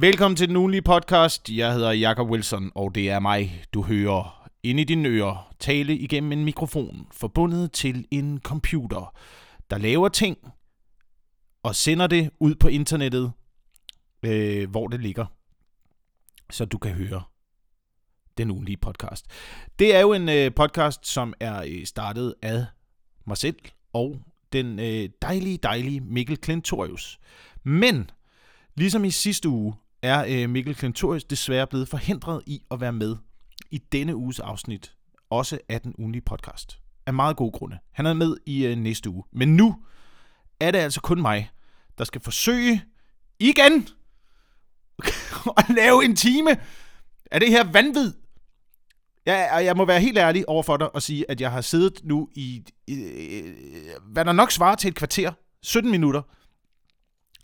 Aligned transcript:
Velkommen 0.00 0.36
til 0.36 0.48
den 0.48 0.56
ugenlige 0.56 0.82
podcast. 0.82 1.50
Jeg 1.50 1.72
hedder 1.72 1.92
Jakob 1.92 2.30
Wilson, 2.30 2.72
og 2.74 2.94
det 2.94 3.10
er 3.10 3.20
mig, 3.20 3.64
du 3.74 3.82
hører 3.82 4.48
ind 4.62 4.80
i 4.80 4.84
dine 4.84 5.08
ører 5.08 5.54
tale 5.58 5.96
igennem 5.96 6.32
en 6.32 6.44
mikrofon 6.44 7.06
forbundet 7.12 7.72
til 7.72 8.06
en 8.10 8.40
computer, 8.40 9.14
der 9.70 9.78
laver 9.78 10.08
ting 10.08 10.38
og 11.62 11.76
sender 11.76 12.06
det 12.06 12.30
ud 12.38 12.54
på 12.54 12.68
internettet, 12.68 13.32
øh, 14.22 14.70
hvor 14.70 14.88
det 14.88 15.00
ligger, 15.00 15.26
så 16.50 16.64
du 16.64 16.78
kan 16.78 16.92
høre 16.92 17.22
den 18.38 18.50
ugenlige 18.50 18.76
podcast. 18.76 19.26
Det 19.78 19.94
er 19.94 20.00
jo 20.00 20.12
en 20.12 20.28
øh, 20.28 20.54
podcast, 20.54 21.06
som 21.06 21.34
er 21.40 21.62
øh, 21.66 21.86
startet 21.86 22.34
af 22.42 22.66
mig 23.26 23.36
selv 23.36 23.58
og 23.92 24.20
den 24.52 24.78
øh, 24.78 25.08
dejlige, 25.22 25.58
dejlige 25.62 26.00
Mikkel 26.00 26.36
Klintorius. 26.36 27.20
Men 27.64 28.10
ligesom 28.76 29.04
i 29.04 29.10
sidste 29.10 29.48
uge 29.48 29.74
er 30.02 30.24
øh, 30.28 30.50
Mikkel 30.50 30.74
Klintorius 30.74 31.24
desværre 31.24 31.66
blevet 31.66 31.88
forhindret 31.88 32.42
i 32.46 32.62
at 32.70 32.80
være 32.80 32.92
med 32.92 33.16
i 33.70 33.78
denne 33.78 34.16
uges 34.16 34.40
afsnit, 34.40 34.94
også 35.30 35.58
af 35.68 35.80
den 35.80 35.94
ugenlige 35.98 36.22
podcast. 36.22 36.78
Af 37.06 37.14
meget 37.14 37.36
gode 37.36 37.52
grunde. 37.52 37.78
Han 37.92 38.06
er 38.06 38.12
med 38.12 38.36
i 38.46 38.66
øh, 38.66 38.76
næste 38.76 39.10
uge. 39.10 39.24
Men 39.32 39.56
nu 39.56 39.76
er 40.60 40.70
det 40.70 40.78
altså 40.78 41.00
kun 41.00 41.20
mig, 41.20 41.50
der 41.98 42.04
skal 42.04 42.20
forsøge 42.20 42.84
igen 43.38 43.88
at 45.58 45.64
lave 45.68 46.04
en 46.04 46.16
time 46.16 46.50
af 47.30 47.40
det 47.40 47.48
her 47.48 47.72
vanvid. 47.72 48.12
Jeg, 49.26 49.62
jeg 49.64 49.76
må 49.76 49.84
være 49.84 50.00
helt 50.00 50.18
ærlig 50.18 50.48
over 50.48 50.62
for 50.62 50.76
dig 50.76 50.94
og 50.94 51.02
sige, 51.02 51.30
at 51.30 51.40
jeg 51.40 51.50
har 51.50 51.60
siddet 51.60 52.00
nu 52.04 52.28
i, 52.34 52.64
i 52.86 53.42
hvad 54.02 54.24
der 54.24 54.32
nok 54.32 54.50
svarer 54.50 54.74
til 54.74 54.88
et 54.88 54.94
kvarter, 54.94 55.32
17 55.62 55.90
minutter, 55.90 56.22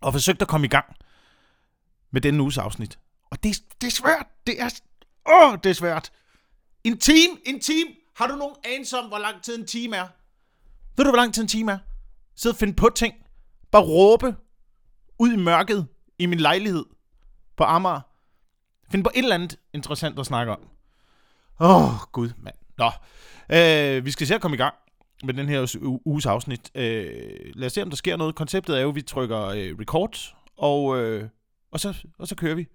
og 0.00 0.12
forsøgt 0.12 0.42
at 0.42 0.48
komme 0.48 0.66
i 0.66 0.68
gang 0.68 0.96
med 2.10 2.20
denne 2.20 2.42
uges 2.42 2.58
afsnit. 2.58 2.98
Og 3.30 3.42
det, 3.42 3.56
det 3.80 3.86
er 3.86 3.90
svært. 3.90 4.26
Det 4.46 4.60
er, 4.60 4.80
åh, 5.28 5.58
det 5.64 5.70
er 5.70 5.74
svært. 5.74 6.12
En 6.84 6.98
time, 6.98 7.36
en 7.46 7.60
time. 7.60 7.90
Har 8.16 8.26
du 8.26 8.36
nogen 8.36 8.56
anelse 8.64 8.98
om, 8.98 9.08
hvor 9.08 9.18
lang 9.18 9.42
tid 9.42 9.58
en 9.58 9.66
time 9.66 9.96
er? 9.96 10.06
Ved 10.96 11.04
du, 11.04 11.10
hvor 11.10 11.16
lang 11.16 11.34
tid 11.34 11.42
en 11.42 11.48
time 11.48 11.72
er? 11.72 11.78
Sid 12.36 12.50
og 12.50 12.56
finde 12.56 12.74
på 12.74 12.90
ting. 12.94 13.14
Bare 13.70 13.82
råbe 13.82 14.36
ud 15.18 15.32
i 15.32 15.36
mørket 15.36 15.86
i 16.18 16.26
min 16.26 16.40
lejlighed 16.40 16.84
på 17.56 17.64
Amager. 17.64 18.00
Find 18.90 19.04
på 19.04 19.10
et 19.14 19.22
eller 19.22 19.34
andet 19.34 19.58
interessant 19.74 20.18
at 20.18 20.26
snakke 20.26 20.52
om. 20.52 20.60
Åh, 21.60 21.84
oh, 21.84 22.00
gud, 22.12 22.30
mand. 22.38 22.54
Nå, 22.78 22.90
øh, 23.56 24.04
vi 24.04 24.10
skal 24.10 24.26
se 24.26 24.34
at 24.34 24.40
komme 24.40 24.54
i 24.54 24.58
gang 24.58 24.74
med 25.24 25.34
den 25.34 25.48
her 25.48 25.76
uges 26.04 26.26
afsnit. 26.26 26.70
Øh, 26.74 27.10
lad 27.54 27.66
os 27.66 27.72
se, 27.72 27.82
om 27.82 27.90
der 27.90 27.96
sker 27.96 28.16
noget. 28.16 28.34
Konceptet 28.34 28.76
er 28.76 28.80
jo, 28.80 28.88
at 28.88 28.94
vi 28.94 29.02
trykker 29.02 29.44
øh, 29.44 29.76
record, 29.80 30.34
og, 30.56 30.98
øh, 30.98 31.28
og, 31.70 31.80
så, 31.80 32.06
og 32.18 32.28
så 32.28 32.34
kører 32.34 32.54
vi. 32.54 32.66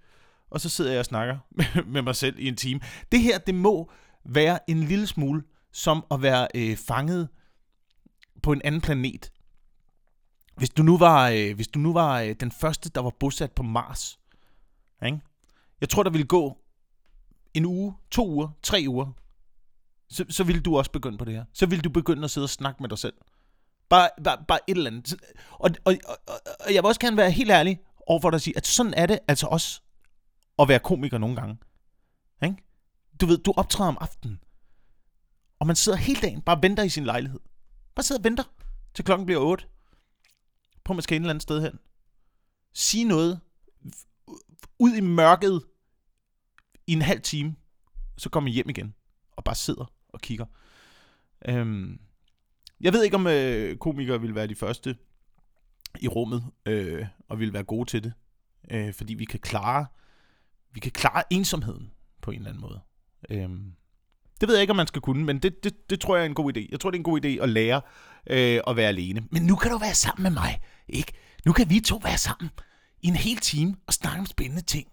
Og 0.50 0.61
så 0.61 0.70
sidder 0.70 0.92
jeg 0.92 1.00
og 1.00 1.06
snakker 1.06 1.38
med, 1.58 1.84
med 1.86 2.02
mig 2.02 2.16
selv 2.16 2.39
i 2.39 2.47
en 2.47 2.56
time. 2.56 2.80
Det 3.11 3.22
her, 3.22 3.38
det 3.38 3.56
må 3.56 3.92
være 4.25 4.70
en 4.70 4.84
lille 4.84 5.08
smule 5.08 5.44
som 5.72 6.06
at 6.11 6.22
være 6.22 6.47
øh, 6.56 6.78
fanget 6.78 7.30
på 8.44 8.52
en 8.52 8.62
anden 8.64 8.81
planet. 8.81 9.31
Hvis 10.58 10.69
du 10.69 10.84
nu 10.84 10.97
var, 10.97 11.30
øh, 11.30 11.56
hvis 11.56 11.67
du 11.67 11.80
nu 11.80 11.94
var 11.94 12.19
øh, 12.19 12.36
den 12.39 12.52
første, 12.52 12.89
der 12.89 13.02
var 13.02 13.09
bosat 13.19 13.52
på 13.52 13.64
Mars, 13.64 14.19
ikke? 15.06 15.22
jeg 15.81 15.89
tror, 15.89 16.03
der 16.03 16.09
ville 16.09 16.28
gå 16.28 16.58
en 17.53 17.66
uge, 17.66 17.94
to 18.12 18.28
uger, 18.28 18.50
tre 18.64 18.86
uger, 18.88 19.12
så, 20.09 20.25
så 20.30 20.44
ville 20.44 20.62
du 20.62 20.78
også 20.78 20.92
begynde 20.92 21.17
på 21.17 21.25
det 21.25 21.34
her. 21.34 21.45
Så 21.53 21.66
ville 21.66 21.81
du 21.81 21.89
begynde 21.89 22.23
at 22.23 22.31
sidde 22.31 22.45
og 22.45 22.50
snakke 22.50 22.84
med 22.84 22.89
dig 22.89 22.97
selv. 22.97 23.14
Bare, 23.89 24.09
bare, 24.23 24.38
bare 24.47 24.59
et 24.67 24.78
eller 24.78 24.92
andet. 24.92 25.16
Og, 25.52 25.69
og, 25.86 25.95
og, 26.06 26.17
og 26.66 26.73
jeg 26.73 26.84
vil 26.84 26.88
også 26.88 27.00
gerne 27.00 27.17
være 27.17 27.31
helt 27.31 27.52
ærlig 27.52 27.80
overfor 28.12 28.30
dig 28.30 28.36
at 28.36 28.42
sige, 28.42 28.58
at 28.58 28.67
sådan 28.67 28.94
er 28.94 29.06
det 29.06 29.20
altså 29.28 29.48
også 29.48 29.81
at 30.59 30.67
være 30.67 30.80
komiker 30.80 31.17
nogle 31.17 31.36
gange. 31.36 31.58
Ikke? 32.44 32.56
Du 33.22 33.26
ved, 33.26 33.38
du 33.38 33.53
optræder 33.58 33.90
om 33.90 33.98
aftenen, 34.02 34.44
og 35.59 35.68
man 35.68 35.76
sidder 35.76 35.98
hele 35.98 36.22
dagen 36.22 36.42
bare 36.42 36.62
venter 36.62 36.84
i 36.84 36.90
sin 36.90 37.06
lejlighed. 37.06 37.40
Bare 37.96 38.03
sidder 38.03 38.19
og 38.19 38.24
venter, 38.24 38.44
til 38.94 39.06
klokken 39.06 39.25
bliver 39.25 39.41
8. 39.41 39.66
På 40.84 40.94
man 40.94 41.02
skal 41.02 41.16
et 41.16 41.19
eller 41.19 41.30
andet 41.30 41.44
sted 41.44 41.62
hen. 41.62 41.80
Sige 42.74 43.06
noget 43.06 43.40
ud 44.80 44.96
i 44.96 45.02
mørket 45.02 45.64
i 46.88 46.94
en 46.94 47.02
halv 47.02 47.22
time, 47.22 47.56
så 48.18 48.30
kommer 48.30 48.50
jeg 48.50 48.53
hjem 48.53 48.69
igen 48.69 48.96
og 49.31 49.44
bare 49.44 49.56
sidder 49.56 49.94
og 50.09 50.22
kigger. 50.22 50.46
Øhm, 51.46 52.00
jeg 52.81 52.94
ved 52.94 53.03
ikke, 53.03 53.16
om 53.16 53.28
øh, 53.28 53.78
komikere 53.78 54.22
vil 54.22 54.35
være 54.35 54.47
de 54.47 54.56
første 54.56 54.97
i 56.00 56.07
rummet 56.07 56.44
øh, 56.66 57.06
og 57.29 57.40
vil 57.40 57.53
være 57.53 57.63
gode 57.63 57.90
til 57.90 58.03
det, 58.03 58.13
øh, 58.72 58.94
fordi 58.94 59.13
vi 59.13 59.25
kan 59.25 59.40
klare 59.40 59.85
vi 60.74 60.79
kan 60.79 60.91
klare 60.91 61.24
ensomheden 61.29 61.91
på 62.22 62.31
en 62.31 62.38
eller 62.38 62.50
anden 62.50 62.62
måde. 62.62 62.79
Øh, 63.29 63.50
det 64.41 64.50
ved 64.50 64.56
jeg 64.56 64.62
ikke, 64.62 64.72
om 64.72 64.78
man 64.78 64.88
skal 64.88 65.02
kunne, 65.02 65.25
men 65.25 65.40
det, 65.40 65.63
det, 65.63 65.90
det 65.90 66.00
tror 66.00 66.16
jeg 66.16 66.22
er 66.22 66.25
en 66.25 66.34
god 66.34 66.57
idé. 66.57 66.68
Jeg 66.72 66.79
tror, 66.79 66.91
det 66.91 66.97
er 66.97 67.00
en 67.00 67.03
god 67.03 67.25
idé 67.25 67.44
at 67.44 67.50
lære 67.50 67.81
øh, 68.28 68.62
at 68.68 68.75
være 68.75 68.88
alene. 68.88 69.24
Men 69.31 69.44
nu 69.44 69.56
kan 69.56 69.72
du 69.72 69.78
være 69.78 69.96
sammen 69.96 70.24
med 70.24 70.31
mig, 70.31 70.62
ikke? 70.88 71.13
Nu 71.46 71.53
kan 71.53 71.69
vi 71.69 71.79
to 71.79 71.97
være 72.03 72.18
sammen 72.18 72.50
i 73.02 73.08
en 73.08 73.16
hel 73.16 73.38
time 73.38 73.75
og 73.88 73.94
snakke 73.94 74.19
om 74.19 74.25
spændende 74.25 74.62
ting. 74.62 74.88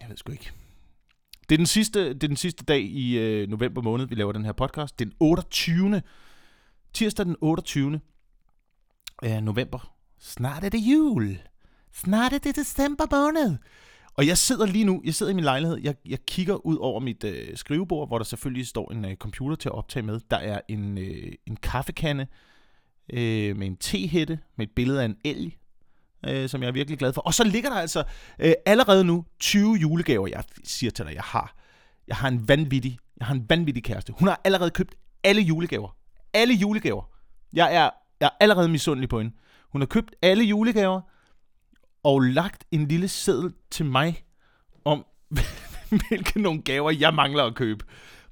Jeg 0.00 0.08
ved 0.08 0.16
sgu 0.16 0.32
ikke. 0.32 0.52
Det 1.48 1.54
er 1.54 1.56
den 1.56 1.66
sidste, 1.66 2.08
det 2.14 2.24
er 2.24 2.28
den 2.28 2.36
sidste 2.36 2.64
dag 2.64 2.80
i 2.80 3.18
øh, 3.18 3.48
november 3.48 3.82
måned, 3.82 4.06
vi 4.06 4.14
laver 4.14 4.32
den 4.32 4.44
her 4.44 4.52
podcast. 4.52 4.98
Den 4.98 5.12
28. 5.20 6.02
Tirsdag 6.96 7.26
den 7.26 7.36
28. 7.40 8.00
Øh, 9.24 9.40
november. 9.40 9.96
Snart 10.20 10.64
er 10.64 10.68
det 10.68 10.78
jul. 10.78 11.38
Snart 11.92 12.32
er 12.32 12.38
det 12.38 12.56
december 12.56 13.04
måned. 13.10 13.56
Og 14.14 14.26
jeg 14.26 14.38
sidder 14.38 14.66
lige 14.66 14.84
nu, 14.84 15.02
jeg 15.04 15.14
sidder 15.14 15.32
i 15.32 15.34
min 15.34 15.44
lejlighed, 15.44 15.78
jeg, 15.82 15.94
jeg 16.06 16.18
kigger 16.26 16.66
ud 16.66 16.76
over 16.76 17.00
mit 17.00 17.24
øh, 17.24 17.56
skrivebord, 17.56 18.08
hvor 18.08 18.18
der 18.18 18.24
selvfølgelig 18.24 18.66
står 18.66 18.92
en 18.92 19.04
øh, 19.04 19.16
computer 19.16 19.56
til 19.56 19.68
at 19.68 19.72
optage 19.74 20.02
med. 20.02 20.20
Der 20.30 20.36
er 20.36 20.60
en, 20.68 20.98
øh, 20.98 21.32
en 21.46 21.56
kaffekande 21.56 22.26
øh, 23.12 23.56
med 23.56 23.66
en 23.66 23.76
tehætte, 23.76 24.38
med 24.56 24.66
et 24.66 24.72
billede 24.76 25.00
af 25.00 25.04
en 25.04 25.16
elg, 25.24 25.52
øh, 26.26 26.48
som 26.48 26.62
jeg 26.62 26.68
er 26.68 26.72
virkelig 26.72 26.98
glad 26.98 27.12
for. 27.12 27.20
Og 27.20 27.34
så 27.34 27.44
ligger 27.44 27.70
der 27.70 27.76
altså 27.76 28.04
øh, 28.38 28.52
allerede 28.66 29.04
nu 29.04 29.24
20 29.40 29.74
julegaver, 29.74 30.26
jeg 30.26 30.44
siger 30.64 30.90
til 30.90 31.04
dig, 31.04 31.14
jeg 31.14 31.22
har. 31.22 31.56
Jeg 32.08 32.16
har 32.16 32.28
en 32.28 32.48
vanvittig, 32.48 32.98
jeg 33.18 33.26
har 33.26 33.34
en 33.34 33.46
vanvittig 33.50 33.84
kæreste. 33.84 34.12
Hun 34.18 34.28
har 34.28 34.40
allerede 34.44 34.70
købt 34.70 34.94
alle 35.24 35.42
julegaver. 35.42 35.96
Alle 36.36 36.54
julegaver. 36.54 37.02
Jeg 37.52 37.74
er, 37.74 37.90
jeg 38.20 38.26
er 38.26 38.36
allerede 38.40 38.68
misundelig 38.68 39.08
på 39.08 39.18
hende. 39.18 39.36
Hun 39.72 39.80
har 39.80 39.86
købt 39.86 40.14
alle 40.22 40.44
julegaver, 40.44 41.00
og 42.02 42.20
lagt 42.20 42.64
en 42.70 42.88
lille 42.88 43.08
seddel 43.08 43.52
til 43.70 43.84
mig 43.84 44.24
om, 44.84 45.06
hvilke 46.08 46.42
nogle 46.42 46.62
gaver 46.62 46.90
jeg 46.90 47.14
mangler 47.14 47.44
at 47.44 47.54
købe. 47.54 47.84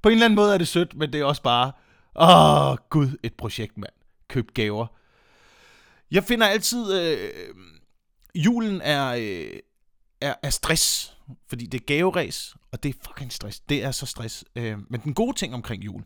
På 0.03 0.09
en 0.09 0.13
eller 0.13 0.25
anden 0.25 0.37
måde 0.37 0.55
er 0.55 0.59
det 0.59 0.69
sødt, 0.69 0.95
men 0.97 1.13
det 1.13 1.21
er 1.21 1.25
også 1.25 1.43
bare, 1.43 1.73
åh 2.17 2.77
gud, 2.91 3.19
et 3.23 3.35
projekt, 3.35 3.79
mand. 3.79 3.93
Køb 4.29 4.55
gaver. 4.55 4.87
Jeg 6.11 6.25
finder 6.25 6.47
altid, 6.47 7.01
øh, 7.01 7.31
julen 8.35 8.81
er, 8.81 9.15
øh, 9.15 9.59
er, 10.21 10.35
er 10.43 10.51
stress, 10.51 11.17
fordi 11.49 11.67
det 11.67 11.81
er 11.81 11.85
gaveræs, 11.85 12.55
og 12.73 12.83
det 12.83 12.89
er 12.89 12.99
fucking 13.07 13.33
stress. 13.33 13.61
Det 13.61 13.85
er 13.85 13.91
så 13.91 14.07
stress. 14.07 14.45
Øh, 14.57 14.79
men 14.91 15.01
den 15.01 15.15
gode 15.15 15.37
ting 15.37 15.55
omkring 15.55 15.85
jul, 15.85 16.03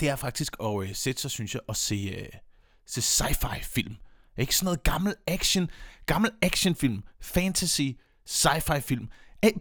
det 0.00 0.08
er 0.08 0.16
faktisk 0.16 0.56
at 0.62 0.82
øh, 0.82 0.94
sætte 0.94 1.22
sig, 1.22 1.30
synes 1.30 1.54
jeg, 1.54 1.62
og 1.68 1.76
se, 1.76 2.14
øh, 2.18 2.38
se 2.86 3.00
sci-fi 3.00 3.62
film. 3.62 3.96
Ikke 4.38 4.56
sådan 4.56 4.64
noget 4.64 4.82
gammel 4.82 5.14
action, 5.26 5.70
gammel 6.06 6.30
actionfilm, 6.42 7.02
fantasy, 7.20 7.90
sci-fi 8.28 8.78
film. 8.78 9.08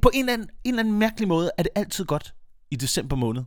På 0.02 0.12
en 0.14 0.20
eller, 0.20 0.34
anden, 0.34 0.50
en 0.64 0.74
eller 0.74 0.80
anden 0.80 1.00
mærkelig 1.00 1.28
måde 1.28 1.52
er 1.58 1.64
det 1.64 1.72
altid 1.76 2.06
godt 2.06 2.36
i 2.72 2.76
december 2.76 3.16
måned 3.16 3.44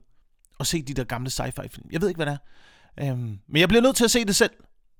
at 0.61 0.67
se 0.67 0.83
de 0.83 0.95
der 0.95 1.05
gamle 1.05 1.31
sci-fi 1.31 1.69
film. 1.69 1.89
Jeg 1.91 2.01
ved 2.01 2.09
ikke, 2.09 2.19
hvad 2.19 2.27
det 2.27 2.39
er. 2.97 3.11
Øhm, 3.11 3.39
men 3.49 3.61
jeg 3.61 3.69
bliver 3.69 3.83
nødt 3.83 3.97
til 3.97 4.05
at 4.05 4.11
se 4.11 4.25
det 4.25 4.37
selv. 4.37 4.51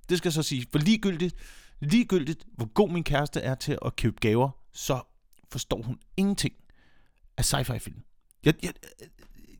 Det 0.09 0.17
skal 0.17 0.29
jeg 0.29 0.33
så 0.33 0.43
sige. 0.43 0.65
For 0.71 0.79
ligegyldigt, 0.79 1.35
ligegyldigt, 1.79 2.45
hvor 2.55 2.65
god 2.73 2.89
min 2.89 3.03
kæreste 3.03 3.41
er 3.41 3.55
til 3.55 3.77
at 3.85 3.95
købe 3.95 4.17
gaver, 4.19 4.49
så 4.73 5.01
forstår 5.51 5.81
hun 5.81 5.99
ingenting 6.17 6.53
af 7.37 7.53
sci-fi 7.53 7.77
film. 7.77 8.03
Jeg, 8.45 8.53
jeg, 8.63 8.73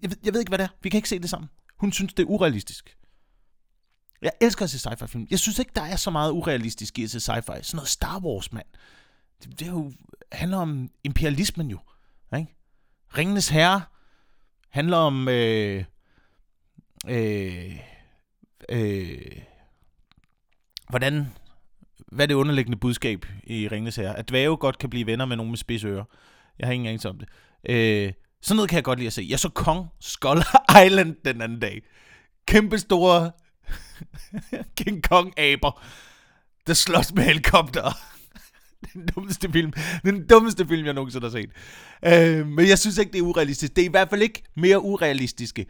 jeg, 0.01 0.09
ved, 0.09 0.17
jeg 0.23 0.33
ved 0.33 0.39
ikke, 0.39 0.49
hvad 0.49 0.57
det 0.57 0.63
er. 0.63 0.69
Vi 0.81 0.89
kan 0.89 0.97
ikke 0.97 1.09
se 1.09 1.19
det 1.19 1.29
sammen. 1.29 1.49
Hun 1.81 1.91
synes, 1.91 2.13
det 2.13 2.23
er 2.23 2.27
urealistisk. 2.27 2.97
Jeg 4.21 4.31
elsker 4.41 4.63
at 4.63 4.69
se 4.69 4.89
sci-fi 4.89 5.05
film. 5.05 5.27
Jeg 5.29 5.39
synes 5.39 5.59
ikke, 5.59 5.71
der 5.75 5.81
er 5.81 5.95
så 5.95 6.11
meget 6.11 6.31
urealistisk 6.31 6.99
i 6.99 7.03
at 7.03 7.09
se 7.09 7.17
sci-fi. 7.17 7.61
Sådan 7.61 7.75
noget 7.75 7.87
Star 7.87 8.19
Wars, 8.19 8.53
mand. 8.53 8.65
Det, 9.43 9.59
det 9.59 9.67
er 9.67 9.71
jo, 9.71 9.91
handler 10.31 10.57
om 10.57 10.89
imperialismen 11.03 11.71
jo. 11.71 11.79
Ikke? 12.37 12.55
Ringenes 13.17 13.49
Herre 13.49 13.81
handler 14.69 14.97
om... 14.97 15.27
Øh, 15.27 15.83
øh, 17.07 17.79
øh, 18.69 19.41
hvordan... 20.89 21.27
Hvad 22.07 22.25
er 22.25 22.27
det 22.27 22.33
underliggende 22.33 22.77
budskab 22.77 23.25
i 23.43 23.67
Ringenes 23.67 23.95
Herre? 23.95 24.17
At 24.17 24.29
dvæve 24.29 24.57
godt 24.57 24.77
kan 24.77 24.89
blive 24.89 25.05
venner 25.05 25.25
med 25.25 25.37
nogen 25.37 25.51
med 25.51 25.57
spidsører. 25.57 26.03
Jeg 26.59 26.67
har 26.67 26.73
ingen 26.73 26.87
anelse 26.87 27.09
om 27.09 27.19
det. 27.19 27.29
Øh, 27.69 28.13
sådan 28.41 28.55
noget 28.55 28.69
kan 28.69 28.75
jeg 28.75 28.83
godt 28.83 28.99
lide 28.99 29.07
at 29.07 29.13
se. 29.13 29.27
Jeg 29.29 29.39
så 29.39 29.49
Kong 29.49 29.87
Skull 29.99 30.43
Island 30.85 31.15
den 31.25 31.41
anden 31.41 31.59
dag. 31.59 31.81
Kæmpe 32.45 32.79
store 32.79 33.31
King 34.77 35.03
Kong 35.03 35.39
aber. 35.39 35.83
der 36.67 36.73
slås 36.73 37.13
med 37.13 37.23
helikopter. 37.23 37.91
den 38.93 39.05
dummeste 39.15 39.51
film. 39.51 39.73
Den 40.03 40.27
dummeste 40.27 40.67
film, 40.67 40.85
jeg 40.85 40.93
nogensinde 40.93 41.25
har 41.25 41.31
set. 41.31 41.51
Øh, 42.05 42.47
men 42.47 42.67
jeg 42.67 42.79
synes 42.79 42.97
ikke, 42.97 43.11
det 43.11 43.19
er 43.19 43.23
urealistisk. 43.23 43.75
Det 43.75 43.81
er 43.81 43.85
i 43.85 43.91
hvert 43.91 44.09
fald 44.09 44.21
ikke 44.21 44.43
mere 44.55 44.81
urealistiske, 44.81 45.65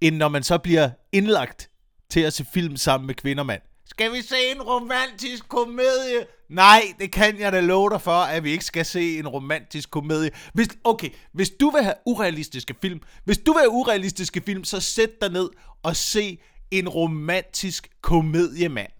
end 0.00 0.16
når 0.16 0.28
man 0.28 0.42
så 0.42 0.58
bliver 0.58 0.90
indlagt 1.12 1.70
til 2.10 2.20
at 2.20 2.32
se 2.32 2.46
film 2.54 2.76
sammen 2.76 3.06
med 3.06 3.14
kvinder, 3.14 3.42
mand. 3.42 3.62
Skal 3.88 4.12
vi 4.12 4.22
se 4.22 4.36
en 4.50 4.62
romantisk 4.62 5.48
komedie? 5.48 6.26
Nej, 6.48 6.82
det 6.98 7.12
kan 7.12 7.40
jeg 7.40 7.52
da 7.52 7.60
love 7.60 7.90
dig 7.90 8.00
for, 8.00 8.10
at 8.10 8.44
vi 8.44 8.50
ikke 8.50 8.64
skal 8.64 8.84
se 8.84 9.18
en 9.18 9.28
romantisk 9.28 9.90
komedie. 9.90 10.30
Hvis, 10.54 10.68
okay, 10.84 11.10
hvis 11.32 11.50
du 11.50 11.70
vil 11.70 11.82
have 11.82 11.94
urealistiske 12.06 12.74
film, 12.82 13.00
hvis 13.24 13.38
du 13.38 13.52
vil 13.52 13.60
have 13.60 13.70
urealistiske 13.70 14.42
film, 14.46 14.64
så 14.64 14.80
sæt 14.80 15.20
dig 15.20 15.30
ned 15.30 15.48
og 15.82 15.96
se 15.96 16.38
en 16.70 16.88
romantisk 16.88 17.88
komedie, 18.02 18.68
mand. 18.68 18.92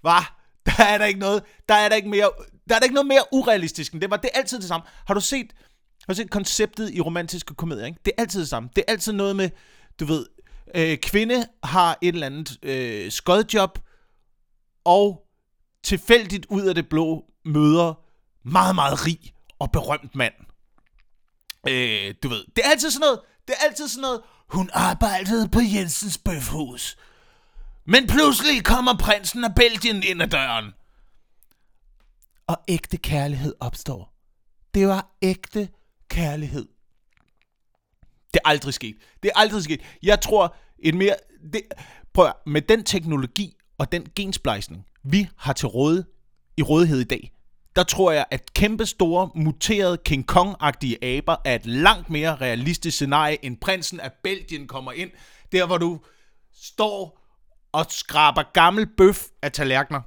Hvad? 0.00 0.24
Der 0.66 0.84
er 0.84 0.98
der 0.98 1.04
ikke 1.04 1.20
noget, 1.20 1.42
der 1.68 1.74
er 1.74 1.88
der 1.88 1.96
ikke 1.96 2.08
mere, 2.08 2.30
der 2.68 2.74
er 2.74 2.78
der 2.78 2.84
ikke 2.84 2.94
noget 2.94 3.06
mere 3.06 3.22
urealistisk 3.32 3.92
end 3.92 4.00
det 4.00 4.10
var. 4.10 4.16
Det 4.16 4.30
er 4.34 4.38
altid 4.38 4.58
det 4.58 4.68
samme. 4.68 4.86
Har 5.06 5.14
du 5.14 5.20
set, 5.20 5.52
har 6.06 6.14
du 6.14 6.16
set 6.16 6.30
konceptet 6.30 6.90
i 6.94 7.00
romantiske 7.00 7.54
komedier, 7.54 7.86
ikke? 7.86 7.98
Det 8.04 8.12
er 8.16 8.22
altid 8.22 8.40
det 8.40 8.48
samme. 8.48 8.68
Det 8.76 8.84
er 8.88 8.92
altid 8.92 9.12
noget 9.12 9.36
med, 9.36 9.50
du 10.00 10.04
ved, 10.04 10.26
øh, 10.74 10.98
kvinde 10.98 11.46
har 11.64 11.98
et 12.02 12.14
eller 12.14 12.26
andet 12.26 12.58
øh, 12.62 13.10
skodjob, 13.10 13.78
og 14.84 15.26
tilfældigt 15.82 16.46
ud 16.46 16.62
af 16.62 16.74
det 16.74 16.88
blå 16.88 17.24
møder 17.44 17.94
meget, 18.48 18.74
meget 18.74 19.06
rig 19.06 19.34
og 19.58 19.72
berømt 19.72 20.14
mand. 20.14 20.34
Øh, 21.68 22.14
du 22.22 22.28
ved, 22.28 22.44
det 22.56 22.64
er 22.64 22.70
altid 22.70 22.90
sådan 22.90 23.00
noget, 23.00 23.20
det 23.48 23.54
er 23.60 23.64
altid 23.64 23.88
sådan 23.88 24.02
noget, 24.02 24.20
hun 24.48 24.70
arbejdede 24.72 25.48
på 25.48 25.60
Jensens 25.60 26.18
Bøfhus. 26.18 26.96
Men 27.86 28.06
pludselig 28.06 28.64
kommer 28.64 28.98
prinsen 28.98 29.44
af 29.44 29.54
Belgien 29.54 30.02
ind 30.02 30.22
ad 30.22 30.28
døren. 30.28 30.72
Og 32.46 32.56
ægte 32.68 32.96
kærlighed 32.96 33.54
opstår. 33.60 34.14
Det 34.74 34.88
var 34.88 35.16
ægte 35.22 35.68
kærlighed. 36.08 36.68
Det 38.34 38.40
er 38.44 38.48
aldrig 38.48 38.74
sket. 38.74 38.96
Det 39.22 39.30
er 39.34 39.38
aldrig 39.38 39.62
sket. 39.62 39.80
Jeg 40.02 40.20
tror, 40.20 40.56
et 40.78 40.94
mere... 40.94 41.16
Det, 41.52 41.62
prøv 42.14 42.26
at, 42.26 42.34
med 42.46 42.62
den 42.62 42.84
teknologi 42.84 43.56
og 43.78 43.92
den 43.92 44.06
gensplejsning, 44.16 44.86
vi 45.02 45.28
har 45.36 45.52
til 45.52 45.68
råd 45.68 46.04
i 46.56 46.62
rådighed 46.62 47.00
i 47.00 47.04
dag, 47.04 47.32
der 47.76 47.82
tror 47.82 48.12
jeg, 48.12 48.24
at 48.30 48.52
kæmpe 48.54 48.86
store, 48.86 49.30
muterede 49.34 49.98
King 50.04 50.30
Kong-agtige 50.30 51.04
aber 51.04 51.36
er 51.44 51.54
et 51.54 51.66
langt 51.66 52.10
mere 52.10 52.36
realistisk 52.36 52.96
scenarie, 52.96 53.44
end 53.44 53.56
prinsen 53.56 54.00
af 54.00 54.12
Belgien 54.12 54.66
kommer 54.66 54.92
ind, 54.92 55.10
der 55.52 55.66
hvor 55.66 55.78
du 55.78 56.00
står 56.52 57.20
og 57.72 57.86
skraber 57.88 58.42
gammel 58.52 58.86
bøf 58.96 59.24
af 59.42 59.52
tallerkener, 59.52 60.00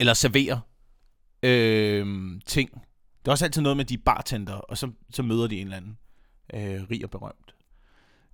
eller 0.00 0.14
serverer 0.14 0.60
øh, 1.42 2.06
ting. 2.46 2.70
Det 3.18 3.28
er 3.28 3.30
også 3.30 3.44
altid 3.44 3.62
noget 3.62 3.76
med 3.76 3.84
de 3.84 3.98
bartender, 3.98 4.54
og 4.54 4.78
så, 4.78 4.90
så 5.10 5.22
møder 5.22 5.46
de 5.46 5.60
en 5.60 5.66
eller 5.66 5.76
anden 5.76 5.98
øh, 6.54 6.90
rig 6.90 7.04
og 7.04 7.10
berømt. 7.10 7.47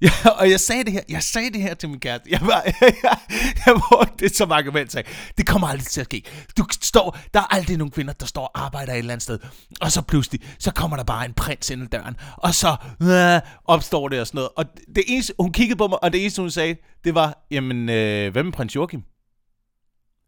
Ja, 0.04 0.30
og 0.30 0.50
jeg 0.50 0.60
sagde 0.60 0.84
det 0.84 0.92
her, 0.92 1.00
jeg 1.08 1.22
sagde 1.22 1.50
det 1.50 1.62
her 1.62 1.74
til 1.74 1.88
min 1.88 2.00
kæreste. 2.00 2.30
Jeg 2.30 2.40
var, 2.40 2.62
jeg, 2.80 2.94
jeg, 3.02 3.18
jeg 3.66 4.08
det 4.18 4.36
som 4.36 4.52
argument 4.52 4.92
sagde, 4.92 5.10
det 5.38 5.46
kommer 5.46 5.68
aldrig 5.68 5.86
til 5.86 6.00
at 6.00 6.06
ske. 6.06 6.22
Du 6.58 6.66
står, 6.70 7.18
der 7.34 7.40
er 7.40 7.54
aldrig 7.54 7.76
nogen 7.76 7.90
kvinder, 7.90 8.12
der 8.12 8.26
står 8.26 8.46
og 8.46 8.64
arbejder 8.64 8.92
et 8.92 8.98
eller 8.98 9.12
andet 9.12 9.22
sted, 9.22 9.38
og 9.80 9.92
så 9.92 10.02
pludselig, 10.02 10.40
så 10.58 10.72
kommer 10.72 10.96
der 10.96 11.04
bare 11.04 11.24
en 11.24 11.34
prins 11.34 11.70
ind 11.70 11.82
ad 11.82 11.88
døren, 11.88 12.16
og 12.36 12.54
så 12.54 12.76
øh, 13.02 13.50
opstår 13.64 14.08
det 14.08 14.20
og 14.20 14.26
sådan 14.26 14.38
noget. 14.38 14.50
Og 14.56 14.64
det 14.94 15.04
eneste, 15.06 15.34
hun 15.38 15.52
kiggede 15.52 15.78
på 15.78 15.86
mig, 15.86 16.02
og 16.02 16.12
det 16.12 16.20
eneste, 16.20 16.42
hun 16.42 16.50
sagde, 16.50 16.76
det 17.04 17.14
var, 17.14 17.46
jamen, 17.50 17.88
øh, 17.88 18.32
hvem 18.32 18.48
er 18.48 18.52
prins 18.52 18.76
Joachim? 18.76 19.02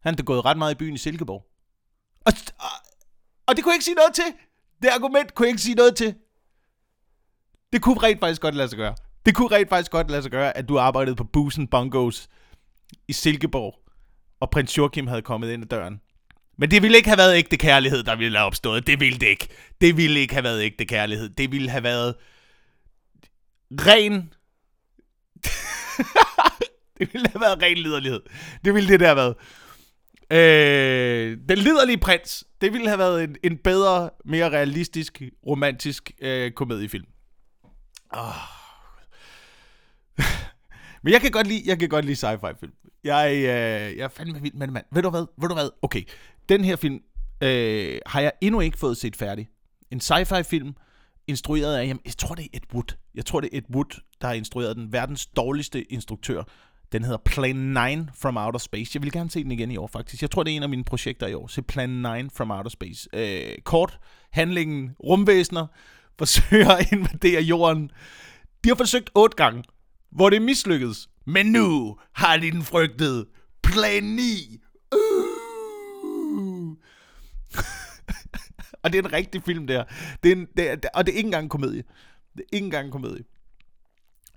Han 0.02 0.14
er 0.18 0.22
gået 0.22 0.44
ret 0.44 0.58
meget 0.58 0.72
i 0.72 0.78
byen 0.78 0.94
i 0.94 0.98
Silkeborg. 0.98 1.42
Og, 2.26 2.32
og, 2.58 2.70
og 3.46 3.56
det 3.56 3.64
kunne 3.64 3.72
jeg 3.72 3.76
ikke 3.76 3.84
sige 3.84 3.94
noget 3.94 4.14
til. 4.14 4.24
Det 4.82 4.88
argument 4.88 5.34
kunne 5.34 5.46
jeg 5.46 5.50
ikke 5.50 5.62
sige 5.62 5.74
noget 5.74 5.96
til. 5.96 6.14
Det 7.72 7.82
kunne 7.82 8.02
rent 8.02 8.20
faktisk 8.20 8.40
godt 8.42 8.54
lade 8.54 8.68
sig 8.68 8.76
gøre. 8.76 8.94
Det 9.26 9.34
kunne 9.34 9.56
rent 9.56 9.68
faktisk 9.68 9.90
godt 9.90 10.10
lade 10.10 10.22
sig 10.22 10.30
gøre, 10.30 10.56
at 10.56 10.68
du 10.68 10.78
arbejdede 10.78 11.16
på 11.16 11.24
Busen 11.24 11.68
Bungos 11.68 12.28
i 13.08 13.12
Silkeborg, 13.12 13.74
og 14.40 14.50
prins 14.50 14.78
Joachim 14.78 15.06
havde 15.06 15.22
kommet 15.22 15.50
ind 15.50 15.62
ad 15.62 15.68
døren. 15.68 16.00
Men 16.58 16.70
det 16.70 16.82
ville 16.82 16.96
ikke 16.96 17.08
have 17.08 17.18
været 17.18 17.36
ægte 17.36 17.56
kærlighed, 17.56 18.02
der 18.02 18.16
ville 18.16 18.38
have 18.38 18.46
opstået. 18.46 18.86
Det 18.86 19.00
ville 19.00 19.18
det 19.18 19.26
ikke. 19.26 19.48
Det 19.80 19.96
ville 19.96 20.20
ikke 20.20 20.34
have 20.34 20.44
været 20.44 20.62
ægte 20.62 20.84
kærlighed. 20.84 21.28
Det 21.28 21.52
ville 21.52 21.70
have 21.70 21.82
været 21.82 22.14
ren... 23.70 24.12
det 26.98 27.12
ville 27.12 27.28
have 27.32 27.40
været 27.40 27.62
ren 27.62 27.78
liderlighed. 27.78 28.20
Det 28.64 28.74
ville 28.74 28.88
det 28.88 29.00
der 29.00 29.06
have 29.06 29.16
været. 29.16 29.34
Øh, 30.30 31.38
den 31.48 31.58
liderlige 31.58 31.98
prins, 31.98 32.44
det 32.60 32.72
ville 32.72 32.88
have 32.88 32.98
været 32.98 33.24
en, 33.24 33.36
en 33.42 33.58
bedre, 33.58 34.10
mere 34.24 34.50
realistisk, 34.50 35.22
romantisk 35.46 36.10
øh, 36.20 36.52
komediefilm. 36.52 37.06
Oh. 38.10 38.65
Men 41.02 41.12
jeg 41.12 41.20
kan 41.20 41.30
godt 41.30 41.46
lide, 41.46 41.62
jeg 41.66 41.78
kan 41.78 41.88
godt 41.88 42.04
lide 42.04 42.16
sci-fi 42.16 42.52
film. 42.60 42.72
Jeg, 43.04 43.32
øh, 43.36 43.96
jeg 43.96 44.04
er 44.04 44.08
fandme 44.08 44.42
vild 44.42 44.54
med 44.54 44.66
det, 44.66 44.72
mand. 44.72 44.84
Ved 44.92 45.02
du 45.02 45.10
hvad? 45.10 45.26
Ved 45.40 45.48
du 45.48 45.54
hvad? 45.54 45.70
Okay, 45.82 46.02
den 46.48 46.64
her 46.64 46.76
film 46.76 47.00
øh, 47.40 47.98
har 48.06 48.20
jeg 48.20 48.32
endnu 48.40 48.60
ikke 48.60 48.78
fået 48.78 48.96
set 48.96 49.16
færdig. 49.16 49.48
En 49.90 50.00
sci-fi 50.00 50.42
film, 50.42 50.74
instrueret 51.26 51.76
af, 51.76 51.94
jeg 52.04 52.16
tror 52.18 52.34
det 52.34 52.44
er 52.44 52.48
Ed 52.54 52.74
Wood. 52.74 52.96
Jeg 53.14 53.26
tror 53.26 53.40
det 53.40 53.50
er 53.52 53.58
Ed 53.58 53.74
Wood, 53.74 54.00
der 54.20 54.26
har 54.26 54.34
instrueret 54.34 54.76
den. 54.76 54.92
Verdens 54.92 55.26
dårligste 55.26 55.92
instruktør. 55.92 56.42
Den 56.92 57.04
hedder 57.04 57.18
Plan 57.24 57.56
9 57.56 58.06
from 58.14 58.36
Outer 58.36 58.58
Space. 58.58 58.90
Jeg 58.94 59.02
vil 59.02 59.12
gerne 59.12 59.30
se 59.30 59.42
den 59.42 59.52
igen 59.52 59.70
i 59.70 59.76
år, 59.76 59.86
faktisk. 59.86 60.22
Jeg 60.22 60.30
tror, 60.30 60.42
det 60.42 60.52
er 60.52 60.56
en 60.56 60.62
af 60.62 60.68
mine 60.68 60.84
projekter 60.84 61.26
i 61.26 61.34
år. 61.34 61.46
Se 61.46 61.62
Plan 61.62 61.90
9 61.90 62.04
from 62.34 62.50
Outer 62.50 62.70
Space. 62.70 63.08
Øh, 63.12 63.58
kort, 63.64 63.98
handlingen, 64.30 64.96
rumvæsener, 65.04 65.66
forsøger 66.18 66.70
at 66.70 66.92
invadere 66.92 67.42
jorden. 67.42 67.90
De 68.64 68.68
har 68.68 68.76
forsøgt 68.76 69.10
otte 69.14 69.36
gange 69.36 69.62
hvor 70.16 70.30
det 70.30 70.42
mislykkedes. 70.42 71.08
Men 71.24 71.46
nu 71.46 71.98
har 72.12 72.36
de 72.36 72.50
den 72.50 72.62
frygtede 72.62 73.26
plan 73.62 74.02
9. 74.02 74.60
Uh. 74.94 76.76
og 78.82 78.92
det 78.92 78.98
er 78.98 79.02
en 79.02 79.12
rigtig 79.12 79.42
film 79.42 79.66
der. 79.66 79.84
Det 80.22 80.32
er 80.32 80.36
en, 80.36 80.46
det 80.56 80.70
er, 80.70 80.76
og 80.94 81.06
det 81.06 81.12
er 81.12 81.16
ikke 81.16 81.26
engang 81.26 81.42
en 81.42 81.48
komedie. 81.48 81.82
Det 82.36 82.40
er 82.40 82.48
ikke 82.52 82.64
engang 82.64 82.86
en 82.86 82.92
komedie. 82.92 83.24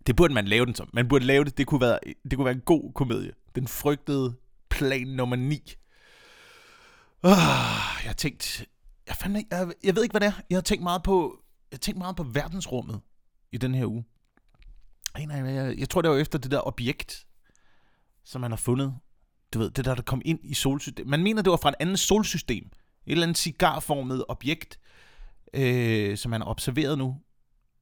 Det 0.08 0.16
burde 0.16 0.34
man 0.34 0.48
lave 0.48 0.66
den 0.66 0.76
som. 0.76 0.90
Man 0.94 1.08
burde 1.08 1.26
lave 1.26 1.46
det. 1.46 1.58
Det 1.58 1.68
kunne 1.68 1.82
være, 1.82 2.00
det 2.24 2.36
kunne 2.36 2.46
være 2.46 2.56
en 2.56 2.62
god 2.66 2.94
komedie. 2.94 3.32
Den 3.56 3.68
frygtede 3.68 4.36
plan 4.70 5.08
nummer 5.08 5.36
9. 5.36 5.76
Uh, 7.24 7.32
ah, 7.32 8.04
jeg 8.04 8.10
har 8.10 8.14
tænkt... 8.14 8.66
Jeg, 9.08 9.16
fandme, 9.16 9.44
jeg, 9.52 9.72
jeg 9.84 9.96
ved 9.96 10.04
ikke, 10.04 10.14
hvad 10.14 10.22
det 10.22 10.28
er. 10.28 10.42
Jeg 10.50 10.58
har 10.58 10.62
tænkt 10.62 10.84
meget 10.84 11.04
på, 11.04 11.40
jeg 11.72 11.76
har 11.76 11.80
tænkt 11.80 11.98
meget 11.98 12.16
på 12.16 12.24
verdensrummet 12.24 13.02
i 13.52 13.58
den 13.58 13.76
her 13.76 13.86
uge. 13.86 14.04
Nej, 15.18 15.38
jeg, 15.38 15.80
jeg 15.80 15.90
tror, 15.90 16.02
det 16.02 16.12
var 16.12 16.18
efter 16.18 16.40
det 16.40 16.52
der 16.52 16.68
objekt, 16.68 17.28
som 18.24 18.42
man 18.42 18.52
har 18.52 18.58
fundet. 18.58 18.96
Du 19.54 19.60
ved, 19.60 19.72
det 19.72 19.86
der, 19.86 19.96
der 19.96 20.02
kom 20.02 20.22
ind 20.26 20.40
i 20.44 20.54
solsystemet. 20.54 21.10
Man 21.10 21.24
mener, 21.24 21.42
det 21.42 21.52
var 21.52 21.58
fra 21.58 21.70
et 21.70 21.76
andet 21.80 22.00
solsystem. 22.00 22.66
Et 22.66 23.12
eller 23.12 23.24
andet 23.24 23.38
cigarformet 23.38 24.26
objekt, 24.28 24.80
øh, 25.54 26.18
som 26.18 26.30
man 26.30 26.42
har 26.42 26.48
observeret 26.48 26.98
nu, 26.98 27.18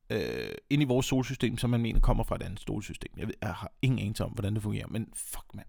øh, 0.09 0.49
ind 0.69 0.81
i 0.81 0.85
vores 0.85 1.05
solsystem, 1.05 1.57
som 1.57 1.69
man 1.69 1.81
mener 1.81 1.99
kommer 1.99 2.23
fra 2.23 2.35
et 2.35 2.43
andet 2.43 2.59
solsystem. 2.59 3.11
Jeg, 3.17 3.27
ved, 3.27 3.35
jeg 3.41 3.53
har 3.53 3.71
ingen 3.81 3.99
anelse 3.99 4.25
om, 4.25 4.31
hvordan 4.31 4.55
det 4.55 4.63
fungerer, 4.63 4.87
men 4.87 5.07
fuck, 5.15 5.45
mand. 5.53 5.67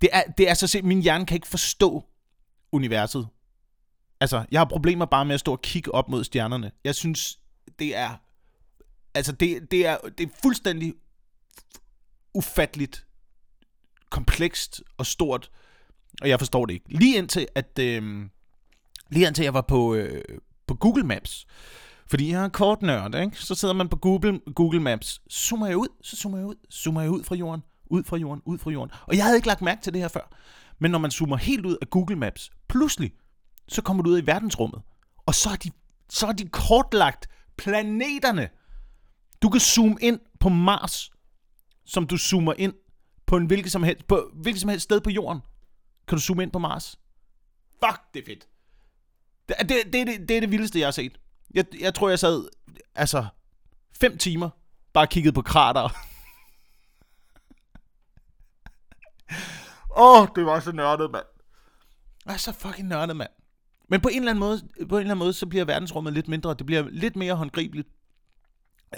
Det 0.00 0.08
er, 0.12 0.22
det 0.38 0.50
er 0.50 0.54
så 0.54 0.66
set, 0.66 0.84
min 0.84 1.02
hjerne 1.02 1.26
kan 1.26 1.34
ikke 1.34 1.46
forstå 1.46 2.04
universet. 2.72 3.28
Altså, 4.20 4.44
jeg 4.50 4.60
har 4.60 4.64
problemer 4.64 5.04
bare 5.04 5.24
med 5.24 5.34
at 5.34 5.40
stå 5.40 5.52
og 5.52 5.62
kigge 5.62 5.94
op 5.94 6.08
mod 6.08 6.24
stjernerne. 6.24 6.70
Jeg 6.84 6.94
synes, 6.94 7.38
det 7.78 7.96
er 7.96 8.16
Altså, 9.14 9.32
det, 9.32 9.70
det, 9.70 9.86
er, 9.86 9.96
det 10.18 10.26
er 10.26 10.30
fuldstændig 10.42 10.94
ufatteligt 12.34 13.06
komplekst 14.10 14.82
og 14.96 15.06
stort, 15.06 15.50
og 16.22 16.28
jeg 16.28 16.38
forstår 16.38 16.66
det 16.66 16.74
ikke. 16.74 16.98
Lige 16.98 17.16
indtil, 17.16 17.46
at, 17.54 17.78
øh, 17.78 18.26
lige 19.10 19.26
indtil 19.26 19.42
jeg 19.42 19.54
var 19.54 19.60
på, 19.68 19.94
øh, 19.94 20.24
på 20.66 20.74
Google 20.74 21.04
Maps, 21.04 21.46
fordi 22.06 22.30
jeg 22.30 22.44
er 22.44 22.48
kort 22.48 22.82
nørd, 22.82 23.14
ikke? 23.14 23.36
så 23.36 23.54
sidder 23.54 23.74
man 23.74 23.88
på 23.88 23.96
Google, 23.96 24.40
Google 24.54 24.80
Maps, 24.80 25.20
zoomer 25.30 25.66
jeg 25.66 25.76
ud, 25.76 25.88
så 26.02 26.16
zoomer 26.16 26.38
jeg 26.38 26.46
ud, 26.46 26.54
zoomer 26.70 27.00
jeg 27.00 27.10
ud 27.10 27.24
fra 27.24 27.34
jorden, 27.34 27.62
ud 27.86 28.04
fra 28.04 28.16
jorden, 28.16 28.42
ud 28.44 28.58
fra 28.58 28.70
jorden. 28.70 28.90
Og 29.06 29.16
jeg 29.16 29.24
havde 29.24 29.36
ikke 29.36 29.48
lagt 29.48 29.62
mærke 29.62 29.82
til 29.82 29.92
det 29.92 30.00
her 30.00 30.08
før. 30.08 30.36
Men 30.78 30.90
når 30.90 30.98
man 30.98 31.10
zoomer 31.10 31.36
helt 31.36 31.66
ud 31.66 31.76
af 31.82 31.90
Google 31.90 32.16
Maps, 32.16 32.50
pludselig, 32.68 33.12
så 33.68 33.82
kommer 33.82 34.02
du 34.02 34.10
ud 34.10 34.22
i 34.22 34.26
verdensrummet. 34.26 34.82
Og 35.26 35.34
så 35.34 35.50
er 35.50 35.56
de, 35.56 35.70
så 36.08 36.26
er 36.26 36.32
de 36.32 36.48
kortlagt 36.48 37.28
planeterne. 37.56 38.48
Du 39.42 39.48
kan 39.48 39.60
zoome 39.60 39.96
ind 40.00 40.20
på 40.40 40.48
Mars, 40.48 41.10
som 41.84 42.06
du 42.06 42.18
zoomer 42.18 42.54
ind 42.58 42.74
på 43.26 43.36
en 43.36 43.46
hvilket 43.46 43.72
som 43.72 43.82
helst, 43.82 44.06
på 44.06 44.30
hvilket 44.34 44.60
som 44.60 44.70
helst 44.70 44.84
sted 44.84 45.00
på 45.00 45.10
jorden. 45.10 45.42
Kan 46.08 46.18
du 46.18 46.22
zoome 46.22 46.42
ind 46.42 46.52
på 46.52 46.58
Mars? 46.58 46.98
Fuck, 47.84 48.00
det 48.14 48.22
er 48.22 48.26
fedt. 48.26 48.48
Det, 49.48 49.56
det, 49.60 49.92
det, 49.92 50.06
det, 50.06 50.28
det 50.28 50.36
er 50.36 50.40
det 50.40 50.50
vildeste, 50.50 50.78
jeg 50.78 50.86
har 50.86 50.92
set. 50.92 51.18
Jeg, 51.54 51.64
jeg 51.80 51.94
tror, 51.94 52.08
jeg 52.08 52.18
sad, 52.18 52.48
altså, 52.94 53.26
fem 54.00 54.18
timer, 54.18 54.50
bare 54.92 55.06
kigget 55.06 55.34
på 55.34 55.42
krater. 55.42 55.84
Åh, 59.96 60.22
oh, 60.22 60.28
det 60.36 60.46
var 60.46 60.60
så 60.60 60.72
nørdet, 60.72 61.10
mand. 61.10 61.24
Det 62.24 62.32
er 62.32 62.36
så 62.36 62.52
fucking 62.52 62.88
nørdet, 62.88 63.16
mand. 63.16 63.30
Men 63.88 64.00
på 64.00 64.08
en 64.08 64.18
eller 64.18 64.30
anden 64.30 64.40
måde, 64.40 64.58
på 64.88 64.96
en 64.96 65.00
eller 65.00 65.10
anden 65.10 65.18
måde, 65.18 65.32
så 65.32 65.46
bliver 65.46 65.64
verdensrummet 65.64 66.12
lidt 66.12 66.28
mindre. 66.28 66.54
Det 66.54 66.66
bliver 66.66 66.82
lidt 66.90 67.16
mere 67.16 67.34
håndgribeligt. 67.34 67.88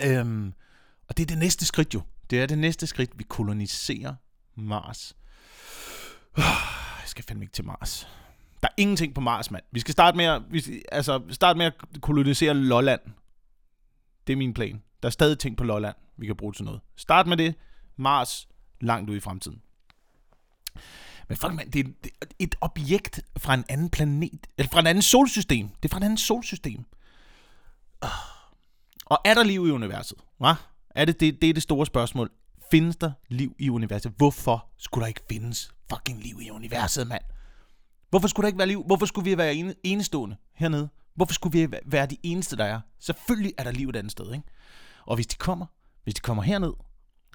Øhm, 0.01 0.55
og 1.09 1.17
det 1.17 1.23
er 1.23 1.27
det 1.27 1.39
næste 1.39 1.65
skridt 1.65 1.95
jo. 1.95 2.03
Det 2.31 2.43
er 2.43 2.47
det 2.47 2.59
næste 2.59 2.87
skridt. 2.87 3.19
Vi 3.19 3.25
koloniserer 3.25 4.15
Mars. 4.55 5.17
Jeg 7.03 7.09
skal 7.09 7.25
fandme 7.25 7.45
ikke 7.45 7.53
til 7.53 7.65
Mars. 7.65 8.09
Der 8.63 8.69
er 8.69 8.73
ingenting 8.77 9.15
på 9.15 9.21
Mars, 9.21 9.51
mand. 9.51 9.65
Vi 9.71 9.81
skal 9.81 9.93
starte 9.93 10.17
med 10.17 10.25
at, 10.25 10.43
vi, 10.51 10.83
altså, 10.93 11.23
starte 11.31 11.59
med 11.59 11.67
at 11.67 11.75
kolonisere 12.01 12.55
Lolland. 12.55 13.01
Det 14.27 14.33
er 14.33 14.37
min 14.37 14.55
plan. 14.55 14.83
Der 15.03 15.09
er 15.09 15.11
stadig 15.11 15.39
ting 15.39 15.57
på 15.57 15.65
Lolland, 15.65 15.97
vi 16.17 16.27
kan 16.27 16.37
bruge 16.37 16.53
til 16.53 16.65
noget. 16.65 16.81
Start 16.97 17.27
med 17.27 17.37
det. 17.37 17.55
Mars, 17.97 18.49
langt 18.81 19.11
ud 19.11 19.17
i 19.17 19.21
fremtiden. 19.21 19.63
Men 21.29 21.37
fuck, 21.37 21.53
man, 21.53 21.71
det 21.71 21.87
er 21.87 21.91
et 22.39 22.55
objekt 22.61 23.21
fra 23.39 23.55
en 23.55 23.65
anden 23.69 23.91
planet, 23.91 24.47
eller 24.59 24.71
fra 24.73 24.81
en 24.81 24.87
anden 24.87 25.03
solsystem. 25.03 25.69
Det 25.69 25.85
er 25.85 25.89
fra 25.89 25.97
en 25.97 26.03
anden 26.03 26.19
solsystem. 26.19 26.85
Ah. 28.03 28.32
Og 29.13 29.19
er 29.25 29.35
der 29.35 29.43
liv 29.43 29.67
i 29.67 29.71
universet? 29.71 30.19
Hva? 30.39 30.55
Er 30.91 31.05
det, 31.05 31.21
det, 31.21 31.43
det 31.43 31.51
er 31.51 31.55
det 31.55 31.63
store 31.63 31.87
spørgsmål. 31.87 32.31
Findes 32.71 32.97
der 32.97 33.13
liv 33.29 33.55
i 33.59 33.71
universet? 33.71 34.13
Hvorfor 34.17 34.71
skulle 34.79 35.03
der 35.03 35.09
ikke 35.09 35.21
findes 35.31 35.75
fucking 35.91 36.23
liv 36.23 36.41
i 36.43 36.51
universet, 36.51 37.07
mand? 37.07 37.23
Hvorfor 38.11 38.29
skulle 38.29 38.45
der 38.45 38.49
ikke 38.49 38.59
være 38.59 38.69
liv? 38.69 38.85
Hvorfor 38.87 39.07
skulle 39.07 39.31
vi 39.31 39.39
være 39.39 39.75
enestående 39.85 40.37
hernede? 40.55 40.89
Hvorfor 41.15 41.35
skulle 41.35 41.59
vi 41.59 41.77
være 41.85 42.07
de 42.07 42.17
eneste, 42.23 42.57
der 42.57 42.65
er? 42.65 42.81
Selvfølgelig 42.99 43.53
er 43.59 43.65
der 43.65 43.71
liv 43.71 43.89
et 43.89 43.97
andet 43.97 44.13
sted, 44.13 44.33
ikke? 44.33 44.45
Og 45.07 45.15
hvis 45.15 45.27
de 45.27 45.37
kommer, 45.37 45.67
hvis 46.05 46.15
de 46.15 46.21
kommer 46.21 46.43
herned, 46.43 46.73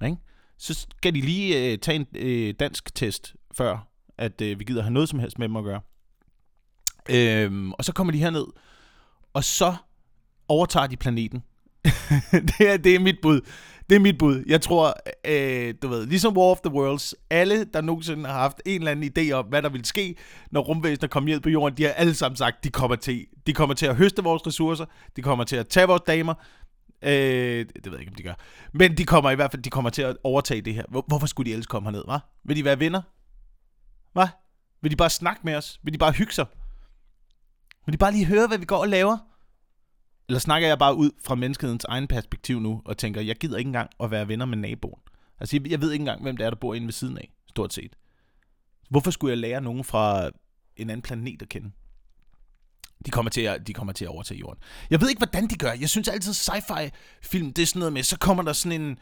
ikke? 0.05 0.17
så 0.57 0.73
skal 0.73 1.13
de 1.13 1.21
lige 1.21 1.71
øh, 1.71 1.77
tage 1.77 1.95
en 1.95 2.07
øh, 2.15 2.53
dansk 2.59 2.95
test, 2.95 3.35
før 3.51 3.87
at 4.17 4.41
øh, 4.41 4.59
vi 4.59 4.63
gider 4.63 4.81
have 4.81 4.93
noget 4.93 5.09
som 5.09 5.19
helst 5.19 5.39
med 5.39 5.47
dem 5.47 5.55
at 5.55 5.63
gøre. 5.63 5.81
Øhm, 7.09 7.71
og 7.71 7.85
så 7.85 7.93
kommer 7.93 8.13
de 8.13 8.19
herned, 8.19 8.45
og 9.33 9.43
så 9.43 9.75
overtager 10.47 10.87
de 10.87 10.97
planeten. 10.97 11.43
det, 12.57 12.73
er, 12.73 12.77
det 12.77 12.95
er 12.95 12.99
mit 12.99 13.17
bud. 13.21 13.41
Det 13.89 13.95
er 13.95 13.99
mit 13.99 14.17
bud. 14.17 14.43
Jeg 14.47 14.61
tror, 14.61 14.93
øh, 15.27 15.73
du 15.81 15.87
ved, 15.87 16.05
ligesom 16.05 16.37
War 16.37 16.45
of 16.45 16.59
the 16.59 16.73
Worlds, 16.73 17.15
alle, 17.29 17.65
der 17.73 17.81
nogensinde 17.81 18.25
har 18.25 18.39
haft 18.39 18.61
en 18.65 18.81
eller 18.81 18.91
anden 18.91 19.11
idé 19.17 19.31
om, 19.31 19.45
hvad 19.45 19.61
der 19.61 19.69
vil 19.69 19.85
ske, 19.85 20.15
når 20.51 20.61
rumvæsener 20.61 21.07
kommer 21.07 21.29
ned 21.29 21.39
på 21.39 21.49
jorden, 21.49 21.77
de 21.77 21.83
har 21.83 21.91
alle 21.91 22.13
sammen 22.13 22.37
sagt, 22.37 22.63
de 22.63 22.69
kommer 22.69 22.95
til, 22.95 23.25
de 23.47 23.53
kommer 23.53 23.75
til 23.75 23.85
at 23.85 23.95
høste 23.95 24.23
vores 24.23 24.47
ressourcer, 24.47 24.85
de 25.15 25.21
kommer 25.21 25.43
til 25.43 25.55
at 25.55 25.67
tage 25.67 25.87
vores 25.87 26.01
damer, 26.07 26.33
Øh, 27.01 27.09
det 27.09 27.85
ved 27.85 27.91
jeg 27.91 27.99
ikke, 27.99 28.11
om 28.11 28.15
de 28.15 28.23
gør. 28.23 28.33
Men 28.73 28.97
de 28.97 29.05
kommer 29.05 29.31
i 29.31 29.35
hvert 29.35 29.51
fald 29.51 29.61
de 29.61 29.69
kommer 29.69 29.89
til 29.89 30.01
at 30.01 30.17
overtage 30.23 30.61
det 30.61 30.73
her. 30.73 30.83
Hvor, 30.89 31.03
hvorfor 31.07 31.27
skulle 31.27 31.47
de 31.47 31.51
ellers 31.51 31.67
komme 31.67 31.87
herned, 31.87 32.03
hva? 32.05 32.17
Vil 32.43 32.55
de 32.55 32.65
være 32.65 32.79
venner? 32.79 33.01
Hva? 34.13 34.27
Vil 34.81 34.91
de 34.91 34.95
bare 34.95 35.09
snakke 35.09 35.41
med 35.43 35.55
os? 35.55 35.79
Vil 35.83 35.93
de 35.93 35.97
bare 35.97 36.11
hygge 36.11 36.33
sig? 36.33 36.45
Vil 37.85 37.93
de 37.93 37.97
bare 37.97 38.11
lige 38.11 38.25
høre, 38.25 38.47
hvad 38.47 38.57
vi 38.57 38.65
går 38.65 38.77
og 38.77 38.87
laver? 38.87 39.17
Eller 40.29 40.39
snakker 40.39 40.67
jeg 40.67 40.79
bare 40.79 40.95
ud 40.95 41.11
fra 41.23 41.35
menneskehedens 41.35 41.83
egen 41.83 42.07
perspektiv 42.07 42.59
nu, 42.59 42.81
og 42.85 42.97
tænker, 42.97 43.21
jeg 43.21 43.35
gider 43.35 43.57
ikke 43.57 43.67
engang 43.69 43.89
at 44.03 44.11
være 44.11 44.27
venner 44.27 44.45
med 44.45 44.57
naboen. 44.57 44.99
Altså, 45.39 45.59
jeg, 45.69 45.81
ved 45.81 45.91
ikke 45.91 46.01
engang, 46.01 46.21
hvem 46.21 46.37
det 46.37 46.45
er, 46.45 46.49
der 46.49 46.57
bor 46.57 46.73
inde 46.73 46.87
ved 46.87 46.93
siden 46.93 47.17
af, 47.17 47.31
stort 47.49 47.73
set. 47.73 47.95
Hvorfor 48.89 49.11
skulle 49.11 49.31
jeg 49.31 49.37
lære 49.37 49.61
nogen 49.61 49.83
fra 49.83 50.29
en 50.77 50.89
anden 50.89 51.01
planet 51.01 51.41
at 51.41 51.49
kende? 51.49 51.71
De 53.05 53.11
kommer, 53.11 53.29
til 53.29 53.41
at, 53.41 53.67
de 53.67 53.73
kommer 53.73 53.93
til 53.93 54.05
at 54.05 54.09
overtage 54.09 54.39
jorden. 54.39 54.63
Jeg 54.89 55.01
ved 55.01 55.09
ikke, 55.09 55.19
hvordan 55.19 55.47
de 55.47 55.55
gør. 55.55 55.71
Jeg 55.71 55.89
synes 55.89 56.07
altid, 56.07 56.31
sci-fi 56.31 56.89
film, 57.21 57.53
det 57.53 57.61
er 57.61 57.65
sådan 57.65 57.79
noget 57.79 57.93
med, 57.93 58.03
så 58.03 58.17
kommer 58.19 58.43
der 58.43 58.53
sådan 58.53 58.81
en, 58.81 58.97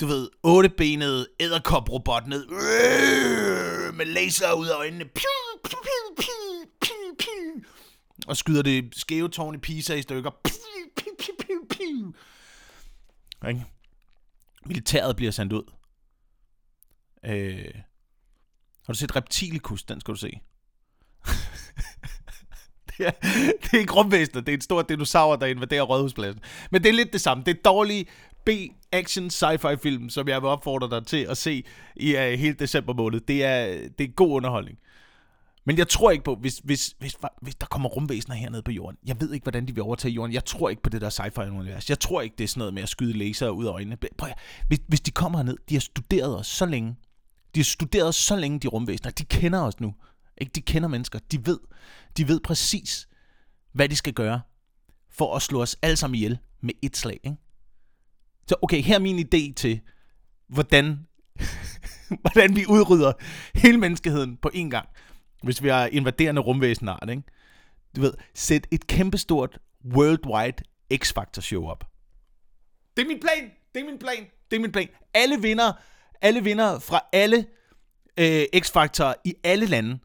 du 0.00 0.06
ved, 0.06 0.28
ottebenet 0.42 1.26
æderkoprobot 1.40 2.26
ned. 2.26 2.46
Øh, 2.50 3.94
med 3.94 4.06
laser 4.06 4.52
ud 4.52 4.66
af 4.66 4.76
øjnene. 4.78 5.04
Piu, 5.04 5.28
piu, 5.64 5.78
piu, 5.84 6.16
piu, 6.16 6.66
piu, 6.80 7.14
piu. 7.18 7.35
Og 8.26 8.36
skyder 8.36 8.62
det 8.62 8.94
skæve 8.96 9.28
tårn 9.28 9.54
i 9.54 9.58
Pisa 9.58 9.94
i 9.94 10.02
stykker. 10.02 10.30
Piu, 10.44 10.52
piu, 10.96 11.12
piu, 11.18 11.34
piu, 11.46 11.66
piu. 11.70 12.14
Ikke? 13.48 13.64
Militæret 14.66 15.16
bliver 15.16 15.32
sendt 15.32 15.52
ud. 15.52 15.62
Øh, 17.24 17.74
har 18.86 18.92
du 18.92 18.98
set 18.98 19.16
Reptilicus? 19.16 19.82
Den 19.82 20.00
skal 20.00 20.14
du 20.14 20.18
se. 20.18 20.26
det, 22.88 23.06
er, 23.06 23.10
det 23.62 23.74
er 23.74 23.78
ikke 23.78 23.92
rumvæsener, 23.92 24.40
det 24.40 24.52
er 24.52 24.56
en 24.56 24.60
stor 24.60 24.82
dinosaur, 24.82 25.36
der 25.36 25.46
invaderer 25.46 25.82
Rådhuspladsen. 25.82 26.42
Men 26.70 26.82
det 26.82 26.88
er 26.88 26.92
lidt 26.92 27.12
det 27.12 27.20
samme. 27.20 27.44
Det 27.44 27.56
er 27.56 27.62
dårlige 27.62 28.06
B-action 28.44 29.30
sci-fi 29.30 29.74
film, 29.76 30.10
som 30.10 30.28
jeg 30.28 30.42
vil 30.42 30.48
opfordre 30.48 30.90
dig 30.90 31.06
til 31.06 31.24
at 31.24 31.36
se 31.36 31.64
i 31.96 32.14
uh, 32.14 32.20
hele 32.20 32.54
december 32.54 32.94
måned. 32.94 33.20
Det 33.20 33.44
er, 33.44 33.88
det 33.98 34.08
er 34.08 34.12
god 34.12 34.32
underholdning. 34.32 34.78
Men 35.66 35.78
jeg 35.78 35.88
tror 35.88 36.10
ikke 36.10 36.24
på, 36.24 36.34
hvis, 36.34 36.58
hvis, 36.64 36.94
hvis, 36.98 37.16
hvis 37.42 37.54
der 37.54 37.66
kommer 37.66 37.88
rumvæsener 37.88 38.36
hernede 38.36 38.62
på 38.62 38.70
jorden. 38.70 38.98
Jeg 39.06 39.20
ved 39.20 39.32
ikke, 39.32 39.44
hvordan 39.44 39.68
de 39.68 39.74
vil 39.74 39.82
overtage 39.82 40.12
jorden. 40.12 40.32
Jeg 40.32 40.44
tror 40.44 40.68
ikke 40.68 40.82
på 40.82 40.90
det 40.90 41.00
der 41.00 41.10
sci-fi-univers. 41.10 41.90
Jeg 41.90 42.00
tror 42.00 42.20
ikke, 42.20 42.34
det 42.38 42.44
er 42.44 42.48
sådan 42.48 42.58
noget 42.58 42.74
med 42.74 42.82
at 42.82 42.88
skyde 42.88 43.18
laser 43.18 43.48
ud 43.48 43.66
af 43.66 43.70
øjnene. 43.70 43.96
Prøv, 44.18 44.30
hvis, 44.68 44.80
hvis 44.88 45.00
de 45.00 45.10
kommer 45.10 45.38
herned, 45.38 45.56
de 45.68 45.74
har 45.74 45.80
studeret 45.80 46.38
os 46.38 46.46
så 46.46 46.66
længe. 46.66 46.96
De 47.54 47.60
har 47.60 47.64
studeret 47.64 48.08
os 48.08 48.16
så 48.16 48.36
længe, 48.36 48.60
de 48.60 48.68
rumvæsener. 48.68 49.10
De 49.10 49.24
kender 49.24 49.60
os 49.60 49.80
nu. 49.80 49.94
Ikke? 50.38 50.52
De 50.54 50.60
kender 50.60 50.88
mennesker. 50.88 51.18
De 51.32 51.46
ved, 51.46 51.58
de 52.16 52.28
ved 52.28 52.40
præcis, 52.40 53.08
hvad 53.72 53.88
de 53.88 53.96
skal 53.96 54.12
gøre 54.12 54.40
for 55.10 55.36
at 55.36 55.42
slå 55.42 55.62
os 55.62 55.76
alle 55.82 55.96
sammen 55.96 56.14
ihjel 56.14 56.38
med 56.62 56.74
et 56.82 56.96
slag. 56.96 57.20
Ikke? 57.24 57.36
Så 58.48 58.54
okay, 58.62 58.82
her 58.82 58.94
er 58.94 58.98
min 58.98 59.18
idé 59.18 59.54
til, 59.54 59.80
hvordan, 60.48 60.98
hvordan 62.22 62.56
vi 62.56 62.66
udrydder 62.68 63.12
hele 63.54 63.78
menneskeheden 63.78 64.36
på 64.36 64.50
én 64.54 64.68
gang, 64.68 64.88
hvis 65.42 65.62
vi 65.62 65.68
har 65.68 65.86
invaderende 65.86 66.40
rumvæsenart. 66.40 67.10
Ikke? 67.10 67.22
Du 67.96 68.00
ved, 68.00 68.14
sæt 68.34 68.66
et 68.70 68.86
kæmpestort 68.86 69.58
worldwide 69.94 70.56
X-Factor 70.94 71.40
show 71.40 71.66
op. 71.66 71.84
Det 72.96 73.02
er 73.02 73.06
min 73.06 73.20
plan! 73.20 73.50
Det 73.74 73.80
er 73.80 73.84
min 73.84 73.98
plan! 73.98 74.26
Det 74.50 74.56
er 74.56 74.60
min 74.60 74.72
plan. 74.72 74.88
Alle 75.14 75.42
vinder, 75.42 75.72
alle 76.22 76.44
vinder 76.44 76.78
fra 76.78 77.00
alle 77.12 77.46
øh, 78.18 78.42
X-Factor 78.56 79.14
i 79.24 79.34
alle 79.44 79.66
lande 79.66 79.98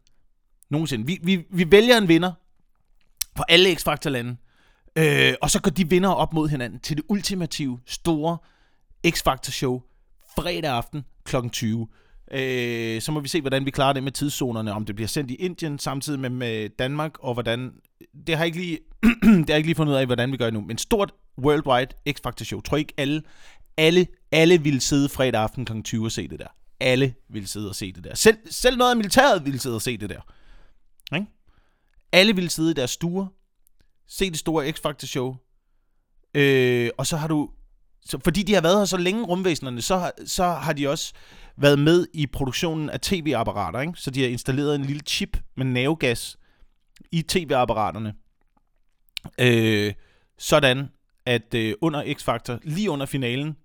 nogensinde. 0.70 1.06
Vi, 1.06 1.18
vi, 1.22 1.44
vi 1.50 1.70
vælger 1.70 1.98
en 1.98 2.08
vinder 2.08 2.32
for 3.36 3.44
alle 3.48 3.74
X-Factor-lande, 3.74 4.36
øh, 4.96 5.34
og 5.42 5.50
så 5.50 5.62
går 5.62 5.70
de 5.70 5.88
vinder 5.90 6.10
op 6.10 6.32
mod 6.32 6.48
hinanden 6.48 6.80
til 6.80 6.96
det 6.96 7.04
ultimative, 7.08 7.80
store 7.86 8.38
X-Factor-show 9.06 9.80
fredag 10.36 10.70
aften 10.70 11.04
kl. 11.24 11.36
20. 11.52 11.88
Øh, 12.32 13.02
så 13.02 13.12
må 13.12 13.20
vi 13.20 13.28
se, 13.28 13.40
hvordan 13.40 13.66
vi 13.66 13.70
klarer 13.70 13.92
det 13.92 14.02
med 14.02 14.12
tidszonerne, 14.12 14.72
om 14.72 14.84
det 14.84 14.94
bliver 14.94 15.08
sendt 15.08 15.30
i 15.30 15.34
Indien 15.34 15.78
samtidig 15.78 16.20
med, 16.20 16.30
med 16.30 16.68
Danmark, 16.68 17.18
og 17.18 17.34
hvordan... 17.34 17.72
Det 18.26 18.36
har 18.36 18.44
jeg 18.44 18.46
ikke 18.46 18.58
lige, 18.58 18.78
det 19.22 19.24
har 19.24 19.44
jeg 19.48 19.56
ikke 19.56 19.68
lige 19.68 19.76
fundet 19.76 19.92
ud 19.92 19.98
af, 19.98 20.06
hvordan 20.06 20.32
vi 20.32 20.36
gør 20.36 20.50
nu, 20.50 20.60
men 20.60 20.78
stort 20.78 21.12
worldwide 21.38 21.88
X-Factor 22.08 22.44
show. 22.44 22.60
Tror 22.60 22.76
ikke 22.76 22.94
alle, 22.96 23.22
alle, 23.76 24.06
alle 24.32 24.62
vil 24.62 24.80
sidde 24.80 25.08
fredag 25.08 25.42
aften 25.42 25.64
kl. 25.64 25.80
20 25.82 26.04
og 26.04 26.12
se 26.12 26.28
det 26.28 26.38
der. 26.38 26.46
Alle 26.80 27.14
vil 27.28 27.48
sidde 27.48 27.68
og 27.68 27.74
se 27.74 27.92
det 27.92 28.04
der. 28.04 28.14
Selv, 28.14 28.36
selv 28.50 28.76
noget 28.76 28.90
af 28.90 28.96
militæret 28.96 29.46
vil 29.46 29.60
sidde 29.60 29.74
og 29.74 29.82
se 29.82 29.96
det 29.96 30.10
der. 30.10 30.20
Ikke? 31.14 31.26
Alle 32.12 32.34
ville 32.34 32.50
sidde 32.50 32.70
i 32.70 32.74
deres 32.74 32.90
stuer, 32.90 33.26
se 34.08 34.30
det 34.30 34.38
store 34.38 34.68
X-Factor 34.68 35.06
show, 35.06 35.36
øh, 36.34 36.90
og 36.98 37.06
så 37.06 37.16
har 37.16 37.28
du, 37.28 37.50
så, 38.04 38.18
fordi 38.24 38.42
de 38.42 38.54
har 38.54 38.60
været 38.60 38.78
her 38.78 38.84
så 38.84 38.96
længe, 38.96 39.24
rumvæsenerne, 39.24 39.82
så, 39.82 40.10
så 40.26 40.44
har 40.44 40.72
de 40.72 40.88
også 40.88 41.12
været 41.56 41.78
med 41.78 42.06
i 42.14 42.26
produktionen 42.26 42.90
af 42.90 43.00
tv-apparater, 43.00 43.80
ikke? 43.80 43.92
så 43.96 44.10
de 44.10 44.22
har 44.22 44.28
installeret 44.28 44.74
en 44.74 44.84
lille 44.84 45.02
chip 45.06 45.36
med 45.56 45.66
nervegas 45.66 46.38
i 47.12 47.22
tv-apparaterne, 47.22 48.14
øh, 49.38 49.94
sådan 50.38 50.88
at 51.26 51.54
øh, 51.54 51.74
under 51.80 52.02
X-Factor, 52.04 52.58
lige 52.62 52.90
under 52.90 53.06
finalen, 53.06 53.56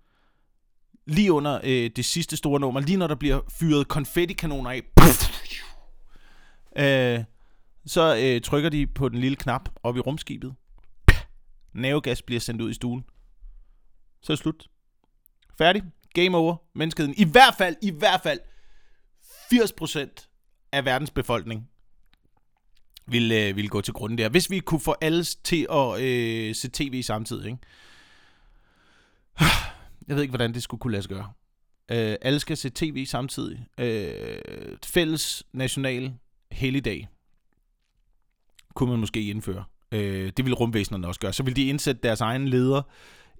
lige 1.05 1.31
under 1.31 1.59
øh, 1.63 1.89
det 1.95 2.05
sidste 2.05 2.37
store 2.37 2.59
nummer, 2.59 2.79
lige 2.79 2.97
når 2.97 3.07
der 3.07 3.15
bliver 3.15 3.39
fyret 3.59 3.87
konfettikanoner 3.87 4.69
af, 4.69 4.81
øh, 6.77 7.23
så 7.85 8.17
øh, 8.21 8.41
trykker 8.41 8.69
de 8.69 8.87
på 8.87 9.09
den 9.09 9.19
lille 9.19 9.35
knap 9.35 9.69
op 9.83 9.97
i 9.97 9.99
rumskibet. 9.99 10.53
Nervegas 11.73 12.21
bliver 12.21 12.39
sendt 12.39 12.61
ud 12.61 12.69
i 12.69 12.73
stuen. 12.73 13.03
Så 14.21 14.33
er 14.33 14.35
det 14.35 14.41
slut. 14.41 14.67
Færdig. 15.57 15.83
Game 16.23 16.37
over. 16.37 16.55
Menneskeheden. 16.75 17.15
I 17.17 17.25
hvert 17.31 17.55
fald, 17.57 17.75
i 17.81 17.91
hvert 17.91 18.21
fald 18.23 18.39
80% 19.53 20.69
af 20.71 20.85
verdens 20.85 21.11
befolkning 21.11 21.69
vil, 23.07 23.31
øh, 23.31 23.55
vil 23.55 23.69
gå 23.69 23.81
til 23.81 23.93
grunden 23.93 24.17
der. 24.17 24.29
Hvis 24.29 24.49
vi 24.49 24.59
kunne 24.59 24.79
få 24.79 24.95
alle 25.01 25.23
til 25.23 25.67
at 25.71 26.01
øh, 26.01 26.55
se 26.55 26.69
tv 26.73 27.01
samtidig. 27.03 27.45
Ikke? 27.45 27.57
Jeg 30.07 30.15
ved 30.15 30.21
ikke, 30.21 30.31
hvordan 30.31 30.53
det 30.53 30.63
skulle 30.63 30.79
kunne 30.79 30.91
lade 30.91 31.03
sig 31.03 31.09
gøre. 31.09 31.31
Øh, 31.91 32.15
alle 32.21 32.39
skal 32.39 32.57
se 32.57 32.69
tv 32.69 33.05
samtidig. 33.05 33.67
Øh, 33.77 34.77
fælles 34.85 35.43
national 35.53 36.13
helligdag 36.51 37.07
kunne 38.75 38.89
man 38.89 38.99
måske 38.99 39.21
indføre. 39.21 39.63
Øh, 39.91 40.31
det 40.37 40.45
ville 40.45 40.55
rumvæsenerne 40.55 41.07
også 41.07 41.19
gøre. 41.19 41.33
Så 41.33 41.43
ville 41.43 41.55
de 41.55 41.67
indsætte 41.67 42.01
deres 42.03 42.21
egen 42.21 42.47
leder 42.47 42.81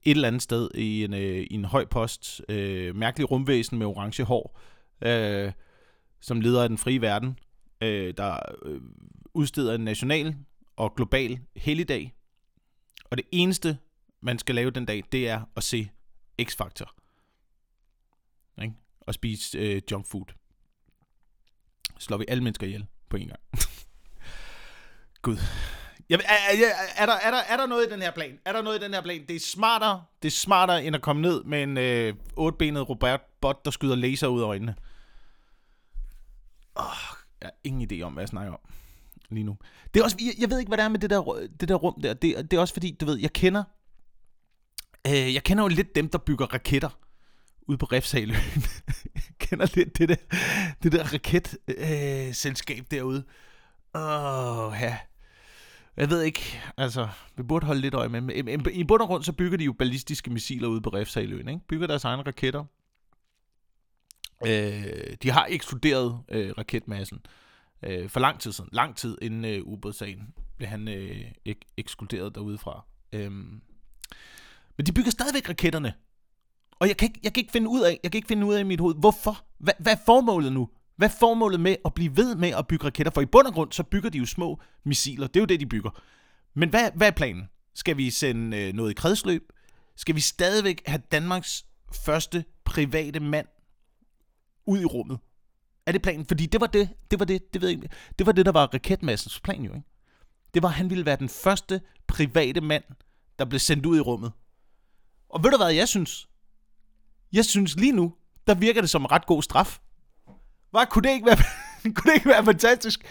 et 0.07 0.15
eller 0.15 0.27
andet 0.27 0.41
sted 0.41 0.69
i 0.75 1.03
en, 1.03 1.13
øh, 1.13 1.47
i 1.51 1.53
en 1.53 1.65
høj 1.65 1.85
post. 1.85 2.41
Øh, 2.49 2.95
mærkelig 2.95 3.31
rumvæsen 3.31 3.77
med 3.77 3.87
orange 3.87 4.23
hår. 4.23 4.59
Øh, 5.01 5.51
som 6.19 6.41
leder 6.41 6.63
af 6.63 6.69
den 6.69 6.77
frie 6.77 7.01
verden, 7.01 7.39
øh, 7.81 8.13
der 8.17 8.39
øh, 8.65 8.81
udsteder 9.33 9.75
en 9.75 9.81
national 9.81 10.35
og 10.75 10.95
global 10.95 11.39
helligdag. 11.55 12.13
Og 13.03 13.17
det 13.17 13.25
eneste, 13.31 13.77
man 14.21 14.39
skal 14.39 14.55
lave 14.55 14.71
den 14.71 14.85
dag, 14.85 15.03
det 15.11 15.29
er 15.29 15.41
at 15.55 15.63
se 15.63 15.89
X-Factor. 16.41 16.95
Ikke? 18.61 18.73
Og 18.99 19.13
spise 19.13 19.57
øh, 19.57 19.81
junk 19.91 20.05
food. 20.05 20.25
Slår 21.99 22.17
vi 22.17 22.25
alle 22.27 22.43
mennesker 22.43 22.67
ihjel 22.67 22.85
på 23.09 23.17
en 23.17 23.27
gang. 23.27 23.39
Gud. 25.21 25.37
Jeg, 26.09 26.19
er, 26.25 26.65
er, 26.65 26.71
er, 26.97 27.05
der, 27.05 27.13
er, 27.13 27.31
der, 27.31 27.37
er 27.37 27.57
der 27.57 27.65
noget 27.65 27.87
i 27.87 27.91
den 27.91 28.01
her 28.01 28.11
plan? 28.11 28.39
Er 28.45 28.53
der 28.53 28.61
noget 28.61 28.81
i 28.81 28.83
den 28.83 28.93
her 28.93 29.01
plan? 29.01 29.25
Det 29.27 29.35
er 29.35 29.39
smartere, 29.39 30.03
det 30.21 30.27
er 30.27 30.31
smartere 30.31 30.85
end 30.85 30.95
at 30.95 31.01
komme 31.01 31.21
ned 31.21 31.43
med 31.43 31.63
en 31.63 31.77
øh, 31.77 32.13
otbenet 32.35 32.89
robotbot, 32.89 33.65
der 33.65 33.71
skyder 33.71 33.95
laser 33.95 34.27
ud 34.27 34.41
af 34.41 34.45
øjnene. 34.45 34.75
Oh, 36.75 36.85
jeg 37.41 37.47
har 37.47 37.53
ingen 37.63 37.91
idé 37.91 38.01
om, 38.01 38.13
hvad 38.13 38.21
jeg 38.21 38.29
snakker 38.29 38.53
om 38.53 38.59
lige 39.29 39.43
nu. 39.43 39.57
Det 39.93 39.99
er 39.99 40.03
også, 40.03 40.17
jeg, 40.19 40.33
jeg 40.41 40.49
ved 40.49 40.59
ikke, 40.59 40.69
hvad 40.69 40.77
det 40.77 40.83
er 40.83 40.89
med 40.89 40.99
det 40.99 41.09
der, 41.09 41.47
det 41.59 41.69
der 41.69 41.75
rum 41.75 42.01
der. 42.01 42.13
Det, 42.13 42.51
det 42.51 42.57
er 42.57 42.61
også 42.61 42.73
fordi, 42.73 42.97
du 42.99 43.05
ved, 43.05 43.17
jeg 43.17 43.33
kender, 43.33 43.63
øh, 45.07 45.33
jeg 45.33 45.43
kender 45.43 45.63
jo 45.63 45.67
lidt 45.67 45.95
dem, 45.95 46.09
der 46.09 46.17
bygger 46.17 46.45
raketter 46.45 46.89
ude 47.67 47.77
på 47.77 47.85
Refshaløen. 47.85 48.63
jeg 49.15 49.23
kender 49.39 49.67
lidt 49.75 49.97
det 49.97 50.09
der, 50.09 50.15
det 50.83 50.91
der 50.91 51.13
raketselskab 51.13 52.79
øh, 52.79 52.91
derude. 52.91 53.23
Åh, 53.95 54.57
oh, 54.57 54.73
ja. 54.81 54.97
Jeg 55.98 56.10
ved 56.10 56.22
ikke, 56.22 56.60
altså, 56.77 57.08
vi 57.38 57.44
burde 57.44 57.66
holde 57.66 57.82
lidt 57.82 57.94
øje 57.94 58.10
med. 58.10 58.44
dem. 58.44 58.66
i 58.72 58.84
bund 58.84 59.01
og 59.01 59.08
grund, 59.08 59.24
så 59.24 59.34
bygger 59.34 59.58
de 59.58 59.63
jo 59.63 59.74
ballistiske 59.74 60.30
missiler 60.32 60.68
ude 60.68 60.82
på 60.82 60.89
Refshaløen, 60.89 61.48
ikke? 61.48 61.62
Bygger 61.68 61.88
deres 61.88 62.04
egne 62.04 62.24
raketter. 62.24 62.63
Øh, 64.48 65.18
de 65.24 65.30
har 65.30 65.48
ekskluderet 65.50 66.20
øh, 66.30 66.54
raketmassen 66.58 67.20
øh, 67.84 68.10
for 68.10 68.20
lang 68.20 68.39
tid 68.39 68.51
siden. 68.51 68.70
Lang 68.74 68.96
tid 68.96 69.18
inden 69.22 69.46
øh, 69.46 69.62
ubådssagen 69.63 70.34
blev 70.58 70.70
han 70.70 70.88
øh, 70.88 71.32
ek- 71.50 71.74
ekskluderet 71.77 72.36
derudefra. 72.36 72.86
Øh, 73.13 73.32
men 74.77 74.86
de 74.86 74.92
bygger 74.94 75.12
stadigvæk 75.12 75.50
raketterne. 75.50 75.94
Og 76.80 76.88
jeg 76.88 76.98
kan, 76.98 77.08
ikke, 77.10 77.20
jeg 77.24 77.34
kan 77.34 77.42
ikke 77.42 77.51
finde 77.51 77.70
ud 77.70 77.82
af, 77.82 78.00
jeg 78.04 78.12
kan 78.12 78.18
ikke 78.20 78.27
finde 78.27 78.46
ud 78.46 78.54
af 78.54 78.60
i 78.60 78.63
mit 78.63 78.80
hoved, 78.80 78.96
hvorfor? 78.96 79.46
Hva, 79.58 79.72
hvad 79.80 79.94
er 79.94 80.00
formålet 80.06 80.54
nu? 80.54 80.70
Hvad 80.98 81.10
er 81.10 81.13
formålet 81.20 81.60
med 81.60 81.75
at 81.86 81.94
blive 81.94 82.18
ved 82.18 82.36
med 82.36 82.50
at 82.50 82.68
bygge 82.68 82.86
raketter? 82.86 83.12
For 83.12 83.22
i 83.22 83.25
bund 83.25 83.48
og 83.48 83.54
grund, 83.54 83.72
så 83.72 83.84
bygger 83.84 84.10
de 84.10 84.18
jo 84.18 84.25
små 84.25 84.60
missiler. 84.84 85.27
Det 85.27 85.36
er 85.36 85.42
jo 85.42 85.46
det, 85.46 85.60
de 85.60 85.66
bygger. 85.66 86.01
Men 86.54 86.70
hvad, 86.70 86.92
hvad 86.96 87.08
er 87.08 87.12
planen? 87.12 87.50
Skal 87.75 87.98
vi 87.98 88.10
sende 88.10 88.58
øh, 88.58 88.74
noget 88.74 88.92
i 88.92 88.94
kredsløb? 88.94 89.54
Skal 89.96 90.16
vi 90.16 90.20
stadigvæk 90.20 90.82
have 90.86 91.01
Danmarks 91.12 91.66
første 92.06 92.46
private 92.66 93.20
mand 93.20 93.48
ud 94.66 94.80
i 94.80 94.86
rummet? 94.86 95.20
Er 95.86 95.92
det 95.92 96.01
planen? 96.01 96.25
Fordi 96.25 96.46
det 96.46 96.62
var 96.62 96.68
det, 96.68 96.89
det 97.12 97.20
var 97.20 97.25
det, 97.25 97.54
det 97.54 97.62
ved 97.62 97.70
jeg 97.70 97.77
ikke, 97.77 97.96
det 98.20 98.25
var 98.25 98.32
det, 98.32 98.46
der 98.46 98.51
var 98.51 98.74
raketmassens 98.74 99.39
plan 99.39 99.62
jo, 99.62 99.74
ikke? 99.74 99.88
Det 100.54 100.63
var, 100.63 100.70
at 100.70 100.75
han 100.75 100.89
ville 100.89 101.06
være 101.06 101.16
den 101.16 101.30
første 101.30 101.82
private 102.08 102.62
mand, 102.62 102.84
der 103.39 103.46
blev 103.46 103.60
sendt 103.60 103.86
ud 103.86 103.98
i 103.98 104.01
rummet. 104.01 104.32
Og 105.30 105.44
ved 105.44 105.51
du 105.51 105.58
hvad 105.58 105.74
jeg 105.74 105.88
synes? 105.88 106.30
Jeg 107.34 107.46
synes 107.46 107.75
lige 107.75 107.92
nu, 107.92 108.13
der 108.48 108.56
virker 108.56 108.82
det 108.82 108.89
som 108.89 109.01
en 109.01 109.12
ret 109.12 109.25
god 109.25 109.44
straf. 109.44 109.80
Hvad 110.71 110.86
kunne 110.86 111.03
det 111.07 111.13
ikke 111.13 111.25
være, 111.25 111.38
kunne 111.95 112.12
det 112.12 112.15
ikke 112.15 112.29
være 112.29 112.45
fantastisk, 112.45 113.01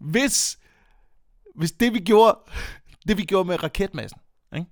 hvis, 0.00 0.58
hvis 1.54 1.72
det 1.72 1.94
vi 1.94 1.98
gjorde, 1.98 2.38
det 3.08 3.16
vi 3.16 3.24
gjorde 3.24 3.48
med 3.48 3.62
raketmassen, 3.62 4.20
ikke? 4.56 4.66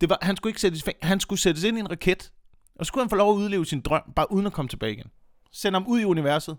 Det 0.00 0.10
var, 0.10 0.18
han 0.22 0.36
skulle 0.36 0.50
ikke 0.50 0.60
sættes, 0.60 0.84
han 1.02 1.20
skulle 1.20 1.40
sættes 1.40 1.64
ind 1.64 1.76
i 1.76 1.80
en 1.80 1.90
raket, 1.90 2.32
og 2.76 2.86
så 2.86 2.88
skulle 2.88 3.04
han 3.04 3.10
få 3.10 3.16
lov 3.16 3.32
at 3.32 3.36
udleve 3.36 3.66
sin 3.66 3.80
drøm, 3.80 4.12
bare 4.16 4.32
uden 4.32 4.46
at 4.46 4.52
komme 4.52 4.68
tilbage 4.68 4.92
igen. 4.92 5.10
Send 5.52 5.74
ham 5.74 5.86
ud 5.86 6.00
i 6.00 6.04
universet. 6.04 6.56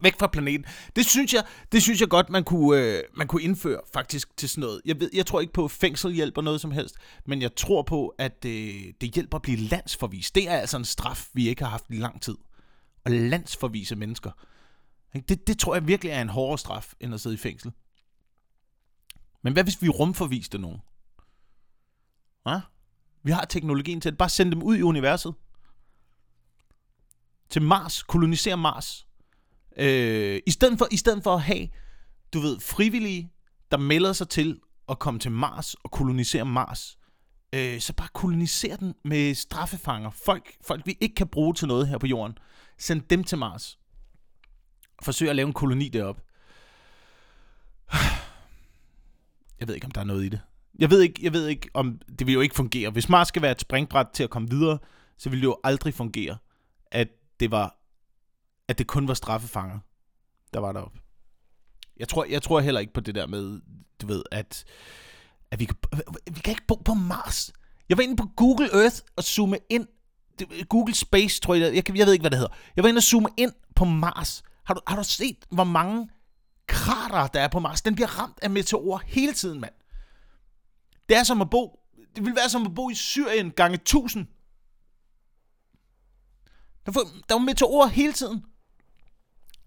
Væk 0.00 0.18
fra 0.18 0.26
planeten. 0.26 0.64
Det 0.96 1.06
synes 1.06 1.34
jeg, 1.34 1.44
det 1.72 1.82
synes 1.82 2.00
jeg 2.00 2.08
godt, 2.08 2.30
man 2.30 2.44
kunne, 2.44 2.80
øh, 2.80 3.02
man 3.16 3.26
kunne 3.26 3.42
indføre 3.42 3.80
faktisk 3.92 4.36
til 4.36 4.48
sådan 4.48 4.60
noget. 4.60 4.80
Jeg, 4.84 5.00
ved, 5.00 5.10
jeg 5.14 5.26
tror 5.26 5.40
ikke 5.40 5.52
på, 5.52 5.64
at 5.64 5.70
fængsel 5.70 6.12
hjælper 6.12 6.42
noget 6.42 6.60
som 6.60 6.70
helst, 6.70 6.94
men 7.26 7.42
jeg 7.42 7.54
tror 7.54 7.82
på, 7.82 8.14
at 8.18 8.44
øh, 8.46 8.92
det 9.00 9.14
hjælper 9.14 9.36
at 9.36 9.42
blive 9.42 9.56
landsforvist. 9.56 10.34
Det 10.34 10.48
er 10.48 10.56
altså 10.56 10.76
en 10.76 10.84
straf, 10.84 11.28
vi 11.32 11.48
ikke 11.48 11.62
har 11.62 11.70
haft 11.70 11.84
i 11.88 11.96
lang 11.96 12.22
tid 12.22 12.34
og 13.08 13.14
landsforvise 13.14 13.96
mennesker. 13.96 14.30
Det, 15.28 15.46
det 15.46 15.58
tror 15.58 15.74
jeg 15.74 15.86
virkelig 15.86 16.10
er 16.10 16.22
en 16.22 16.28
hårdere 16.28 16.58
straf, 16.58 16.94
end 17.00 17.14
at 17.14 17.20
sidde 17.20 17.34
i 17.34 17.38
fængsel. 17.38 17.72
Men 19.42 19.52
hvad 19.52 19.64
hvis 19.64 19.82
vi 19.82 19.88
rumforviste 19.88 20.58
nogen? 20.58 20.78
Ja? 22.46 22.60
Vi 23.22 23.30
har 23.30 23.44
teknologien 23.44 24.00
til 24.00 24.08
at 24.08 24.18
bare 24.18 24.28
sende 24.28 24.52
dem 24.52 24.62
ud 24.62 24.76
i 24.76 24.82
universet. 24.82 25.34
Til 27.50 27.62
Mars. 27.62 28.02
Kolonisere 28.02 28.56
Mars. 28.56 29.06
Øh, 29.76 30.40
i, 30.46 30.50
stedet 30.50 30.78
for, 30.78 30.88
I 30.90 30.96
stedet 30.96 31.22
for 31.22 31.34
at 31.34 31.42
have, 31.42 31.68
du 32.32 32.40
ved, 32.40 32.60
frivillige, 32.60 33.32
der 33.70 33.76
melder 33.76 34.12
sig 34.12 34.28
til 34.28 34.60
at 34.88 34.98
komme 34.98 35.20
til 35.20 35.32
Mars 35.32 35.74
og 35.74 35.90
kolonisere 35.90 36.44
Mars, 36.44 36.97
øh, 37.52 37.80
så 37.80 37.92
bare 37.92 38.08
kolonisere 38.14 38.76
den 38.76 38.94
med 39.04 39.34
straffefanger. 39.34 40.10
Folk, 40.10 40.56
folk, 40.66 40.86
vi 40.86 40.96
ikke 41.00 41.14
kan 41.14 41.28
bruge 41.28 41.54
til 41.54 41.68
noget 41.68 41.88
her 41.88 41.98
på 41.98 42.06
jorden. 42.06 42.38
Send 42.78 43.02
dem 43.02 43.24
til 43.24 43.38
Mars. 43.38 43.78
Forsøg 45.02 45.28
at 45.28 45.36
lave 45.36 45.46
en 45.46 45.52
koloni 45.52 45.88
derop. 45.88 46.20
Jeg 49.60 49.68
ved 49.68 49.74
ikke, 49.74 49.84
om 49.84 49.90
der 49.90 50.00
er 50.00 50.04
noget 50.04 50.24
i 50.24 50.28
det. 50.28 50.40
Jeg 50.78 50.90
ved 50.90 51.00
ikke, 51.00 51.20
jeg 51.22 51.32
ved 51.32 51.46
ikke 51.46 51.68
om 51.74 52.00
det 52.18 52.26
vil 52.26 52.32
jo 52.32 52.40
ikke 52.40 52.54
fungere. 52.54 52.90
Hvis 52.90 53.08
Mars 53.08 53.28
skal 53.28 53.42
være 53.42 53.52
et 53.52 53.60
springbræt 53.60 54.06
til 54.14 54.24
at 54.24 54.30
komme 54.30 54.50
videre, 54.50 54.78
så 55.16 55.30
vil 55.30 55.38
det 55.38 55.44
jo 55.44 55.56
aldrig 55.64 55.94
fungere, 55.94 56.38
at 56.90 57.08
det 57.40 57.50
var 57.50 57.78
at 58.68 58.78
det 58.78 58.86
kun 58.86 59.08
var 59.08 59.14
straffefanger, 59.14 59.78
der 60.54 60.60
var 60.60 60.72
deroppe. 60.72 60.98
Jeg 61.96 62.08
tror, 62.08 62.24
jeg 62.24 62.42
tror 62.42 62.60
heller 62.60 62.80
ikke 62.80 62.92
på 62.92 63.00
det 63.00 63.14
der 63.14 63.26
med, 63.26 63.60
du 64.02 64.06
ved, 64.06 64.22
at, 64.30 64.64
at 65.50 65.60
vi, 65.60 65.64
kan, 65.64 65.76
vi 66.32 66.40
kan 66.40 66.50
ikke 66.50 66.66
bo 66.68 66.74
på 66.74 66.94
Mars. 66.94 67.52
Jeg 67.88 67.96
var 67.96 68.02
inde 68.02 68.16
på 68.16 68.28
Google 68.36 68.82
Earth 68.82 68.96
og 69.16 69.24
zoome 69.24 69.58
ind 69.70 69.86
Google 70.68 70.94
Space, 70.94 71.40
tror 71.40 71.54
jeg, 71.54 71.74
jeg, 71.74 71.96
jeg 71.96 72.06
ved 72.06 72.12
ikke, 72.12 72.22
hvad 72.22 72.30
det 72.30 72.38
hedder. 72.38 72.54
Jeg 72.76 72.84
var 72.84 72.88
inde 72.88 72.98
og 72.98 73.02
zoome 73.02 73.28
ind 73.36 73.52
på 73.76 73.84
Mars. 73.84 74.42
Har 74.64 74.74
du, 74.74 74.80
har 74.86 74.96
du 74.96 75.04
set, 75.04 75.36
hvor 75.50 75.64
mange 75.64 76.08
krater, 76.66 77.26
der 77.26 77.40
er 77.40 77.48
på 77.48 77.58
Mars? 77.58 77.82
Den 77.82 77.94
bliver 77.94 78.18
ramt 78.18 78.38
af 78.42 78.50
meteorer 78.50 78.98
hele 78.98 79.32
tiden, 79.32 79.60
mand. 79.60 79.74
Det 81.08 81.16
er 81.16 81.22
som 81.22 81.40
at 81.40 81.50
bo... 81.50 81.80
Det 82.16 82.24
vil 82.24 82.36
være 82.36 82.48
som 82.48 82.66
at 82.66 82.74
bo 82.74 82.90
i 82.90 82.94
Syrien 82.94 83.50
gange 83.50 83.74
1000. 83.74 84.26
Der 86.86 86.92
var, 86.92 87.00
der 87.28 87.34
var 87.34 87.38
meteorer 87.38 87.86
hele 87.86 88.12
tiden. 88.12 88.44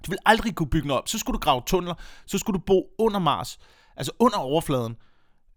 Du 0.05 0.11
vil 0.11 0.19
aldrig 0.25 0.55
kunne 0.55 0.69
bygge 0.69 0.87
noget 0.87 1.01
op. 1.01 1.07
Så 1.07 1.17
skulle 1.17 1.33
du 1.33 1.39
grave 1.39 1.61
tunneler. 1.65 1.95
Så 2.25 2.37
skulle 2.37 2.59
du 2.59 2.63
bo 2.65 2.87
under 2.97 3.19
Mars. 3.19 3.59
Altså 3.97 4.11
under 4.19 4.37
overfladen. 4.37 4.95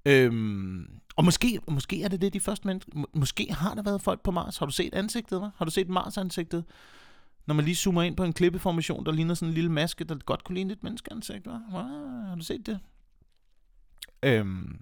Øhm, 0.06 1.00
og 1.16 1.24
måske, 1.24 1.60
måske 1.68 2.02
er 2.02 2.08
det 2.08 2.20
det, 2.20 2.32
de 2.32 2.40
første 2.40 2.66
mennesker... 2.66 2.92
Måske 3.14 3.46
har 3.50 3.74
der 3.74 3.82
været 3.82 4.02
folk 4.02 4.22
på 4.22 4.30
Mars. 4.30 4.58
Har 4.58 4.66
du 4.66 4.72
set 4.72 4.94
ansigtet, 4.94 5.40
hva'? 5.40 5.56
Har 5.56 5.64
du 5.64 5.70
set 5.70 5.88
Mars-ansigtet? 5.88 6.64
Når 7.46 7.54
man 7.54 7.64
lige 7.64 7.74
zoomer 7.74 8.02
ind 8.02 8.16
på 8.16 8.24
en 8.24 8.32
klippeformation, 8.32 9.06
der 9.06 9.12
ligner 9.12 9.34
sådan 9.34 9.48
en 9.48 9.54
lille 9.54 9.72
maske, 9.72 10.04
der 10.04 10.14
godt 10.14 10.44
kunne 10.44 10.54
ligne 10.54 10.72
et 10.72 10.82
menneskeansigt, 10.82 11.46
hva'? 11.46 11.50
hva'? 11.50 12.26
har 12.28 12.34
du 12.38 12.44
set 12.44 12.66
det? 12.66 12.80
Øhm, 14.22 14.80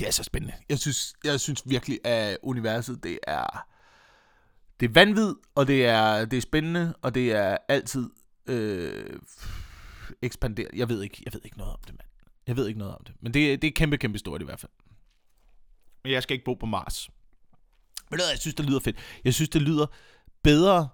det 0.00 0.08
er 0.08 0.12
så 0.12 0.22
spændende. 0.22 0.54
Jeg 0.68 0.78
synes, 0.78 1.14
jeg 1.24 1.40
synes 1.40 1.62
virkelig, 1.66 1.98
at 2.04 2.38
universet, 2.42 3.02
det 3.02 3.18
er... 3.22 3.66
Det 4.80 4.88
er 4.88 4.92
vanvid, 4.92 5.34
og 5.54 5.66
det 5.66 5.86
er, 5.86 6.24
det 6.24 6.36
er 6.36 6.40
spændende, 6.40 6.94
og 7.02 7.14
det 7.14 7.32
er 7.32 7.56
altid 7.68 8.10
øh, 8.46 9.20
ekspanderet. 10.22 10.70
Jeg 10.74 10.88
ved 10.88 11.02
ikke, 11.02 11.22
jeg 11.24 11.34
ved 11.34 11.40
ikke 11.44 11.58
noget 11.58 11.72
om 11.72 11.78
det, 11.86 11.94
mand. 11.94 12.09
Jeg 12.50 12.56
ved 12.56 12.68
ikke 12.68 12.78
noget 12.78 12.94
om 12.94 13.04
det. 13.04 13.14
Men 13.20 13.34
det, 13.34 13.62
det 13.62 13.68
er 13.68 13.72
kæmpe, 13.72 13.98
kæmpe 13.98 14.18
stort 14.18 14.42
i 14.42 14.44
hvert 14.44 14.60
fald. 14.60 14.72
Men 16.04 16.12
jeg 16.12 16.22
skal 16.22 16.34
ikke 16.34 16.44
bo 16.44 16.54
på 16.54 16.66
Mars. 16.66 17.10
Men 18.10 18.20
jeg 18.20 18.38
synes, 18.38 18.54
det 18.54 18.66
lyder 18.66 18.80
fedt. 18.80 18.96
Jeg 19.24 19.34
synes, 19.34 19.48
det 19.48 19.62
lyder 19.62 19.86
bedre 20.42 20.88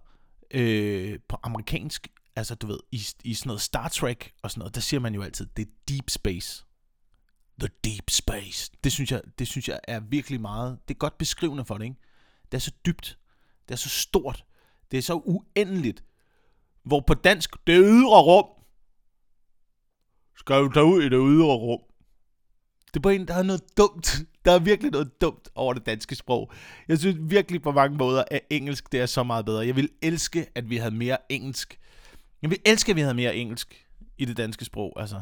øh, 0.51 1.19
på 1.29 1.37
amerikansk. 1.43 2.09
Altså, 2.37 2.55
du 2.55 2.67
ved, 2.67 2.79
i, 2.93 3.07
i 3.25 3.35
sådan 3.35 3.49
noget 3.49 3.61
Star 3.61 3.89
Trek 3.89 4.33
og 4.43 4.51
sådan 4.51 4.59
noget, 4.59 4.75
der 4.75 4.81
siger 4.81 5.01
man 5.01 5.15
jo 5.15 5.23
altid, 5.23 5.47
det 5.57 5.67
er 5.69 5.71
deep 5.89 6.11
space. 6.11 6.65
The 7.61 7.69
deep 7.85 8.11
space. 8.11 8.73
Det 8.85 8.93
synes 8.93 9.13
jeg, 9.13 9.23
det 9.39 9.49
synes 9.49 9.69
jeg 9.69 9.81
er 9.85 10.01
virkelig 10.01 10.41
meget, 10.41 10.79
det 10.89 10.95
er 10.95 10.99
godt 10.99 11.19
beskrivende 11.19 11.65
for 11.65 11.79
det, 11.79 11.85
ikke? 11.85 11.97
Det 12.53 12.55
er 12.55 12.63
så 12.63 12.73
dybt. 12.87 13.19
Det 13.69 13.75
er 13.75 13.79
så 13.79 13.89
stort. 13.89 14.45
Det 14.91 14.99
er 14.99 15.03
så 15.03 15.15
uendeligt. 15.15 16.05
Hvor 16.83 17.05
på 17.07 17.15
dansk, 17.15 17.57
det 17.67 17.83
ydre 17.85 18.23
rum. 18.23 18.56
Skal 20.37 20.57
du 20.57 20.69
tage 20.69 20.85
ud 20.85 21.03
i 21.03 21.05
det 21.05 21.13
ydre 21.13 21.57
rum? 21.57 21.81
Det 22.87 22.97
er 22.97 23.01
på 23.01 23.09
en, 23.09 23.29
der 23.29 23.35
er 23.35 23.43
noget 23.43 23.63
dumt. 23.77 24.19
Der 24.45 24.53
er 24.53 24.59
virkelig 24.59 24.93
noget 24.93 25.21
dumt 25.21 25.49
over 25.55 25.75
det 25.75 25.87
danske 25.87 26.15
sprog. 26.15 26.53
Jeg 26.89 26.99
synes 26.99 27.17
virkelig 27.21 27.63
på 27.63 27.73
mange 27.73 27.97
måder, 27.97 28.25
at 28.31 28.41
engelsk 28.51 28.93
det 28.93 29.01
er 29.01 29.07
så 29.07 29.23
meget 29.23 29.45
bedre. 29.45 29.67
Jeg 29.67 29.77
vil 29.77 29.89
elske, 30.03 30.47
at 30.55 30.71
vi 30.71 30.77
havde 30.77 30.95
mere 30.95 31.17
engelsk. 31.29 31.79
Jeg 32.43 32.51
vil 32.51 32.59
elske, 32.65 32.91
at 32.91 32.97
vi 32.97 33.01
havde 33.01 33.15
mere 33.15 33.37
engelsk 33.37 33.87
i 34.19 34.25
det 34.25 34.37
danske 34.37 34.65
sprog. 34.65 34.93
Altså. 35.01 35.15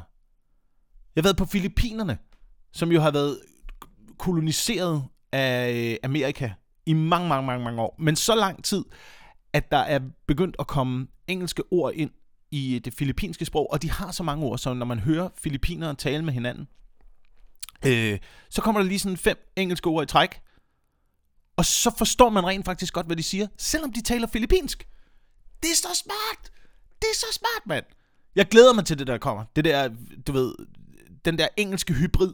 Jeg 1.16 1.20
har 1.20 1.22
været 1.22 1.36
på 1.36 1.44
Filippinerne, 1.44 2.18
som 2.72 2.92
jo 2.92 3.00
har 3.00 3.10
været 3.10 3.40
koloniseret 4.18 5.04
af 5.32 5.72
øh, 5.72 5.96
Amerika 6.02 6.52
i 6.86 6.92
mange, 6.92 7.28
mange, 7.28 7.46
mange, 7.46 7.64
mange 7.64 7.82
år. 7.82 7.96
Men 7.98 8.16
så 8.16 8.34
lang 8.34 8.64
tid, 8.64 8.84
at 9.52 9.70
der 9.70 9.78
er 9.78 10.00
begyndt 10.26 10.56
at 10.58 10.66
komme 10.66 11.06
engelske 11.28 11.62
ord 11.70 11.92
ind 11.94 12.10
i 12.50 12.80
det 12.84 12.94
filippinske 12.94 13.44
sprog, 13.44 13.72
og 13.72 13.82
de 13.82 13.90
har 13.90 14.12
så 14.12 14.22
mange 14.22 14.46
ord, 14.46 14.58
så 14.58 14.74
når 14.74 14.86
man 14.86 14.98
hører 14.98 15.28
filippinere 15.42 15.94
tale 15.94 16.24
med 16.24 16.32
hinanden, 16.32 16.68
øh, 17.86 18.18
så 18.50 18.62
kommer 18.62 18.80
der 18.80 18.88
lige 18.88 18.98
sådan 18.98 19.16
fem 19.16 19.52
engelske 19.56 19.86
ord 19.86 20.04
i 20.04 20.06
træk, 20.06 20.40
og 21.56 21.64
så 21.64 21.94
forstår 21.98 22.28
man 22.28 22.46
rent 22.46 22.64
faktisk 22.64 22.94
godt, 22.94 23.06
hvad 23.06 23.16
de 23.16 23.22
siger, 23.22 23.46
selvom 23.58 23.92
de 23.92 24.02
taler 24.02 24.26
filippinsk. 24.26 24.88
Det 25.62 25.70
er 25.70 25.76
så 25.76 26.02
smart! 26.04 26.52
Det 27.02 27.08
er 27.10 27.16
så 27.16 27.26
smart, 27.32 27.66
mand! 27.66 27.84
Jeg 28.36 28.48
glæder 28.48 28.72
mig 28.72 28.84
til 28.84 28.98
det, 28.98 29.06
der 29.06 29.18
kommer. 29.18 29.44
Det 29.56 29.64
der, 29.64 29.90
du 30.26 30.32
ved, 30.32 30.54
den 31.24 31.38
der 31.38 31.48
engelske 31.56 31.94
hybrid 31.94 32.32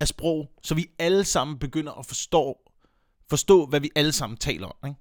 af 0.00 0.08
sprog, 0.08 0.50
så 0.62 0.74
vi 0.74 0.86
alle 0.98 1.24
sammen 1.24 1.58
begynder 1.58 1.92
at 1.92 2.06
forstå, 2.06 2.58
forstå 3.30 3.66
hvad 3.66 3.80
vi 3.80 3.90
alle 3.96 4.12
sammen 4.12 4.36
taler 4.36 4.66
om. 4.66 4.88
Ikke? 4.88 5.00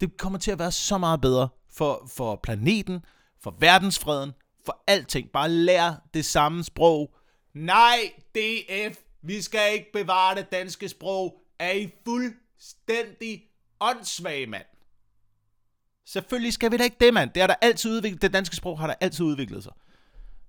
Det 0.00 0.16
kommer 0.16 0.38
til 0.38 0.50
at 0.50 0.58
være 0.58 0.72
så 0.72 0.98
meget 0.98 1.20
bedre 1.20 1.48
for, 1.70 2.06
for 2.16 2.40
planeten, 2.42 3.04
for 3.44 3.56
verdensfreden, 3.58 4.32
for 4.64 4.82
alting. 4.86 5.30
Bare 5.30 5.50
lær 5.50 6.08
det 6.14 6.24
samme 6.24 6.64
sprog. 6.64 7.14
Nej, 7.54 8.12
DF, 8.34 8.98
vi 9.22 9.42
skal 9.42 9.72
ikke 9.74 9.92
bevare 9.92 10.34
det 10.34 10.52
danske 10.52 10.88
sprog. 10.88 11.40
Er 11.58 11.72
I 11.72 11.92
fuldstændig 12.04 13.42
åndssvage, 13.80 14.46
mand? 14.46 14.64
Selvfølgelig 16.06 16.52
skal 16.52 16.72
vi 16.72 16.76
da 16.76 16.84
ikke 16.84 16.96
det, 17.00 17.14
mand. 17.14 17.30
Det, 17.30 17.42
er 17.42 17.46
der 17.46 17.54
altid 17.54 17.90
udviklet. 17.90 18.22
det 18.22 18.32
danske 18.32 18.56
sprog 18.56 18.78
har 18.78 18.86
der 18.86 18.94
altid 19.00 19.24
udviklet 19.24 19.62
sig. 19.62 19.72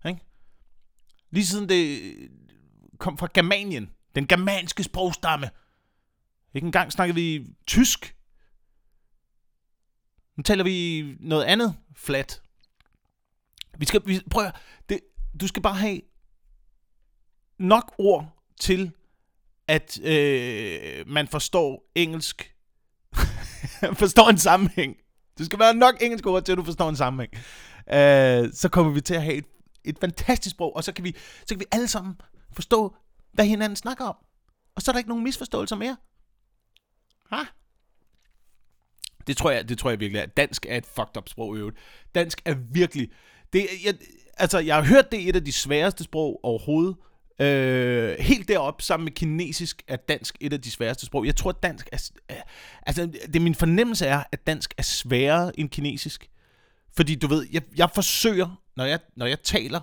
Ikke? 0.08 0.19
Lige 1.31 1.45
siden 1.45 1.69
det 1.69 2.01
øh, 2.01 2.29
kom 2.97 3.17
fra 3.17 3.27
Germanien. 3.34 3.89
Den 4.15 4.27
germanske 4.27 4.84
sprogstamme. 4.84 5.49
Ikke 6.53 6.65
engang 6.65 6.91
snakkede 6.91 7.15
vi 7.15 7.45
tysk. 7.67 8.15
Nu 10.38 10.43
taler 10.43 10.63
vi 10.63 11.03
noget 11.19 11.43
andet 11.43 11.75
flat. 11.95 12.41
Vi 13.77 13.85
skal, 13.85 14.01
vi, 14.05 14.21
prøv 14.31 14.45
at, 14.45 14.55
det, 14.89 14.99
du 15.41 15.47
skal 15.47 15.61
bare 15.61 15.75
have 15.75 16.01
nok 17.59 17.95
ord 17.97 18.35
til, 18.59 18.91
at 19.67 19.99
øh, 20.03 21.07
man 21.07 21.27
forstår 21.27 21.91
engelsk. 21.95 22.55
forstår 23.93 24.29
en 24.29 24.38
sammenhæng. 24.38 24.95
Du 25.39 25.45
skal 25.45 25.59
være 25.59 25.73
nok 25.73 25.95
engelsk 26.01 26.25
ord 26.25 26.43
til, 26.43 26.51
at 26.51 26.57
du 26.57 26.63
forstår 26.63 26.89
en 26.89 26.95
sammenhæng. 26.95 27.33
Øh, 27.93 28.53
så 28.53 28.69
kommer 28.71 28.91
vi 28.91 29.01
til 29.01 29.13
at 29.13 29.23
have 29.23 29.35
et, 29.35 29.45
et 29.83 29.97
fantastisk 29.99 30.55
sprog, 30.55 30.75
og 30.75 30.83
så 30.83 30.91
kan, 30.91 31.03
vi, 31.03 31.15
så 31.39 31.47
kan 31.49 31.59
vi 31.59 31.65
alle 31.71 31.88
sammen 31.88 32.21
forstå, 32.51 32.95
hvad 33.33 33.45
hinanden 33.45 33.75
snakker 33.75 34.05
om. 34.05 34.15
Og 34.75 34.81
så 34.81 34.91
er 34.91 34.93
der 34.93 34.97
ikke 34.97 35.09
nogen 35.09 35.23
misforståelser 35.23 35.75
mere. 35.75 35.97
Ha? 37.31 37.43
Det 39.27 39.38
tror 39.38 39.51
jeg, 39.51 39.69
det 39.69 39.77
tror 39.77 39.89
jeg 39.89 39.99
virkelig 39.99 40.19
er. 40.19 40.25
Dansk 40.25 40.65
er 40.69 40.77
et 40.77 40.85
fucked 40.85 41.17
up 41.17 41.29
sprog 41.29 41.55
i 41.55 41.59
øvrigt. 41.59 41.77
Dansk 42.15 42.41
er 42.45 42.55
virkelig... 42.71 43.11
Det, 43.55 43.67
jeg, 43.85 43.93
altså, 44.37 44.59
jeg 44.59 44.75
har 44.75 44.83
hørt, 44.83 45.11
det 45.11 45.23
er 45.23 45.29
et 45.29 45.35
af 45.35 45.45
de 45.45 45.51
sværeste 45.51 46.03
sprog 46.03 46.39
overhovedet. 46.43 46.95
Øh, 47.39 48.15
helt 48.19 48.47
derop 48.47 48.81
sammen 48.81 49.03
med 49.03 49.11
kinesisk 49.11 49.83
er 49.87 49.95
dansk 49.95 50.37
et 50.41 50.53
af 50.53 50.61
de 50.61 50.71
sværeste 50.71 51.05
sprog. 51.05 51.25
Jeg 51.25 51.35
tror, 51.35 51.49
at 51.49 51.63
dansk 51.63 51.89
er... 51.91 51.97
Altså, 52.85 53.09
det 53.33 53.41
min 53.41 53.55
fornemmelse 53.55 54.05
er, 54.05 54.23
at 54.31 54.47
dansk 54.47 54.73
er 54.77 54.83
sværere 54.83 55.59
end 55.59 55.69
kinesisk. 55.69 56.29
Fordi 56.95 57.15
du 57.15 57.27
ved, 57.27 57.47
jeg, 57.51 57.61
jeg 57.77 57.89
forsøger, 57.95 58.61
når 58.75 58.85
jeg, 58.85 58.99
når 59.15 59.25
jeg 59.25 59.39
taler 59.39 59.81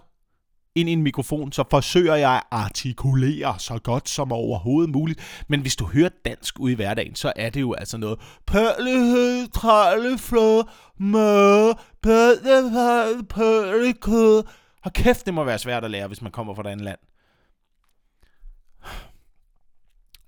ind 0.74 0.88
i 0.88 0.92
en 0.92 1.02
mikrofon, 1.02 1.52
så 1.52 1.64
forsøger 1.70 2.14
jeg 2.14 2.36
at 2.36 2.42
artikulere 2.50 3.58
så 3.58 3.78
godt 3.78 4.08
som 4.08 4.32
overhovedet 4.32 4.90
muligt. 4.90 5.44
Men 5.48 5.60
hvis 5.60 5.76
du 5.76 5.86
hører 5.86 6.08
dansk 6.24 6.60
ude 6.60 6.72
i 6.72 6.76
hverdagen, 6.76 7.14
så 7.14 7.32
er 7.36 7.50
det 7.50 7.60
jo 7.60 7.72
altså 7.72 7.98
noget 7.98 8.18
pøllehed, 8.46 9.48
tralleflå, 9.48 10.64
mø, 10.98 11.72
pøllehed, 12.02 13.22
pøllekød. 13.22 14.44
Og 14.84 14.92
kæft, 14.92 15.26
det 15.26 15.34
må 15.34 15.44
være 15.44 15.58
svært 15.58 15.84
at 15.84 15.90
lære, 15.90 16.06
hvis 16.06 16.22
man 16.22 16.32
kommer 16.32 16.54
fra 16.54 16.62
et 16.62 16.66
andet 16.66 16.84
land. 16.84 16.98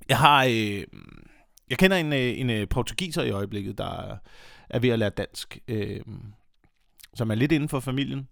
Jeg 0.08 0.18
har... 0.18 0.44
Øh, 0.44 0.84
jeg 1.70 1.78
kender 1.78 1.96
en, 1.96 2.12
øh, 2.12 2.38
en, 2.38 2.50
en 2.50 2.68
portugiser 2.68 3.22
i 3.22 3.30
øjeblikket, 3.30 3.78
der 3.78 4.18
er 4.70 4.78
ved 4.78 4.88
at 4.88 4.98
lære 4.98 5.10
dansk. 5.10 5.58
Øh, 5.68 6.00
som 7.14 7.30
er 7.30 7.34
lidt 7.34 7.52
inden 7.52 7.68
for 7.68 7.80
familien. 7.80 8.28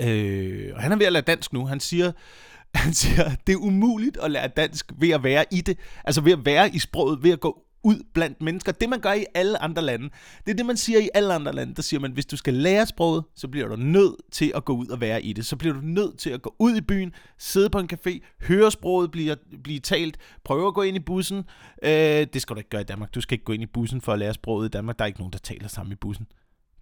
Øh, 0.00 0.70
og 0.74 0.82
han 0.82 0.92
er 0.92 0.96
ved 0.96 1.06
at 1.06 1.12
lære 1.12 1.22
dansk 1.22 1.52
nu. 1.52 1.66
Han 1.66 1.80
siger, 1.80 2.12
han 2.74 2.94
siger, 2.94 3.30
det 3.46 3.52
er 3.52 3.56
umuligt 3.56 4.16
at 4.22 4.30
lære 4.30 4.48
dansk 4.48 4.92
ved 4.98 5.10
at 5.10 5.24
være 5.24 5.44
i 5.50 5.60
det. 5.60 5.78
Altså 6.04 6.20
ved 6.20 6.32
at 6.32 6.44
være 6.44 6.74
i 6.74 6.78
sproget, 6.78 7.22
ved 7.22 7.30
at 7.30 7.40
gå 7.40 7.64
ud 7.84 7.96
blandt 8.14 8.42
mennesker. 8.42 8.72
Det 8.72 8.88
man 8.88 9.00
gør 9.00 9.12
i 9.12 9.24
alle 9.34 9.62
andre 9.62 9.82
lande, 9.82 10.10
det 10.44 10.52
er 10.52 10.56
det 10.56 10.66
man 10.66 10.76
siger 10.76 10.98
i 10.98 11.08
alle 11.14 11.34
andre 11.34 11.52
lande. 11.52 11.74
Der 11.74 11.82
siger 11.82 12.00
man, 12.00 12.12
hvis 12.12 12.26
du 12.26 12.36
skal 12.36 12.54
lære 12.54 12.86
sproget, 12.86 13.24
så 13.34 13.48
bliver 13.48 13.68
du 13.68 13.76
nødt 13.76 14.16
til 14.32 14.52
at 14.54 14.64
gå 14.64 14.76
ud 14.76 14.86
og 14.86 15.00
være 15.00 15.22
i 15.22 15.32
det. 15.32 15.46
Så 15.46 15.56
bliver 15.56 15.74
du 15.74 15.80
nødt 15.82 16.18
til 16.18 16.30
at 16.30 16.42
gå 16.42 16.54
ud 16.58 16.76
i 16.76 16.80
byen, 16.80 17.12
sidde 17.38 17.70
på 17.70 17.78
en 17.78 17.88
café, 17.92 18.18
høre 18.48 18.70
sproget 18.70 19.10
blive, 19.10 19.36
blive 19.62 19.78
talt, 19.78 20.18
prøve 20.44 20.66
at 20.66 20.74
gå 20.74 20.82
ind 20.82 20.96
i 20.96 21.00
bussen. 21.00 21.38
Øh, 21.82 22.26
det 22.32 22.42
skal 22.42 22.54
du 22.54 22.58
ikke 22.58 22.70
gøre 22.70 22.80
i 22.80 22.84
Danmark. 22.84 23.14
Du 23.14 23.20
skal 23.20 23.34
ikke 23.34 23.44
gå 23.44 23.52
ind 23.52 23.62
i 23.62 23.66
bussen 23.66 24.00
for 24.00 24.12
at 24.12 24.18
lære 24.18 24.34
sproget 24.34 24.66
i 24.66 24.70
Danmark. 24.70 24.98
Der 24.98 25.04
er 25.04 25.06
ikke 25.06 25.20
nogen, 25.20 25.32
der 25.32 25.38
taler 25.38 25.68
sammen 25.68 25.92
i 25.92 25.96
bussen 25.96 26.26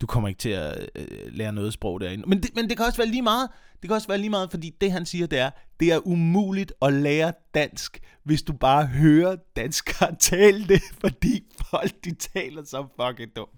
du 0.02 0.06
kommer 0.06 0.28
ikke 0.28 0.38
til 0.38 0.48
at 0.48 0.88
øh, 0.94 1.06
lære 1.26 1.52
noget 1.52 1.72
sprog 1.72 2.00
derinde. 2.00 2.24
Men 2.28 2.42
det, 2.42 2.50
men 2.54 2.68
det 2.68 2.76
kan 2.76 2.86
også 2.86 2.98
være 2.98 3.08
lige 3.08 3.22
meget. 3.22 3.48
Det 3.82 3.88
kan 3.88 3.94
også 3.94 4.08
være 4.08 4.18
lige 4.18 4.30
meget, 4.30 4.50
fordi 4.50 4.74
det 4.80 4.92
han 4.92 5.06
siger, 5.06 5.26
det 5.26 5.38
er, 5.38 5.50
det 5.80 5.92
er 5.92 6.06
umuligt 6.06 6.72
at 6.82 6.92
lære 6.92 7.32
dansk, 7.54 8.00
hvis 8.24 8.42
du 8.42 8.52
bare 8.52 8.86
hører 8.86 9.36
danskere 9.56 10.16
tale 10.30 10.68
det, 10.68 10.82
fordi 11.00 11.42
folk 11.70 11.92
de 12.04 12.14
taler 12.14 12.64
så 12.64 12.86
fucking 13.00 13.36
dumt. 13.36 13.50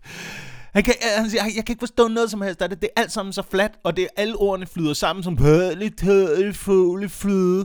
Han 0.72 0.82
kan, 0.82 0.94
øh, 1.02 1.22
han 1.22 1.30
siger, 1.30 1.44
jeg 1.44 1.64
kan 1.64 1.72
ikke 1.72 1.80
forstå 1.80 2.08
noget 2.08 2.30
som 2.30 2.42
helst. 2.42 2.60
Det, 2.60 2.70
det 2.70 2.90
er 2.96 3.00
alt 3.00 3.12
sammen 3.12 3.32
så 3.32 3.42
flat, 3.42 3.78
og 3.84 3.96
det 3.96 4.04
er 4.04 4.08
alle 4.16 4.36
ordene 4.36 4.66
flyder 4.66 4.94
sammen 4.94 5.22
som 5.22 5.36
pødelig, 5.36 5.96
tødelig, 5.96 6.56
fugle, 6.56 7.08
flyde. 7.08 7.64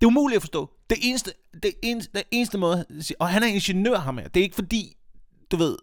Det 0.00 0.02
er 0.02 0.06
umuligt 0.06 0.36
at 0.36 0.42
forstå. 0.42 0.70
Det 0.90 0.98
eneste, 1.02 1.32
det 1.62 1.72
eneste, 1.82 2.10
det 2.14 2.22
eneste 2.30 2.58
måde, 2.58 2.84
og 3.18 3.28
han 3.28 3.42
er 3.42 3.46
ingeniør 3.46 3.98
ham 3.98 4.18
her. 4.18 4.28
Det 4.28 4.40
er 4.40 4.44
ikke 4.44 4.54
fordi, 4.54 4.96
du 5.50 5.56
ved, 5.56 5.76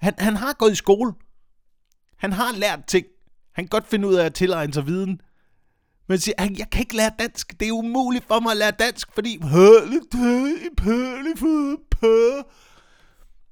han, 0.00 0.14
han 0.18 0.36
har 0.36 0.52
gået 0.52 0.72
i 0.72 0.74
skole. 0.74 1.12
Han 2.18 2.32
har 2.32 2.52
lært 2.52 2.86
ting. 2.86 3.06
Han 3.54 3.64
kan 3.64 3.68
godt 3.68 3.86
finde 3.86 4.08
ud 4.08 4.14
af 4.14 4.24
at 4.24 4.34
tilegne 4.34 4.74
sig 4.74 4.86
viden. 4.86 5.20
Men 6.08 6.18
siger, 6.18 6.34
han, 6.38 6.58
jeg 6.58 6.70
kan 6.70 6.80
ikke 6.80 6.96
lære 6.96 7.10
dansk. 7.18 7.60
Det 7.60 7.68
er 7.68 7.72
umuligt 7.72 8.24
for 8.24 8.40
mig 8.40 8.50
at 8.50 8.56
lære 8.56 8.70
dansk, 8.70 9.08
fordi... 9.14 9.38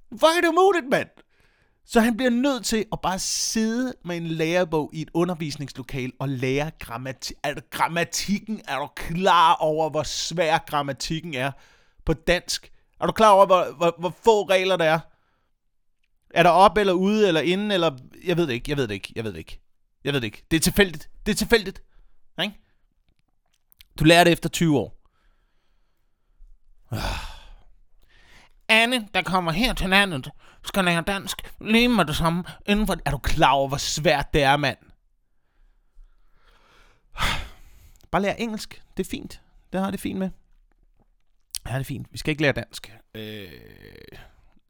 Hvor 0.09 0.37
er 0.37 0.41
det 0.41 0.49
umuligt, 0.49 0.91
mand? 0.91 1.09
Så 1.87 2.01
han 2.01 2.17
bliver 2.17 2.31
nødt 2.31 2.65
til 2.65 2.85
at 2.93 3.01
bare 3.01 3.19
sidde 3.19 3.95
med 4.05 4.17
en 4.17 4.27
lærebog 4.27 4.91
i 4.93 5.03
et 5.03 5.11
undervisningslokal 5.15 6.13
og 6.19 6.29
lære 6.29 6.71
grammati- 6.85 7.41
altså, 7.43 7.65
grammatikken. 7.71 8.61
Er 8.69 8.79
du 8.79 8.87
klar 8.97 9.55
over, 9.55 9.91
hvor 9.91 10.03
svær 10.03 10.59
grammatikken 10.59 11.35
er 11.35 11.51
på 12.05 12.13
dansk? 12.13 12.73
Er 13.01 13.07
du 13.07 13.13
klar 13.13 13.31
over, 13.31 13.47
hvor, 13.47 13.67
hvor, 13.77 13.95
hvor 13.99 14.15
få 14.25 14.43
regler 14.43 14.77
der 14.77 14.85
er? 14.85 15.01
Er 16.35 16.42
der 16.42 16.51
op 16.51 16.77
eller 16.79 16.92
ude 16.92 17.29
eller 17.29 17.40
inde 17.40 17.75
eller... 17.75 17.99
Jeg 18.25 18.37
ved 18.37 18.47
det 18.47 18.53
ikke, 18.53 18.70
jeg 18.70 18.77
ved 18.77 18.88
det 18.88 18.94
ikke, 18.94 19.12
jeg 19.16 19.25
ved 19.25 19.33
det 19.33 19.38
ikke. 19.38 19.61
Jeg 20.05 20.12
ved 20.12 20.20
det 20.20 20.27
ikke. 20.27 20.44
Det 20.51 20.57
er 20.57 20.61
tilfældigt. 20.61 21.11
Det 21.27 21.33
er 21.33 21.37
tilfældigt. 21.37 21.83
Ikke? 22.42 22.55
Du 23.99 24.05
lærer 24.05 24.25
det 24.25 24.33
efter 24.33 24.49
20 24.49 24.79
år. 24.79 25.01
Ah. 26.90 27.01
Anne, 28.68 29.09
der 29.14 29.23
kommer 29.23 29.53
her 29.53 29.75
til 29.75 29.90
landet, 29.90 30.31
skal 30.64 30.85
lære 30.85 31.03
dansk 31.03 31.37
lige 31.61 31.88
med 31.88 32.05
det 32.05 32.16
samme. 32.16 32.44
Inden 32.66 32.87
for... 32.87 32.97
Er 33.05 33.11
du 33.11 33.18
klar 33.18 33.51
over, 33.51 33.68
hvor 33.68 33.77
svært 33.77 34.35
det 34.35 34.42
er, 34.42 34.57
mand? 34.57 34.79
Bare 38.11 38.23
lære 38.23 38.40
engelsk. 38.40 38.83
Det 38.97 39.07
er 39.07 39.11
fint. 39.11 39.40
Det 39.73 39.81
har 39.81 39.90
det 39.90 40.01
fint 40.01 40.18
med. 40.18 40.31
Ja, 41.66 41.73
det 41.73 41.81
er 41.81 41.85
fint. 41.85 42.07
Vi 42.12 42.18
skal 42.18 42.31
ikke 42.31 42.42
lære 42.42 42.53
dansk. 42.53 42.92
Øh... 43.14 43.49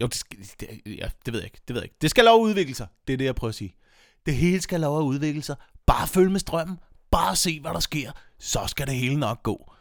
Jo, 0.00 0.07
det, 0.07 0.14
skal, 0.14 0.38
det, 0.61 0.68
ja, 0.87 1.09
det 1.26 1.33
ved 1.33 1.40
jeg 1.40 1.44
ikke. 1.44 1.61
Det 1.68 1.74
ved 1.74 1.83
jeg 1.83 1.85
ikke. 1.85 1.96
Det 2.00 2.11
skal 2.11 2.24
lov 2.24 2.44
at 2.44 2.48
udvikle 2.48 2.74
sig. 2.74 2.87
Det 3.07 3.12
er 3.12 3.16
det, 3.16 3.24
jeg 3.24 3.35
prøver 3.35 3.48
at 3.48 3.54
sige. 3.54 3.76
Det 4.26 4.35
hele 4.35 4.61
skal 4.61 4.80
lov 4.80 4.98
at 4.98 5.02
udvikle 5.02 5.42
sig. 5.42 5.57
Bare 5.87 6.07
følg 6.07 6.30
med 6.30 6.40
strømmen. 6.40 6.78
Bare 7.11 7.37
se, 7.37 7.61
hvad 7.61 7.70
der 7.70 7.80
sker. 7.80 8.12
Så 8.38 8.66
skal 8.66 8.87
det 8.87 8.94
hele 8.94 9.16
nok 9.16 9.42
gå. 9.42 9.72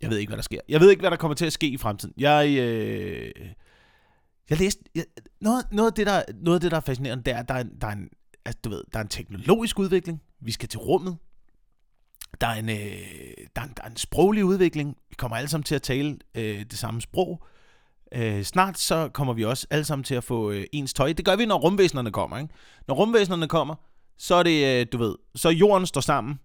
Jeg 0.00 0.10
ved 0.10 0.18
ikke, 0.18 0.30
hvad 0.30 0.36
der 0.36 0.42
sker. 0.42 0.60
Jeg 0.68 0.80
ved 0.80 0.90
ikke, 0.90 1.00
hvad 1.00 1.10
der 1.10 1.16
kommer 1.16 1.34
til 1.34 1.46
at 1.46 1.52
ske 1.52 1.66
i 1.66 1.76
fremtiden. 1.76 2.14
Jeg, 2.16 2.48
øh, 2.58 3.32
jeg 4.50 4.58
læste... 4.58 4.84
Jeg, 4.94 5.04
noget, 5.40 5.64
noget, 5.72 5.90
af 5.90 5.94
det, 5.94 6.06
der, 6.06 6.22
noget 6.34 6.56
af 6.56 6.60
det, 6.60 6.70
der 6.70 6.76
er 6.76 6.80
fascinerende, 6.80 7.24
det 7.24 7.34
er, 7.34 7.38
at 7.38 7.48
der 7.48 7.54
er, 7.54 7.62
der 7.62 7.86
er 7.86 7.92
en, 7.92 8.08
altså, 8.44 8.60
du 8.64 8.70
ved, 8.70 8.82
der 8.92 8.98
er 8.98 9.02
en 9.02 9.08
teknologisk 9.08 9.78
udvikling. 9.78 10.22
Vi 10.40 10.52
skal 10.52 10.68
til 10.68 10.78
rummet. 10.78 11.16
Der 12.40 12.46
er 12.46 12.54
en, 12.54 12.68
øh, 12.68 12.76
der 13.56 13.62
er 13.62 13.66
en, 13.66 13.72
der 13.76 13.82
er 13.82 13.88
en 13.88 13.96
sproglig 13.96 14.44
udvikling. 14.44 14.96
Vi 15.08 15.14
kommer 15.14 15.36
alle 15.36 15.48
sammen 15.48 15.64
til 15.64 15.74
at 15.74 15.82
tale 15.82 16.18
øh, 16.34 16.60
det 16.60 16.78
samme 16.78 17.00
sprog. 17.00 17.42
Øh, 17.42 17.48
Øh, 18.14 18.42
snart 18.42 18.78
så 18.78 19.08
kommer 19.08 19.34
vi 19.34 19.44
også 19.44 19.66
alle 19.70 19.84
sammen 19.84 20.04
til 20.04 20.14
at 20.14 20.24
få 20.24 20.50
øh, 20.50 20.64
ens 20.72 20.94
tøj. 20.94 21.12
Det 21.12 21.24
gør 21.24 21.36
vi, 21.36 21.46
når 21.46 21.58
rumvæsenerne 21.58 22.10
kommer. 22.10 22.38
Ikke? 22.38 22.54
Når 22.88 22.94
rumvæsenerne 22.94 23.48
kommer, 23.48 23.74
så 24.18 24.34
er 24.34 24.42
det, 24.42 24.80
øh, 24.80 24.86
du 24.92 24.98
ved, 24.98 25.14
så 25.34 25.48
jorden 25.48 25.86
står 25.86 26.00
sammen 26.00 26.38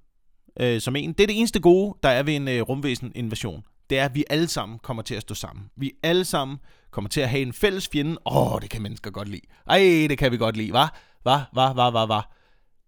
øh, 0.59 0.81
som 0.81 0.95
en. 0.95 1.13
Det 1.13 1.19
er 1.19 1.27
det 1.27 1.37
eneste 1.37 1.59
gode, 1.59 1.97
der 2.03 2.09
er 2.09 2.23
ved 2.23 2.35
en 2.35 2.47
øh, 2.47 2.61
rumvæsen-invasion. 2.61 3.63
Det 3.89 3.99
er, 3.99 4.05
at 4.05 4.15
vi 4.15 4.23
alle 4.29 4.47
sammen 4.47 4.79
kommer 4.79 5.03
til 5.03 5.15
at 5.15 5.21
stå 5.21 5.35
sammen. 5.35 5.65
Vi 5.77 5.91
alle 6.03 6.25
sammen 6.25 6.57
kommer 6.91 7.09
til 7.09 7.21
at 7.21 7.29
have 7.29 7.41
en 7.41 7.53
fælles 7.53 7.87
fjende. 7.87 8.17
Åh, 8.25 8.53
oh, 8.53 8.61
det 8.61 8.69
kan 8.69 8.81
mennesker 8.81 9.11
godt 9.11 9.27
lide. 9.27 9.41
Ej, 9.69 9.79
det 10.09 10.17
kan 10.17 10.31
vi 10.31 10.37
godt 10.37 10.57
lide, 10.57 10.71
hva? 10.71 10.85
Hva, 11.23 11.39
hva, 11.53 11.73
hva, 11.73 11.89
hva, 11.89 12.05
hva. 12.05 12.21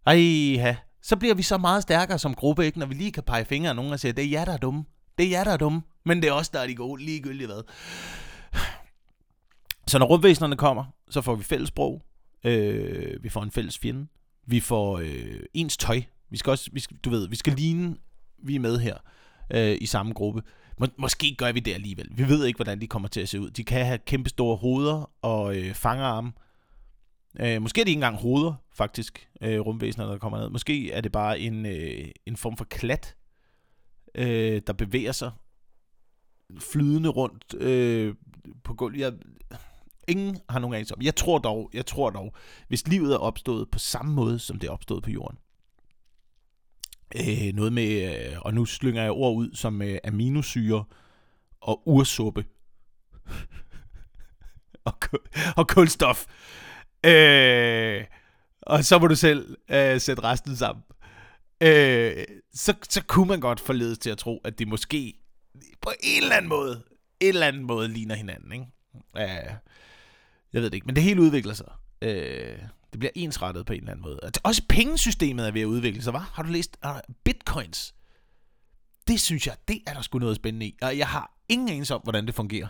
Ej, 0.06 0.62
ha. 0.62 0.76
Så 1.02 1.16
bliver 1.16 1.36
vi 1.36 1.44
så 1.44 1.58
meget 1.58 1.84
stærkere 1.84 2.20
som 2.20 2.36
gruppe, 2.36 2.66
ikke? 2.66 2.80
Når 2.80 2.86
vi 2.86 2.94
lige 2.94 3.12
kan 3.12 3.24
pege 3.24 3.46
fingre 3.46 3.70
af 3.70 3.76
nogen 3.76 3.94
og 3.94 4.00
sige, 4.00 4.14
det 4.14 4.24
er 4.26 4.30
jer, 4.30 4.46
der 4.46 4.54
er 4.54 4.58
dumme. 4.58 4.84
Det 5.18 5.26
er 5.26 5.30
jer, 5.30 5.44
der 5.44 5.52
er 5.52 5.58
dumme. 5.58 5.82
Men 6.06 6.22
det 6.22 6.28
er 6.28 6.34
også 6.34 6.52
der 6.54 6.60
er 6.60 6.68
de 6.68 6.76
gode, 6.76 7.04
ligegyldigt 7.06 7.50
hvad. 7.50 7.64
Så 9.90 10.00
når 10.00 10.06
rumvæsenerne 10.06 10.56
kommer, 10.56 10.86
så 11.10 11.22
får 11.22 11.36
vi 11.36 11.44
fælles 11.44 11.68
sprog. 11.68 12.06
Øh, 12.44 13.24
vi 13.24 13.30
får 13.30 13.44
en 13.44 13.52
fælles 13.52 13.78
fjende. 13.78 14.08
Vi 14.48 14.60
får 14.60 15.00
øh, 15.00 15.40
ens 15.54 15.78
tøj. 15.78 16.02
Vi 16.30 16.38
skal 16.38 16.52
også, 16.52 16.70
vi 16.74 16.80
skal, 16.80 16.98
du 16.98 17.10
ved, 17.10 17.28
vi 17.28 17.36
skal 17.36 17.54
ligne, 17.54 17.96
vi 18.44 18.56
er 18.56 18.60
med 18.60 18.80
her 18.80 18.98
øh, 19.52 19.78
i 19.82 19.86
samme 19.86 20.14
gruppe. 20.14 20.42
Må, 20.80 20.88
måske 20.98 21.36
gør 21.36 21.52
vi 21.52 21.60
det 21.60 21.74
alligevel. 21.74 22.10
Vi 22.12 22.28
ved 22.28 22.46
ikke, 22.46 22.58
hvordan 22.58 22.82
de 22.82 22.88
kommer 22.88 23.08
til 23.08 23.22
at 23.22 23.30
se 23.30 23.42
ud. 23.42 23.50
De 23.50 23.64
kan 23.64 23.86
have 23.86 23.98
kæmpe 23.98 24.30
store 24.30 24.58
hoveder 24.58 25.12
og 25.22 25.58
øh, 25.58 25.74
fangerarme. 25.74 26.32
Øh, 27.40 27.62
måske 27.62 27.82
er 27.82 27.86
det 27.86 27.90
ikke 27.90 27.98
engang 27.98 28.18
hoveder, 28.18 28.54
faktisk, 28.74 29.30
øh, 29.42 29.60
rumvæsener, 29.60 30.06
der 30.06 30.18
kommer 30.18 30.40
ned. 30.40 30.50
Måske 30.50 30.92
er 30.92 31.02
det 31.02 31.12
bare 31.12 31.40
en, 31.40 31.66
øh, 31.66 32.08
en 32.26 32.38
form 32.38 32.58
for 32.58 32.66
klat, 32.66 33.16
øh, 34.16 34.62
der 34.68 34.74
bevæger 34.74 35.12
sig 35.12 35.32
flydende 36.60 37.10
rundt 37.10 37.54
øh, 37.54 38.16
på 38.64 38.74
gulvet. 38.74 39.00
Jeg, 39.00 39.14
ingen 40.10 40.38
har 40.50 40.60
nogen 40.60 40.76
anelse 40.76 40.96
om. 40.96 41.02
Jeg 41.02 41.16
tror 41.16 41.38
dog, 41.38 41.70
jeg 41.74 41.86
tror 41.86 42.10
dog, 42.10 42.34
hvis 42.68 42.88
livet 42.88 43.14
er 43.14 43.18
opstået 43.18 43.70
på 43.72 43.80
samme 43.80 44.14
måde, 44.14 44.40
som 44.40 44.60
det 44.60 44.68
er 44.68 44.72
opstået 44.72 45.04
på 45.04 45.10
jorden. 45.10 45.38
Øh, 47.16 47.54
noget 47.54 47.74
med, 47.74 48.16
øh, 48.16 48.40
og 48.42 48.54
nu 48.54 48.66
slynger 48.66 49.02
jeg 49.02 49.12
ord 49.12 49.36
ud 49.36 49.56
som 49.56 49.82
øh, 49.82 49.98
aminosyre 50.04 50.86
og 51.62 51.88
ursuppe. 51.88 52.46
og, 54.86 54.94
og 55.58 55.68
kulstof. 55.68 56.26
Øh, 57.06 58.06
og 58.62 58.86
så 58.86 59.00
må 59.00 59.08
du 59.08 59.16
selv 59.16 59.58
øh, 59.70 60.02
sætte 60.02 60.24
resten 60.24 60.56
sammen. 60.56 60.84
Øh, 61.64 62.26
så, 62.54 62.74
så 62.90 63.04
kunne 63.08 63.28
man 63.28 63.40
godt 63.40 63.60
forledes 63.60 63.98
til 63.98 64.10
at 64.10 64.18
tro, 64.18 64.42
at 64.44 64.60
det 64.60 64.68
måske 64.68 65.14
på 65.82 65.92
en 66.04 66.24
eller 66.24 66.36
anden 66.36 66.50
måde, 66.50 66.84
en 67.20 67.28
eller 67.28 67.48
anden 67.48 67.64
måde 67.64 67.88
ligner 67.88 68.16
hinanden. 68.16 68.52
Ikke? 68.52 68.66
Øh, 69.18 69.54
jeg 70.54 70.62
ved 70.62 70.70
det 70.70 70.76
ikke, 70.76 70.86
men 70.86 70.96
det 70.96 71.04
hele 71.04 71.22
udvikler 71.22 71.54
sig. 71.54 71.72
Øh, 72.02 72.60
det 72.92 73.00
bliver 73.00 73.12
ensrettet 73.16 73.66
på 73.66 73.74
en 73.74 73.80
eller 73.80 73.92
anden 73.92 74.04
måde. 74.04 74.20
Også 74.44 74.62
pengesystemet 74.70 75.48
er 75.48 75.52
ved 75.52 75.62
at 75.62 75.66
udvikle 75.66 76.02
sig, 76.02 76.14
var? 76.14 76.32
Har 76.34 76.44
du 76.44 76.50
læst 76.50 76.78
uh, 76.86 77.16
bitcoins? 77.24 77.96
Det 79.08 79.20
synes 79.20 79.48
jeg, 79.48 79.56
det 79.68 79.80
er 79.88 79.94
der 79.94 80.02
sgu 80.02 80.20
noget 80.20 80.36
spændende 80.36 80.66
i. 80.66 80.78
Og 80.82 80.98
jeg 80.98 81.08
har 81.08 81.38
ingen 81.50 81.70
anelse 81.70 81.96
om, 81.96 82.02
hvordan 82.02 82.28
det 82.28 82.36
fungerer 82.36 82.68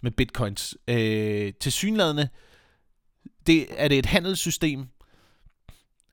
med 0.00 0.10
bitcoins. 0.10 0.76
Øh, 0.88 1.52
til 1.60 1.72
synlædende, 1.72 2.28
det, 3.46 3.66
er 3.82 3.88
det 3.88 3.98
et 3.98 4.06
handelssystem 4.06 4.88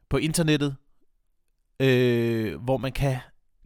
på 0.09 0.17
internettet, 0.17 0.75
øh, 1.79 2.61
hvor 2.63 2.77
man 2.77 2.91
kan, 2.91 3.17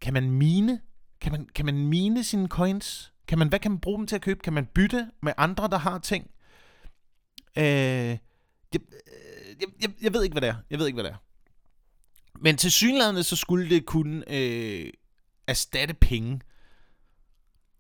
kan 0.02 0.14
man 0.14 0.32
mine, 0.32 0.82
kan 1.22 1.32
man, 1.32 1.48
kan 1.56 1.66
man 1.66 1.78
mine 1.78 2.24
sine 2.24 2.48
coins? 2.48 3.12
Kan 3.28 3.40
man, 3.40 3.50
hvad 3.50 3.60
kan 3.60 3.72
man 3.72 3.80
bruge 3.80 3.98
dem 3.98 4.08
til 4.08 4.16
at 4.16 4.22
købe? 4.22 4.40
Kan 4.40 4.54
man 4.54 4.66
bytte 4.66 5.12
med 5.22 5.34
andre, 5.38 5.68
der 5.68 5.78
har 5.78 6.00
ting? 6.00 6.32
Øh, 7.58 7.64
jeg, 7.64 8.20
øh, 8.74 9.56
jeg, 9.62 9.68
jeg, 9.82 9.90
jeg 10.02 10.14
ved 10.14 10.24
ikke, 10.24 10.34
hvad 10.34 10.42
det 10.42 10.50
er. 10.50 10.56
Jeg 10.70 10.80
ved 10.80 10.88
ikke, 10.88 10.96
hvad 10.96 11.04
det 11.04 11.12
er. 11.12 11.18
Men 12.40 12.58
til 12.58 12.72
synlædende, 12.72 13.24
så 13.24 13.36
skulle 13.36 13.70
det 13.70 13.86
kunne 13.86 14.24
øh, 14.28 14.90
erstatte 15.48 15.94
penge. 15.94 16.42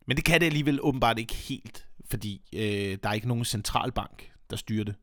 Men 0.08 0.18
det 0.18 0.26
kan 0.26 0.42
det 0.42 0.46
alligevel 0.46 0.80
åbenbart 0.82 1.20
ikke 1.20 1.36
helt, 1.36 1.88
fordi 2.10 2.42
øh, 2.54 2.98
der 3.04 3.10
er 3.10 3.14
ikke 3.14 3.28
nogen 3.28 3.46
centralbank, 3.46 4.32
der 4.50 4.56
styrer 4.56 4.84
det. 4.84 4.96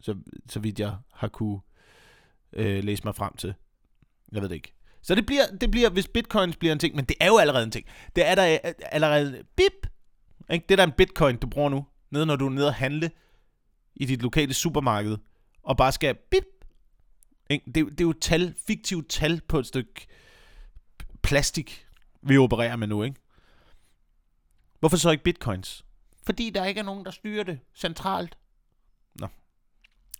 Så, 0.00 0.16
så 0.48 0.60
vidt 0.60 0.80
jeg 0.80 0.96
har 1.12 1.28
kunne 1.28 1.60
øh, 2.52 2.84
læse 2.84 3.04
mig 3.04 3.14
frem 3.14 3.36
til. 3.36 3.54
Jeg 4.32 4.42
ved 4.42 4.48
det 4.48 4.54
ikke. 4.54 4.74
Så 5.02 5.14
det 5.14 5.26
bliver, 5.26 5.46
det 5.60 5.70
bliver, 5.70 5.90
hvis 5.90 6.08
bitcoins 6.08 6.56
bliver 6.56 6.72
en 6.72 6.78
ting, 6.78 6.96
men 6.96 7.04
det 7.04 7.16
er 7.20 7.26
jo 7.26 7.38
allerede 7.38 7.64
en 7.64 7.70
ting. 7.70 7.86
Det 8.16 8.26
er 8.26 8.34
der 8.34 8.58
øh, 8.64 8.72
allerede, 8.92 9.42
bip, 9.56 9.90
ikke? 10.50 10.64
det 10.68 10.74
er 10.74 10.76
der 10.76 10.84
en 10.84 10.92
bitcoin, 10.92 11.36
du 11.36 11.46
bruger 11.46 11.68
nu, 11.68 11.86
nede 12.10 12.26
når 12.26 12.36
du 12.36 12.46
er 12.46 12.50
nede 12.50 12.66
og 12.66 12.74
handle 12.74 13.10
i 13.96 14.04
dit 14.04 14.22
lokale 14.22 14.54
supermarked, 14.54 15.16
og 15.62 15.76
bare 15.76 15.92
skal 15.92 16.14
bip, 16.30 16.44
ikke? 17.50 17.64
Det, 17.66 17.74
det 17.74 18.00
er 18.00 18.04
jo 18.04 18.12
tal, 18.12 18.54
fiktivt 18.66 19.08
tal 19.08 19.40
på 19.48 19.58
et 19.58 19.66
stykke 19.66 20.06
plastik, 21.22 21.86
vi 22.22 22.38
opererer 22.38 22.76
med 22.76 22.86
nu, 22.86 23.02
ikke? 23.02 23.16
Hvorfor 24.80 24.96
så 24.96 25.10
ikke 25.10 25.24
bitcoins? 25.24 25.84
Fordi 26.26 26.50
der 26.50 26.64
ikke 26.64 26.78
er 26.78 26.84
nogen, 26.84 27.04
der 27.04 27.10
styrer 27.10 27.44
det 27.44 27.60
centralt. 27.74 28.36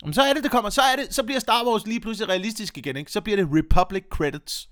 Men 0.04 0.14
så 0.14 0.22
er 0.22 0.32
det, 0.32 0.42
det 0.42 0.50
kommer. 0.50 0.70
Så, 0.70 0.82
er 0.82 0.96
det, 0.96 1.14
så 1.14 1.22
bliver 1.22 1.40
Star 1.40 1.64
Wars 1.66 1.86
lige 1.86 2.00
pludselig 2.00 2.28
realistisk 2.28 2.78
igen. 2.78 2.96
Ikke? 2.96 3.12
Så 3.12 3.20
bliver 3.20 3.36
det 3.36 3.48
Republic 3.52 4.04
Credits. 4.10 4.68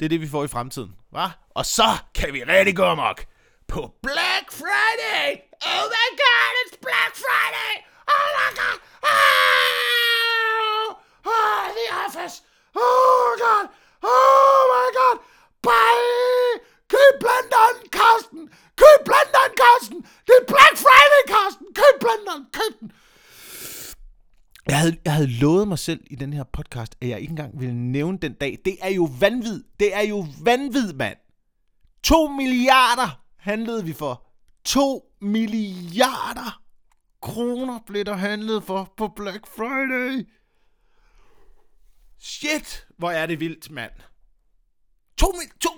Det 0.00 0.04
er 0.04 0.08
det, 0.08 0.20
vi 0.20 0.28
får 0.28 0.44
i 0.44 0.48
fremtiden. 0.48 0.94
Hva? 1.10 1.26
Og 1.50 1.66
så 1.66 1.88
kan 2.14 2.32
vi 2.32 2.44
rigtig 2.44 2.76
gå 2.76 2.84
amok 2.84 3.26
på 3.68 3.94
Black 4.02 4.46
Friday. 4.60 5.28
Oh 5.72 5.84
my 5.96 6.08
god, 6.24 6.52
it's 6.62 6.76
Black 6.86 7.12
Friday. 7.24 7.74
Oh 8.14 8.28
my 8.38 8.48
god. 8.60 8.78
Oh, 9.12 10.86
oh 11.32 11.64
the 11.78 11.88
office. 12.04 12.42
Oh 12.84 13.30
god. 13.44 13.64
Oh 14.02 14.60
my 14.74 14.86
god. 14.98 15.16
Bye. 15.62 16.54
Køb 16.92 17.14
blenderen, 17.20 17.76
Karsten! 17.98 18.42
Køb 18.80 18.98
blenderen, 19.08 19.52
Karsten! 19.62 19.98
Det 20.26 20.34
er 20.40 20.46
Black 20.52 20.74
Friday, 20.84 21.22
Karsten! 21.34 21.66
Køb 21.74 21.94
blenderen. 22.00 22.42
Køb 22.52 22.80
den. 22.80 22.92
Jeg 24.68 24.78
havde, 24.78 24.96
jeg 25.04 25.12
havde 25.12 25.30
lovet 25.30 25.68
mig 25.68 25.78
selv 25.78 26.00
i 26.10 26.14
den 26.14 26.32
her 26.32 26.44
podcast, 26.44 26.96
at 27.00 27.08
jeg 27.08 27.20
ikke 27.20 27.30
engang 27.30 27.60
ville 27.60 27.74
nævne 27.74 28.18
den 28.18 28.32
dag. 28.32 28.58
Det 28.64 28.76
er 28.80 28.88
jo 28.88 29.08
vanvid. 29.20 29.64
Det 29.80 29.94
er 29.94 30.00
jo 30.02 30.26
vanvid, 30.42 30.92
mand. 30.92 31.16
2 32.02 32.26
milliarder 32.26 33.20
handlede 33.38 33.84
vi 33.84 33.92
for. 33.92 34.26
2 34.64 35.02
milliarder 35.20 36.62
kroner 37.22 37.78
blev 37.86 38.04
der 38.04 38.14
handlet 38.14 38.64
for 38.64 38.92
på 38.96 39.08
Black 39.16 39.46
Friday. 39.56 40.28
Shit, 42.18 42.86
hvor 42.98 43.10
er 43.10 43.26
det 43.26 43.40
vildt, 43.40 43.70
mand. 43.70 43.92
2, 45.16 45.32
2, 45.60 45.70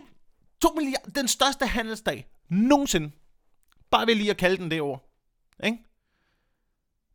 2 0.62 0.68
milliarder. 0.76 1.10
Den 1.10 1.28
største 1.28 1.66
handelsdag 1.66 2.30
nogensinde. 2.48 3.10
Bare 3.90 4.06
ved 4.06 4.14
lige 4.14 4.30
at 4.30 4.36
kalde 4.36 4.56
den 4.56 4.70
det 4.70 4.80
ord. 4.80 5.10
Ikke? 5.64 5.78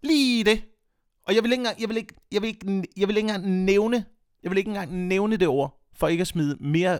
Lige 0.03 0.43
det. 0.43 0.63
Og 1.23 1.35
jeg 1.35 1.43
vil 1.43 1.51
ikke 1.51 1.61
engang, 1.61 1.81
jeg 1.81 1.89
vil 1.89 1.97
ikke, 1.97 2.15
jeg 2.31 2.41
vil 2.41 2.47
ikke, 2.47 2.87
jeg 2.97 3.07
vil 3.07 3.17
ikke 3.17 3.27
engang 3.27 3.65
nævne, 3.65 4.05
jeg 4.43 4.51
vil 4.51 4.57
ikke 4.57 4.67
engang 4.67 5.07
nævne 5.07 5.37
det 5.37 5.47
ord, 5.47 5.81
for 5.93 6.07
ikke 6.07 6.21
at 6.21 6.27
smide 6.27 6.57
mere 6.59 6.99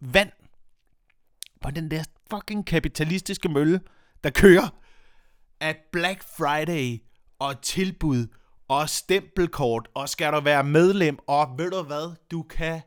vand 0.00 0.32
på 1.60 1.70
den 1.70 1.90
der 1.90 2.04
fucking 2.30 2.66
kapitalistiske 2.66 3.48
mølle, 3.48 3.80
der 4.24 4.30
kører, 4.30 4.68
at 5.60 5.76
Black 5.92 6.22
Friday 6.36 7.02
og 7.38 7.62
tilbud 7.62 8.26
og 8.70 8.88
stempelkort, 8.88 9.88
og 9.94 10.08
skal 10.08 10.32
du 10.32 10.40
være 10.40 10.64
medlem, 10.64 11.18
og 11.26 11.48
ved 11.58 11.70
du 11.70 11.82
hvad, 11.82 12.16
du 12.30 12.42
kan 12.42 12.80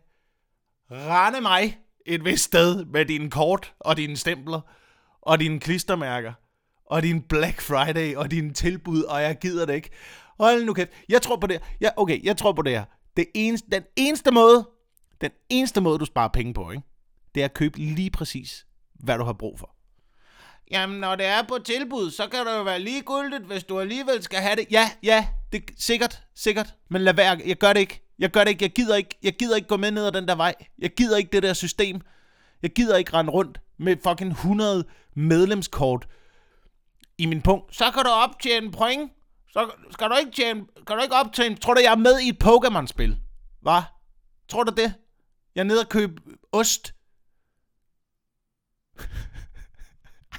rende 0.91 1.41
mig 1.41 1.77
et 2.05 2.25
vist 2.25 2.43
sted 2.43 2.85
med 2.85 3.05
dine 3.05 3.29
kort 3.29 3.73
og 3.79 3.97
dine 3.97 4.17
stempler 4.17 4.61
og 5.21 5.39
dine 5.39 5.59
klistermærker 5.59 6.33
og 6.85 7.03
din 7.03 7.21
Black 7.21 7.61
Friday 7.61 8.15
og 8.15 8.31
dine 8.31 8.53
tilbud, 8.53 9.03
og 9.03 9.21
jeg 9.21 9.39
gider 9.39 9.65
det 9.65 9.73
ikke. 9.73 9.89
Hold 10.39 10.65
nu 10.65 10.73
kæft. 10.73 10.89
Jeg 11.09 11.21
tror 11.21 11.35
på 11.35 11.47
det. 11.47 11.61
Ja, 11.81 11.89
okay, 11.97 12.23
jeg 12.23 12.37
tror 12.37 12.51
på 12.51 12.61
det 12.61 12.71
her. 12.71 12.85
Det 13.17 13.25
eneste, 13.35 13.69
den 13.71 13.83
eneste 13.95 14.31
måde, 14.31 14.69
den 15.21 15.31
eneste 15.49 15.81
måde, 15.81 15.99
du 15.99 16.05
sparer 16.05 16.27
penge 16.27 16.53
på, 16.53 16.71
ikke? 16.71 16.83
det 17.35 17.41
er 17.41 17.45
at 17.45 17.53
købe 17.53 17.77
lige 17.77 18.11
præcis, 18.11 18.65
hvad 18.93 19.17
du 19.17 19.23
har 19.23 19.33
brug 19.33 19.59
for. 19.59 19.75
Jamen, 20.71 20.99
når 20.99 21.15
det 21.15 21.25
er 21.25 21.41
på 21.41 21.57
tilbud, 21.65 22.11
så 22.11 22.27
kan 22.27 22.45
det 22.45 22.53
jo 22.53 22.63
være 22.63 22.79
ligegyldigt, 22.79 23.43
hvis 23.43 23.63
du 23.63 23.79
alligevel 23.79 24.23
skal 24.23 24.39
have 24.39 24.55
det. 24.55 24.67
Ja, 24.71 24.91
ja, 25.03 25.27
det 25.51 25.57
er 25.57 25.73
sikkert, 25.77 26.23
sikkert. 26.35 26.75
Men 26.89 27.01
lad 27.01 27.13
være, 27.13 27.41
jeg 27.45 27.57
gør 27.57 27.73
det 27.73 27.79
ikke. 27.79 27.99
Jeg 28.19 28.29
gør 28.29 28.43
det 28.43 28.51
ikke, 28.51 28.63
jeg 28.63 28.71
gider 28.71 28.95
ikke, 28.95 29.19
jeg 29.23 29.33
gider 29.33 29.55
ikke 29.55 29.67
gå 29.67 29.77
med 29.77 29.91
ned 29.91 30.05
ad 30.05 30.11
den 30.11 30.27
der 30.27 30.35
vej. 30.35 30.55
Jeg 30.79 30.93
gider 30.93 31.17
ikke 31.17 31.29
det 31.31 31.43
der 31.43 31.53
system. 31.53 32.01
Jeg 32.61 32.71
gider 32.71 32.97
ikke 32.97 33.13
rende 33.13 33.31
rundt 33.31 33.61
med 33.77 33.97
fucking 34.03 34.31
100 34.31 34.85
medlemskort 35.15 36.07
i 37.17 37.25
min 37.25 37.41
punkt. 37.41 37.75
Så 37.75 37.91
kan 37.91 38.03
du 38.03 38.09
optjene 38.09 38.71
point 38.71 39.11
så 39.53 39.71
skal 39.91 40.09
du 40.09 40.15
ikke 40.15 40.31
tjene, 40.31 40.65
kan 40.87 40.97
du 40.97 41.03
ikke 41.03 41.15
optjene, 41.15 41.55
tror 41.55 41.73
du, 41.73 41.81
jeg 41.81 41.91
er 41.91 41.95
med 41.95 42.19
i 42.19 42.29
et 42.29 42.43
Pokémon-spil? 42.43 43.17
Hvad? 43.61 43.81
Tror 44.47 44.63
du 44.63 44.73
det? 44.77 44.93
Jeg 45.55 45.61
er 45.61 45.63
nede 45.63 45.79
og 45.79 45.89
købe 45.89 46.21
ost. 46.51 46.93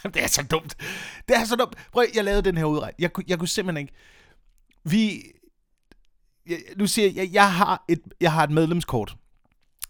det 0.14 0.22
er 0.22 0.26
så 0.26 0.42
dumt. 0.42 0.76
Det 1.28 1.36
er 1.36 1.44
så 1.44 1.56
dumt. 1.56 1.76
Prøv, 1.92 2.04
jeg 2.14 2.24
lavede 2.24 2.42
den 2.42 2.56
her 2.56 2.64
udregning. 2.64 3.00
Jeg, 3.02 3.10
jeg 3.28 3.38
kunne 3.38 3.48
simpelthen 3.48 3.80
ikke... 3.80 3.92
Vi... 4.84 5.22
Jeg, 6.46 6.58
nu 6.76 6.86
siger 6.86 7.06
jeg, 7.06 7.16
jeg, 7.16 7.32
jeg 7.32 7.52
har 7.52 7.84
et, 7.88 8.00
jeg 8.20 8.32
har 8.32 8.44
et 8.44 8.50
medlemskort. 8.50 9.16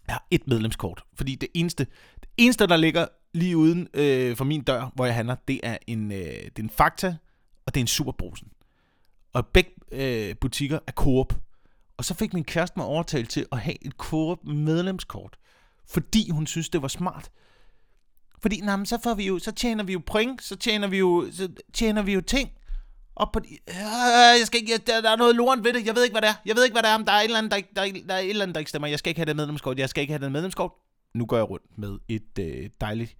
Jeg 0.07 0.13
har 0.13 0.27
et 0.31 0.47
medlemskort. 0.47 1.03
Fordi 1.13 1.35
det 1.35 1.49
eneste, 1.53 1.87
det 2.19 2.29
eneste 2.37 2.67
der 2.67 2.77
ligger 2.77 3.07
lige 3.33 3.57
uden 3.57 3.87
øh, 3.93 4.35
for 4.35 4.45
min 4.45 4.61
dør, 4.61 4.91
hvor 4.95 5.05
jeg 5.05 5.15
handler, 5.15 5.35
det 5.47 5.59
er 5.63 5.77
en, 5.87 6.11
øh, 6.11 6.17
det 6.19 6.59
er 6.59 6.63
en 6.63 6.69
Fakta 6.69 7.15
og 7.65 7.73
det 7.73 7.79
er 7.79 7.83
en 7.83 7.87
superbrusen. 7.87 8.47
Og 9.33 9.47
begge 9.47 9.71
øh, 9.91 10.35
butikker 10.35 10.79
er 10.87 10.91
Coop. 10.91 11.33
Og 11.97 12.05
så 12.05 12.13
fik 12.13 12.33
min 12.33 12.43
kæreste 12.43 12.79
mig 12.79 12.85
overtalt 12.85 13.29
til 13.29 13.45
at 13.51 13.59
have 13.59 13.85
et 13.85 13.91
Coop 13.91 14.43
medlemskort, 14.43 15.37
fordi 15.87 16.29
hun 16.29 16.47
synes, 16.47 16.69
det 16.69 16.81
var 16.81 16.87
smart. 16.87 17.31
Fordi, 18.41 18.61
nej, 18.61 18.75
men 18.75 18.85
så, 18.85 18.99
får 19.03 19.13
vi 19.13 19.27
jo, 19.27 19.39
så 19.39 19.51
tjener 19.51 19.83
vi 19.83 19.93
jo 19.93 20.01
point, 20.05 20.43
så 20.43 20.55
tjener 20.55 20.87
vi 20.87 20.97
jo, 20.97 21.27
så 21.31 21.49
tjener 21.73 22.01
vi 22.01 22.13
jo 22.13 22.21
ting. 22.21 22.49
Og 23.15 23.31
på 23.31 23.39
de, 23.39 23.47
øh, 23.69 24.39
jeg 24.39 24.43
skal 24.43 24.61
ikke, 24.61 24.77
der, 24.77 25.01
der, 25.01 25.11
er 25.11 25.15
noget 25.15 25.35
lort 25.35 25.63
ved 25.63 25.73
det, 25.73 25.85
jeg 25.85 25.95
ved 25.95 26.03
ikke, 26.03 26.13
hvad 26.13 26.21
det 26.21 26.29
er. 26.29 26.33
Jeg 26.45 26.55
ved 26.55 26.63
ikke, 26.63 26.73
hvad 26.73 26.83
det 26.83 26.89
er, 26.89 26.95
om 26.95 27.05
der 27.05 27.11
er 27.11 27.19
et 27.19 27.23
eller 27.23 27.37
andet, 27.37 27.51
der, 27.51 27.57
der, 27.75 27.91
der, 28.07 28.13
er 28.13 28.19
et 28.19 28.29
eller 28.29 28.43
andet, 28.43 28.55
der 28.55 28.59
ikke 28.59 28.69
stemmer. 28.69 28.87
Jeg 28.87 28.99
skal 28.99 29.09
ikke 29.09 29.19
have 29.19 29.25
det 29.25 29.35
medlemskort, 29.35 29.79
jeg 29.79 29.89
skal 29.89 30.01
ikke 30.01 30.13
have 30.13 30.23
det 30.23 30.31
medlemskort. 30.31 30.71
Nu 31.13 31.25
går 31.25 31.37
jeg 31.37 31.49
rundt 31.49 31.77
med 31.77 31.99
et 32.07 32.39
øh, 32.39 32.69
dejligt 32.81 33.17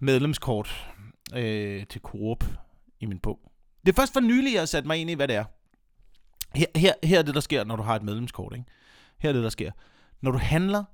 medlemskort 0.00 0.86
øh, 1.34 1.86
til 1.86 2.00
Coop 2.00 2.44
i 3.00 3.06
min 3.06 3.18
bog. 3.18 3.38
Det 3.86 3.92
er 3.92 3.96
først 3.96 4.12
for 4.12 4.20
nylig, 4.20 4.52
jeg 4.52 4.60
har 4.60 4.66
sat 4.66 4.86
mig 4.86 4.98
ind 4.98 5.10
i, 5.10 5.14
hvad 5.14 5.28
det 5.28 5.36
er. 5.36 5.44
Her, 6.54 6.66
her, 6.76 6.92
her 7.02 7.18
er 7.18 7.22
det, 7.22 7.34
der 7.34 7.40
sker, 7.40 7.64
når 7.64 7.76
du 7.76 7.82
har 7.82 7.96
et 7.96 8.02
medlemskort. 8.02 8.52
Ikke? 8.52 8.64
Her 9.18 9.28
er 9.28 9.32
det, 9.32 9.42
der 9.42 9.50
sker. 9.50 9.70
Når 10.20 10.30
du 10.30 10.38
handler, 10.38 10.84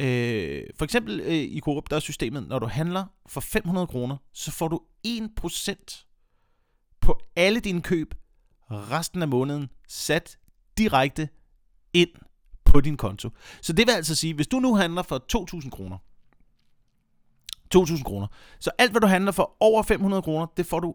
øh, 0.00 0.62
for 0.76 0.84
eksempel 0.84 1.20
øh, 1.20 1.32
i 1.32 1.60
Coop, 1.60 1.90
der 1.90 1.96
er 1.96 2.00
systemet, 2.00 2.48
når 2.48 2.58
du 2.58 2.66
handler 2.66 3.04
for 3.26 3.40
500 3.40 3.86
kroner, 3.86 4.16
så 4.32 4.50
får 4.50 4.68
du 4.68 4.80
1% 5.06 6.06
på 7.00 7.20
alle 7.36 7.60
dine 7.60 7.82
køb 7.82 8.14
resten 8.70 9.22
af 9.22 9.28
måneden 9.28 9.68
sat 9.88 10.38
direkte 10.78 11.28
ind 11.92 12.10
på 12.64 12.80
din 12.80 12.96
konto. 12.96 13.30
Så 13.62 13.72
det 13.72 13.86
vil 13.86 13.92
altså 13.92 14.14
sige, 14.14 14.34
hvis 14.34 14.46
du 14.46 14.60
nu 14.60 14.74
handler 14.74 15.02
for 15.02 15.24
2.000 15.62 15.70
kroner, 15.70 15.98
2.000 17.76 18.02
kroner, 18.02 18.26
så 18.60 18.70
alt 18.78 18.90
hvad 18.90 19.00
du 19.00 19.06
handler 19.06 19.32
for 19.32 19.56
over 19.60 19.82
500 19.82 20.22
kroner, 20.22 20.46
det 20.56 20.66
får 20.66 20.80
du 20.80 20.94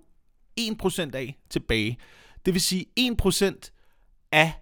1% 0.59 1.15
af 1.15 1.39
tilbage. 1.49 1.97
Det 2.45 2.53
vil 2.53 2.61
sige 2.61 2.85
1% 2.99 3.71
af 4.31 4.53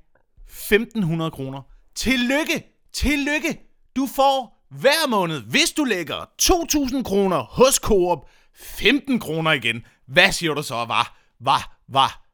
1.500 0.49 1.29
kroner. 1.29 1.61
Tillykke! 1.95 2.63
Tillykke! 2.93 3.72
Du 3.95 4.07
får 4.15 4.65
hver 4.69 5.07
måned, 5.07 5.41
hvis 5.41 5.71
du 5.71 5.83
lægger 5.83 6.25
2.000 6.41 7.03
kroner 7.03 7.43
hos 7.43 7.75
Coop, 7.75 8.29
15 8.55 9.19
kroner 9.19 9.51
igen. 9.51 9.85
Hvad 10.05 10.31
siger 10.31 10.53
du 10.53 10.63
så, 10.63 10.75
var? 10.75 11.17
Var? 11.39 11.77
Var? 11.87 12.25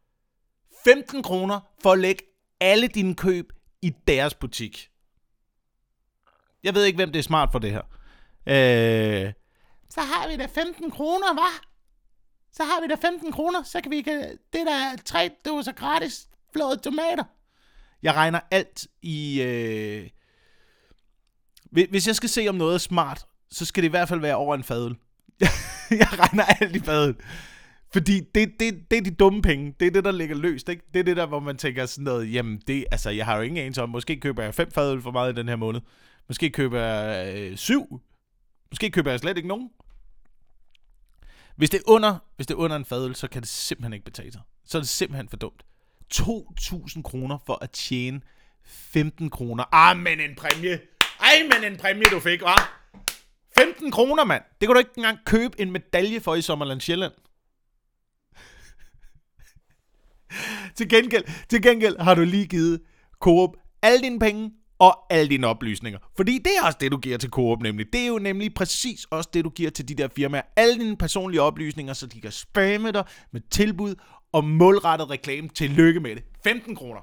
15 0.84 1.24
kroner 1.24 1.60
for 1.82 1.91
at 1.91 2.00
lægge 2.00 2.24
alle 2.60 2.88
dine 2.88 3.15
køb 3.15 3.54
i 3.82 3.89
deres 4.08 4.34
butik. 4.34 4.89
Jeg 6.63 6.76
ved 6.76 6.86
ikke, 6.86 6.98
hvem 6.98 7.12
det 7.12 7.19
er 7.19 7.24
smart 7.24 7.52
for 7.52 7.60
det 7.60 7.72
her. 7.72 7.82
Øh, 8.48 9.34
så 9.89 10.02
har 10.02 10.28
vi 10.28 10.36
da 10.38 10.45
15 10.45 10.91
kroner, 10.91 11.34
var? 11.34 11.62
Så 12.52 12.63
har 12.63 12.82
vi 12.82 12.88
da 12.88 12.95
15 12.95 13.32
kroner, 13.32 13.63
så 13.63 13.82
kan 13.82 13.91
vi... 13.91 13.98
Det 14.02 14.38
der 14.54 14.72
er 14.72 14.95
tre 15.06 15.30
doser 15.45 15.72
gratis 15.72 16.28
flåede 16.54 16.78
tomater. 16.78 17.24
Jeg 18.04 18.13
regner 18.13 18.39
alt 18.52 18.88
i... 19.02 19.41
Øh, 19.41 20.10
hvis 21.72 22.08
jeg 22.08 22.16
skal 22.16 22.30
se 22.30 22.48
om 22.48 22.56
noget 22.56 22.74
er 22.74 22.78
smart, 22.78 23.26
så 23.52 23.66
skal 23.66 23.84
det 23.84 23.90
i 23.90 23.90
hvert 23.90 24.10
fald 24.10 24.20
være 24.20 24.36
over 24.36 24.56
en 24.56 24.64
fadel. 24.64 24.96
jeg 26.02 26.20
regner 26.20 26.44
alt 26.44 26.76
i 26.76 26.80
fadel. 26.80 27.16
Fordi 27.94 28.20
det, 28.36 28.50
det, 28.60 28.92
det 28.92 28.98
er 28.98 29.02
de 29.02 29.12
dumme 29.12 29.42
penge. 29.42 29.76
Det 29.80 29.88
er 29.88 29.92
det, 29.92 30.04
der 30.04 30.12
ligger 30.12 30.36
løst. 30.36 30.70
Ikke? 30.70 30.84
Det 30.94 31.00
er 31.00 31.04
det 31.04 31.18
der, 31.18 31.26
hvor 31.26 31.40
man 31.40 31.58
tænker 31.58 31.86
sådan 31.86 32.04
noget, 32.04 32.34
jamen 32.34 32.62
det, 32.68 32.86
altså 32.92 33.10
jeg 33.10 33.26
har 33.26 33.36
jo 33.36 33.42
ingen 33.42 33.58
anelse 33.58 33.84
om, 33.84 33.90
måske 33.90 34.20
køber 34.20 34.44
jeg 34.44 34.56
fem 34.56 34.72
fadøl 34.72 35.02
for 35.02 35.12
meget 35.12 35.34
i 35.34 35.36
den 35.36 35.48
her 35.48 35.56
måned. 35.56 35.82
Måske 36.28 36.50
køber 36.50 36.80
jeg 36.80 37.36
øh, 37.38 37.58
syv. 37.58 38.02
Måske 38.72 38.90
køber 38.90 39.12
jeg 39.12 39.20
slet 39.20 39.38
ikke 39.38 39.50
nogen. 39.50 39.70
Hvis 41.56 41.70
det 41.70 41.78
er 41.78 41.84
under, 41.88 42.18
hvis 42.36 42.48
det 42.48 42.54
er 42.54 42.58
under 42.58 42.76
en 42.76 42.86
fadøl, 42.86 43.16
så 43.16 43.28
kan 43.28 43.42
det 43.42 43.50
simpelthen 43.50 43.94
ikke 43.94 44.06
betale 44.06 44.32
sig. 44.32 44.42
Så 44.66 44.78
er 44.78 44.82
det 44.82 44.90
simpelthen 44.90 45.30
for 45.30 45.38
dumt. 45.38 45.64
2.000 46.14 47.02
kroner 47.02 47.38
for 47.46 47.64
at 47.64 47.72
tjene 47.72 48.22
15 48.66 49.30
kroner. 49.30 49.64
Ah, 49.72 49.98
men 49.98 50.20
en 50.20 50.36
præmie. 50.36 50.80
Ej, 51.20 51.44
men 51.44 51.72
en 51.72 51.80
præmie, 51.80 52.04
du 52.12 52.20
fik, 52.20 52.42
var. 52.42 52.80
15 53.58 53.92
kroner, 53.92 54.24
mand. 54.24 54.44
Det 54.62 54.68
kan 54.68 54.74
du 54.74 54.80
ikke 54.80 54.92
engang 54.98 55.18
købe 55.26 55.62
en 55.62 55.72
medalje 55.72 56.20
for 56.20 56.36
i 56.36 56.42
Sommerland 56.42 56.82
Sjælland. 56.82 57.12
til, 60.78 60.90
gengæld, 60.90 61.24
til 61.50 61.62
gengæld 61.62 62.00
har 62.00 62.16
du 62.16 62.22
lige 62.22 62.48
givet 62.48 62.82
Coop 63.20 63.50
alle 63.82 64.02
dine 64.02 64.20
penge 64.20 64.52
og 64.80 65.06
alle 65.10 65.30
dine 65.30 65.48
oplysninger. 65.48 66.00
Fordi 66.16 66.38
det 66.38 66.52
er 66.62 66.66
også 66.66 66.78
det, 66.82 66.92
du 66.92 66.98
giver 66.98 67.18
til 67.18 67.30
Coop 67.30 67.62
nemlig. 67.62 67.94
Det 67.94 68.02
er 68.02 68.08
jo 68.08 68.20
nemlig 68.20 68.54
præcis 68.54 69.06
også 69.12 69.30
det, 69.34 69.46
du 69.46 69.50
giver 69.50 69.70
til 69.70 69.88
de 69.88 69.96
der 69.96 70.08
firmaer. 70.16 70.42
Alle 70.56 70.80
dine 70.80 70.98
personlige 70.98 71.42
oplysninger, 71.42 71.94
så 71.94 72.08
de 72.08 72.22
kan 72.22 72.32
spamme 72.32 72.92
dig 72.92 73.04
med 73.32 73.42
tilbud 73.52 73.96
og 74.34 74.44
målrettet 74.44 75.10
reklame. 75.10 75.50
Tillykke 75.50 76.00
med 76.00 76.16
det. 76.16 76.24
15 76.44 76.76
kroner. 76.76 77.02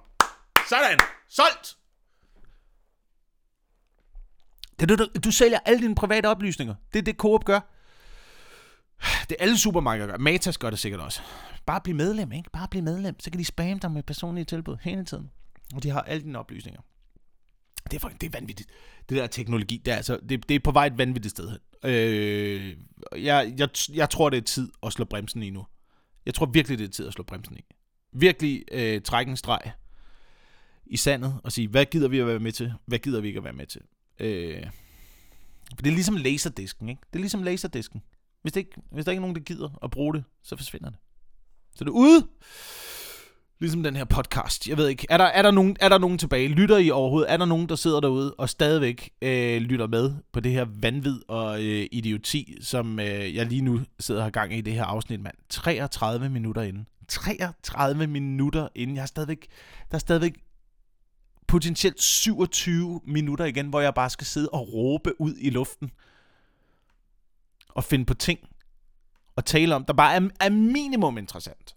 Sådan. 0.68 0.98
Solgt. 1.28 1.76
Det, 4.80 4.88
du, 4.88 5.06
du 5.24 5.30
sælger 5.30 5.58
alle 5.64 5.82
dine 5.82 5.94
private 5.94 6.26
oplysninger. 6.26 6.74
Det 6.92 6.98
er 6.98 7.02
det, 7.02 7.16
Coop 7.16 7.44
gør. 7.44 7.60
Det 9.28 9.36
er 9.38 9.42
alle 9.44 9.58
supermarkeder 9.58 10.06
gør. 10.06 10.18
Matas 10.18 10.58
gør 10.58 10.70
det 10.70 10.78
sikkert 10.78 11.00
også. 11.00 11.20
Bare 11.66 11.80
bliv 11.80 11.96
medlem, 11.96 12.32
ikke? 12.32 12.50
Bare 12.50 12.68
bliv 12.68 12.82
medlem. 12.82 13.20
Så 13.20 13.30
kan 13.30 13.38
de 13.38 13.44
spamme 13.44 13.78
dig 13.82 13.90
med 13.90 14.02
personlige 14.02 14.44
tilbud 14.44 14.76
hele 14.80 15.04
tiden. 15.04 15.30
Og 15.74 15.82
de 15.82 15.90
har 15.90 16.00
alle 16.00 16.22
dine 16.22 16.38
oplysninger. 16.38 16.80
Det 17.90 18.04
er, 18.04 18.08
det 18.08 18.26
er 18.26 18.30
vanvittigt. 18.30 18.70
Det 19.08 19.16
der 19.16 19.26
teknologi, 19.26 19.82
det 19.84 19.92
er, 19.92 19.96
altså, 19.96 20.18
det, 20.28 20.48
det 20.48 20.54
er 20.54 20.60
på 20.64 20.70
vej 20.70 20.86
et 20.86 20.98
vanvittigt 20.98 21.30
sted 21.30 21.48
hen. 21.50 21.58
Øh, 21.90 22.76
jeg, 23.24 23.54
jeg, 23.58 23.68
jeg 23.92 24.10
tror, 24.10 24.30
det 24.30 24.36
er 24.36 24.42
tid 24.42 24.72
at 24.82 24.92
slå 24.92 25.04
bremsen 25.04 25.42
i 25.42 25.50
nu. 25.50 25.66
Jeg 26.26 26.34
tror 26.34 26.46
virkelig, 26.46 26.78
det 26.78 26.84
er 26.84 26.88
tid 26.88 27.06
at 27.06 27.12
slå 27.12 27.24
bremsen 27.24 27.56
i. 27.56 27.64
Virkelig 28.12 28.64
øh, 28.72 29.00
trække 29.00 29.30
en 29.30 29.36
streg 29.36 29.72
i 30.86 30.96
sandet 30.96 31.40
og 31.44 31.52
sige, 31.52 31.68
hvad 31.68 31.84
gider 31.84 32.08
vi 32.08 32.18
at 32.18 32.26
være 32.26 32.38
med 32.38 32.52
til? 32.52 32.72
Hvad 32.86 32.98
gider 32.98 33.20
vi 33.20 33.28
ikke 33.28 33.38
at 33.38 33.44
være 33.44 33.52
med 33.52 33.66
til? 33.66 33.80
Øh, 34.18 34.62
det 35.78 35.86
er 35.86 35.94
ligesom 35.94 36.16
laserdisken, 36.16 36.88
ikke? 36.88 37.00
Det 37.12 37.18
er 37.18 37.20
ligesom 37.20 37.42
laserdisken. 37.42 38.02
Hvis, 38.42 38.52
det 38.52 38.60
ikke, 38.60 38.82
hvis 38.92 39.04
der 39.04 39.12
ikke 39.12 39.18
er 39.18 39.20
nogen, 39.20 39.36
der 39.36 39.42
gider 39.42 39.78
at 39.82 39.90
bruge 39.90 40.14
det, 40.14 40.24
så 40.42 40.56
forsvinder 40.56 40.90
det. 40.90 40.98
Så 41.76 41.84
det 41.84 41.90
er 41.90 41.94
ude. 41.94 42.26
Ligesom 43.60 43.82
den 43.82 43.96
her 43.96 44.04
podcast. 44.04 44.68
Jeg 44.68 44.76
ved 44.76 44.88
ikke, 44.88 45.06
er 45.10 45.18
der, 45.18 45.24
er 45.24 45.42
der, 45.42 45.50
nogen, 45.50 45.76
er 45.80 45.88
der 45.88 45.98
nogen 45.98 46.18
tilbage? 46.18 46.48
Lytter 46.48 46.76
I 46.76 46.90
overhovedet? 46.90 47.32
Er 47.32 47.36
der 47.36 47.44
nogen, 47.44 47.68
der 47.68 47.74
sidder 47.74 48.00
derude 48.00 48.34
og 48.34 48.48
stadigvæk 48.48 49.10
øh, 49.22 49.60
lytter 49.60 49.86
med 49.86 50.14
på 50.32 50.40
det 50.40 50.52
her 50.52 50.66
vanvid 50.80 51.20
og 51.28 51.64
øh, 51.64 51.86
idioti, 51.92 52.56
som 52.60 53.00
øh, 53.00 53.34
jeg 53.34 53.46
lige 53.46 53.62
nu 53.62 53.80
sidder 54.00 54.22
her 54.22 54.30
gang 54.30 54.54
i 54.54 54.60
det 54.60 54.72
her 54.72 54.84
afsnit, 54.84 55.20
mand? 55.20 55.34
33 55.48 56.28
minutter 56.28 56.62
inden. 56.62 56.86
33 57.08 58.06
minutter 58.06 58.68
inden. 58.74 58.96
Jeg 58.96 59.02
har 59.02 59.06
stadigvæk, 59.06 59.46
der 59.90 59.94
er 59.94 59.98
stadigvæk 59.98 60.34
potentielt 61.48 62.02
27 62.02 63.00
minutter 63.04 63.44
igen, 63.44 63.68
hvor 63.68 63.80
jeg 63.80 63.94
bare 63.94 64.10
skal 64.10 64.26
sidde 64.26 64.48
og 64.48 64.72
råbe 64.72 65.20
ud 65.20 65.34
i 65.38 65.50
luften. 65.50 65.90
Og 67.68 67.84
finde 67.84 68.04
på 68.04 68.14
ting. 68.14 68.40
Og 69.36 69.44
tale 69.44 69.74
om, 69.74 69.84
der 69.84 69.92
bare 69.92 70.14
er, 70.14 70.28
er 70.40 70.50
minimum 70.50 71.18
interessant. 71.18 71.76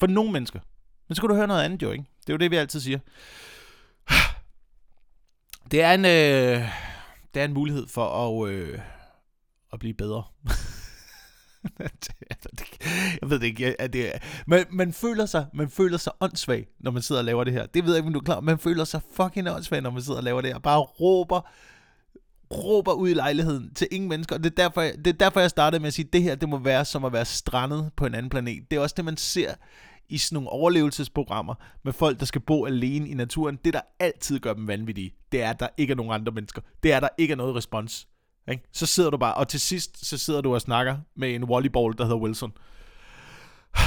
For 0.00 0.06
nogle 0.06 0.32
mennesker. 0.32 0.60
Men 1.08 1.14
så 1.14 1.22
kan 1.22 1.28
du 1.28 1.34
høre 1.34 1.46
noget 1.46 1.62
andet 1.62 1.82
jo, 1.82 1.92
ikke? 1.92 2.04
Det 2.20 2.28
er 2.28 2.32
jo 2.32 2.38
det, 2.38 2.50
vi 2.50 2.56
altid 2.56 2.80
siger. 2.80 2.98
Det 5.70 5.82
er 5.82 5.92
en, 5.94 6.04
øh, 6.04 6.68
det 7.34 7.40
er 7.40 7.44
en 7.44 7.54
mulighed 7.54 7.88
for 7.88 8.44
at, 8.44 8.50
øh, 8.50 8.80
at 9.72 9.78
blive 9.78 9.94
bedre. 9.94 10.22
jeg 13.20 13.30
ved 13.30 13.38
det 13.38 13.46
ikke. 13.46 13.74
Jeg, 13.78 13.92
det 13.92 14.12
man, 14.46 14.64
man, 14.70 14.92
føler 14.92 15.26
sig, 15.26 15.46
man 15.54 15.70
føler 15.70 15.98
sig 15.98 16.12
åndssvag, 16.20 16.66
når 16.80 16.90
man 16.90 17.02
sidder 17.02 17.20
og 17.20 17.24
laver 17.24 17.44
det 17.44 17.52
her. 17.52 17.66
Det 17.66 17.84
ved 17.84 17.92
jeg 17.92 17.98
ikke, 17.98 18.06
om 18.06 18.12
du 18.12 18.18
er 18.18 18.24
klar. 18.24 18.40
Man 18.40 18.58
føler 18.58 18.84
sig 18.84 19.00
fucking 19.12 19.50
åndssvag, 19.50 19.82
når 19.82 19.90
man 19.90 20.02
sidder 20.02 20.18
og 20.18 20.24
laver 20.24 20.40
det 20.40 20.52
her. 20.52 20.58
Bare 20.58 20.80
råber, 20.80 21.40
råber 22.54 22.92
ud 22.92 23.08
i 23.08 23.14
lejligheden 23.14 23.74
til 23.74 23.88
ingen 23.90 24.08
mennesker. 24.08 24.36
Og 24.36 24.44
det 24.44 24.50
er, 24.50 24.54
derfor, 24.62 24.80
jeg, 24.80 24.94
det 24.98 25.06
er 25.06 25.12
derfor, 25.12 25.40
jeg 25.40 25.50
startede 25.50 25.80
med 25.80 25.86
at 25.86 25.94
sige, 25.94 26.06
at 26.06 26.12
det 26.12 26.22
her 26.22 26.34
det 26.34 26.48
må 26.48 26.58
være 26.58 26.84
som 26.84 27.04
at 27.04 27.12
være 27.12 27.24
strandet 27.24 27.90
på 27.96 28.06
en 28.06 28.14
anden 28.14 28.30
planet. 28.30 28.70
Det 28.70 28.76
er 28.76 28.80
også 28.80 28.94
det, 28.96 29.04
man 29.04 29.16
ser 29.16 29.54
i 30.08 30.18
sådan 30.18 30.34
nogle 30.34 30.48
overlevelsesprogrammer 30.48 31.54
med 31.82 31.92
folk, 31.92 32.20
der 32.20 32.26
skal 32.26 32.40
bo 32.40 32.66
alene 32.66 33.08
i 33.08 33.14
naturen. 33.14 33.58
Det, 33.64 33.74
der 33.74 33.80
altid 33.98 34.40
gør 34.40 34.54
dem 34.54 34.66
vanvittige, 34.66 35.14
det 35.32 35.42
er, 35.42 35.50
at 35.50 35.60
der 35.60 35.68
ikke 35.76 35.90
er 35.90 35.96
nogen 35.96 36.12
andre 36.12 36.32
mennesker. 36.32 36.62
Det 36.82 36.92
er, 36.92 36.96
at 36.96 37.02
der 37.02 37.08
ikke 37.18 37.32
er 37.32 37.36
noget 37.36 37.56
respons. 37.56 38.08
Ikke? 38.50 38.62
Så 38.72 38.86
sidder 38.86 39.10
du 39.10 39.16
bare, 39.16 39.34
og 39.34 39.48
til 39.48 39.60
sidst, 39.60 40.06
så 40.06 40.18
sidder 40.18 40.40
du 40.40 40.54
og 40.54 40.60
snakker 40.60 40.98
med 41.14 41.34
en 41.34 41.48
volleyball, 41.48 41.98
der 41.98 42.04
hedder 42.04 42.18
Wilson. 42.18 42.52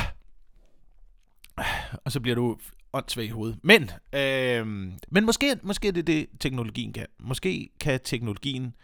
Og 2.06 2.12
så 2.12 2.20
bliver 2.20 2.36
du 2.36 2.58
åndssvag 2.94 3.26
i 3.26 3.30
hovedet. 3.30 3.60
Men, 3.64 3.90
øh, 4.14 4.68
men 5.12 5.26
måske, 5.26 5.60
måske 5.64 5.88
er 5.88 5.92
det 5.92 6.08
det, 6.08 6.28
teknologien 6.40 6.94
kan. 6.94 7.06
Måske 7.20 7.70
kan 7.80 8.00
teknologien 8.04 8.76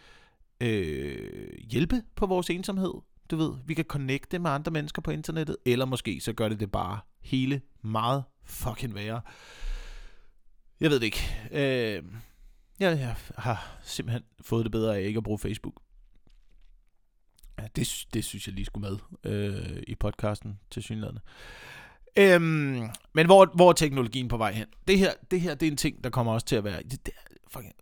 øh, 0.62 1.50
hjælpe 1.72 2.04
på 2.16 2.26
vores 2.26 2.50
ensomhed. 2.50 2.94
Du 3.32 3.36
ved, 3.36 3.54
vi 3.66 3.74
kan 3.74 3.86
connecte 3.86 4.40
med 4.40 4.52
andre 4.52 4.72
mennesker 4.72 5.02
på 5.02 5.12
internettet, 5.12 5.58
eller 5.66 5.86
måske 5.86 6.20
så 6.22 6.34
gør 6.34 6.50
det 6.50 6.60
det 6.60 6.72
bare 6.72 7.00
hele 7.22 7.62
meget 7.82 8.24
fucking 8.44 8.96
værre. 8.96 9.22
Jeg 10.80 10.90
ved 10.90 11.00
det 11.00 11.06
ikke. 11.06 11.48
Øh, 11.52 12.04
Ja, 12.80 12.90
jeg 12.90 13.16
har 13.38 13.78
simpelthen 13.84 14.24
fået 14.42 14.66
det 14.66 14.72
bedre 14.72 14.98
af 14.98 15.02
ikke 15.02 15.18
at 15.18 15.24
bruge 15.24 15.40
Facebook. 15.40 15.82
Ja, 17.60 17.68
det, 17.76 18.06
det 18.14 18.26
synes 18.26 18.48
jeg 18.48 18.56
lige 18.56 18.66
skulle 18.66 18.90
med 18.90 18.98
øh, 19.24 19.84
i 19.88 19.96
podcasten 19.96 20.60
til 20.72 20.84
synligheden. 20.84 21.20
Øhm, 22.18 22.90
men 23.14 23.26
hvor, 23.26 23.52
hvor 23.56 23.70
er 23.70 23.74
teknologien 23.74 24.28
på 24.28 24.38
vej 24.38 24.52
hen? 24.52 24.68
Det 24.88 25.00
her, 25.00 25.14
det 25.32 25.42
her 25.42 25.56
det 25.56 25.68
er 25.68 25.72
en 25.72 25.78
ting, 25.78 26.04
der 26.04 26.10
kommer 26.10 26.34
også 26.34 26.48
til 26.48 26.56
at 26.56 26.64
være... 26.64 26.84
Det, 26.84 27.06
det, 27.06 27.14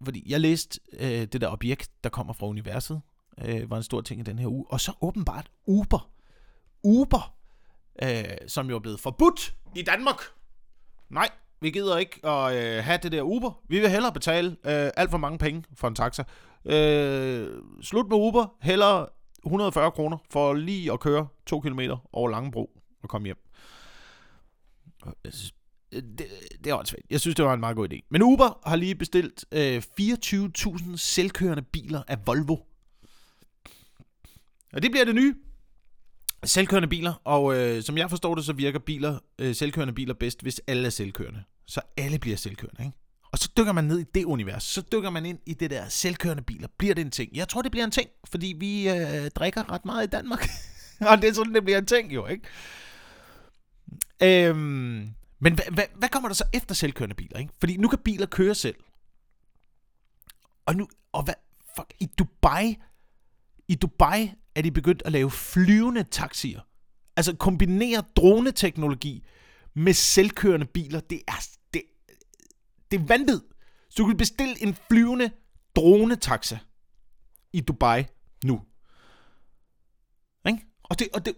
fordi 0.03 0.23
jeg 0.31 0.41
læste 0.41 0.79
øh, 0.93 1.09
det 1.09 1.41
der 1.41 1.47
objekt, 1.47 1.91
der 2.03 2.09
kommer 2.09 2.33
fra 2.33 2.47
universet, 2.47 3.01
øh, 3.45 3.69
var 3.69 3.77
en 3.77 3.83
stor 3.83 4.01
ting 4.01 4.21
i 4.21 4.23
den 4.23 4.39
her 4.39 4.47
uge. 4.47 4.65
Og 4.69 4.81
så 4.81 4.93
åbenbart 5.01 5.51
Uber. 5.65 6.09
Uber, 6.83 7.35
øh, 8.03 8.23
som 8.47 8.69
jo 8.69 8.75
er 8.75 8.79
blevet 8.79 8.99
forbudt 8.99 9.55
i 9.75 9.81
Danmark. 9.81 10.21
Nej, 11.09 11.29
vi 11.65 11.69
gider 11.71 11.97
ikke 11.97 12.25
at 12.25 12.55
øh, 12.55 12.83
have 12.83 12.99
det 13.03 13.11
der 13.11 13.21
Uber. 13.21 13.61
Vi 13.69 13.79
vil 13.79 13.89
hellere 13.89 14.13
betale 14.13 14.49
øh, 14.49 14.89
alt 14.97 15.11
for 15.11 15.17
mange 15.17 15.37
penge 15.37 15.63
for 15.75 15.87
en 15.87 15.95
taxa. 15.95 16.23
Øh, 16.65 17.47
slut 17.81 18.09
med 18.09 18.17
Uber. 18.17 18.55
Hellere 18.61 19.07
140 19.45 19.91
kroner 19.91 20.17
for 20.29 20.53
lige 20.53 20.93
at 20.93 20.99
køre 20.99 21.27
to 21.45 21.59
kilometer 21.59 21.97
over 22.13 22.29
Langebro 22.29 22.69
og 23.03 23.09
komme 23.09 23.25
hjem. 23.25 23.37
Øh, 25.07 25.31
det, 25.91 26.25
det 26.63 26.69
er 26.69 26.73
også 26.73 26.95
Jeg 27.09 27.21
synes, 27.21 27.35
det 27.35 27.45
var 27.45 27.53
en 27.53 27.59
meget 27.59 27.75
god 27.75 27.93
idé. 27.93 28.07
Men 28.09 28.21
Uber 28.21 28.59
har 28.65 28.75
lige 28.75 28.95
bestilt 28.95 29.45
øh, 29.51 29.83
24.000 29.99 30.97
selvkørende 30.97 31.63
biler 31.63 32.03
af 32.07 32.27
Volvo. 32.27 32.57
Og 34.73 34.81
det 34.83 34.91
bliver 34.91 35.05
det 35.05 35.15
nye. 35.15 35.35
Selvkørende 36.43 36.87
biler, 36.87 37.13
og 37.23 37.57
øh, 37.57 37.83
som 37.83 37.97
jeg 37.97 38.09
forstår 38.09 38.35
det, 38.35 38.45
så 38.45 38.53
virker 38.53 38.79
biler, 38.79 39.19
øh, 39.39 39.55
selvkørende 39.55 39.93
biler 39.93 40.13
bedst, 40.13 40.41
hvis 40.41 40.61
alle 40.67 40.85
er 40.85 40.89
selvkørende. 40.89 41.43
Så 41.67 41.81
alle 41.97 42.19
bliver 42.19 42.37
selvkørende, 42.37 42.83
ikke? 42.85 42.97
Og 43.31 43.39
så 43.39 43.49
dykker 43.57 43.73
man 43.73 43.83
ned 43.83 43.99
i 43.99 44.03
det 44.03 44.25
univers. 44.25 44.63
Så 44.63 44.81
dykker 44.91 45.09
man 45.09 45.25
ind 45.25 45.39
i 45.45 45.53
det 45.53 45.69
der 45.69 45.89
selvkørende 45.89 46.43
biler. 46.43 46.67
Bliver 46.77 46.95
det 46.95 47.01
en 47.01 47.11
ting? 47.11 47.35
Jeg 47.35 47.47
tror, 47.47 47.61
det 47.61 47.71
bliver 47.71 47.85
en 47.85 47.91
ting, 47.91 48.09
fordi 48.29 48.55
vi 48.59 48.89
øh, 48.89 49.29
drikker 49.29 49.71
ret 49.71 49.85
meget 49.85 50.07
i 50.07 50.09
Danmark. 50.09 50.49
og 51.11 51.21
det 51.21 51.29
er 51.29 51.33
sådan, 51.33 51.53
det 51.53 51.63
bliver 51.63 51.77
en 51.77 51.85
ting 51.85 52.13
jo, 52.13 52.27
ikke? 52.27 52.43
Øhm, 54.23 55.09
men 55.39 55.53
hvad, 55.53 55.65
hvad, 55.71 55.83
hvad 55.95 56.09
kommer 56.09 56.29
der 56.29 56.33
så 56.33 56.43
efter 56.53 56.75
selvkørende 56.75 57.15
biler, 57.15 57.39
ikke? 57.39 57.53
Fordi 57.59 57.77
nu 57.77 57.87
kan 57.87 57.99
biler 57.99 58.25
køre 58.25 58.55
selv. 58.55 58.75
Og 60.65 60.75
nu, 60.75 60.87
og 61.11 61.23
hvad, 61.23 61.33
fuck, 61.75 61.93
i 61.99 62.05
Dubai, 62.05 62.77
i 63.67 63.75
Dubai 63.75 64.31
er 64.55 64.61
de 64.61 64.71
begyndt 64.71 65.01
at 65.05 65.11
lave 65.11 65.31
flyvende 65.31 66.03
taxier. 66.03 66.61
Altså 67.15 67.35
kombinere 67.35 68.03
droneteknologi 68.15 69.25
med 69.75 69.93
selvkørende 69.93 70.65
biler. 70.65 70.99
Det 70.99 71.21
er, 71.27 71.47
det, 71.73 71.81
det 72.91 72.99
er 72.99 73.05
vanvid. 73.05 73.41
Så 73.89 73.95
du 73.97 74.05
kan 74.07 74.17
bestille 74.17 74.63
en 74.63 74.77
flyvende 74.89 75.31
dronetaxa 75.75 76.57
i 77.53 77.61
Dubai 77.61 78.03
nu. 78.43 78.61
Ikke? 80.47 80.59
Og 80.83 80.99
det, 80.99 81.07
og 81.13 81.25
det, 81.25 81.35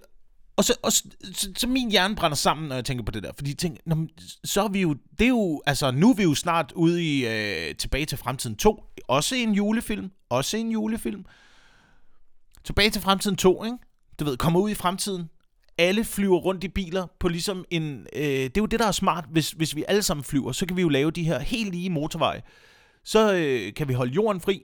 og 0.57 0.63
så, 0.63 0.75
og 0.83 0.91
så, 0.91 1.03
så, 1.33 1.51
så 1.57 1.67
min 1.67 1.91
hjerne 1.91 2.15
brænder 2.15 2.35
sammen, 2.35 2.67
når 2.67 2.75
jeg 2.75 2.85
tænker 2.85 3.03
på 3.03 3.11
det 3.11 3.23
der. 3.23 3.31
Fordi 3.35 3.49
jeg 3.49 3.57
tænker, 3.57 3.81
nå, 3.85 4.07
så 4.43 4.63
er 4.63 4.67
vi 4.67 4.81
jo, 4.81 4.93
det 4.93 5.25
er 5.25 5.29
jo, 5.29 5.61
altså 5.65 5.91
nu 5.91 6.09
er 6.09 6.13
vi 6.13 6.23
jo 6.23 6.35
snart 6.35 6.71
ude 6.71 7.03
i 7.03 7.27
øh, 7.27 7.75
Tilbage 7.75 8.05
til 8.05 8.17
Fremtiden 8.17 8.55
2. 8.55 8.83
Også 9.07 9.35
en 9.35 9.53
julefilm. 9.53 10.11
Også 10.29 10.57
en 10.57 10.71
julefilm. 10.71 11.25
Tilbage 12.63 12.89
til 12.89 13.01
Fremtiden 13.01 13.37
2, 13.37 13.63
ikke? 13.63 13.77
Du 14.19 14.25
ved, 14.25 14.37
kommer 14.37 14.59
ud 14.59 14.69
i 14.69 14.75
fremtiden. 14.75 15.29
Alle 15.77 16.03
flyver 16.03 16.37
rundt 16.37 16.63
i 16.63 16.67
biler 16.67 17.07
på 17.19 17.27
ligesom 17.27 17.65
en... 17.69 18.07
Øh, 18.15 18.21
det 18.23 18.57
er 18.57 18.61
jo 18.61 18.65
det, 18.65 18.79
der 18.79 18.87
er 18.87 18.91
smart. 18.91 19.25
Hvis, 19.31 19.51
hvis 19.51 19.75
vi 19.75 19.83
alle 19.87 20.03
sammen 20.03 20.23
flyver, 20.23 20.51
så 20.51 20.65
kan 20.65 20.77
vi 20.77 20.81
jo 20.81 20.89
lave 20.89 21.11
de 21.11 21.23
her 21.23 21.39
helt 21.39 21.71
lige 21.71 21.89
motorveje. 21.89 22.41
Så 23.03 23.33
øh, 23.33 23.73
kan 23.73 23.87
vi 23.87 23.93
holde 23.93 24.13
jorden 24.13 24.41
fri 24.41 24.63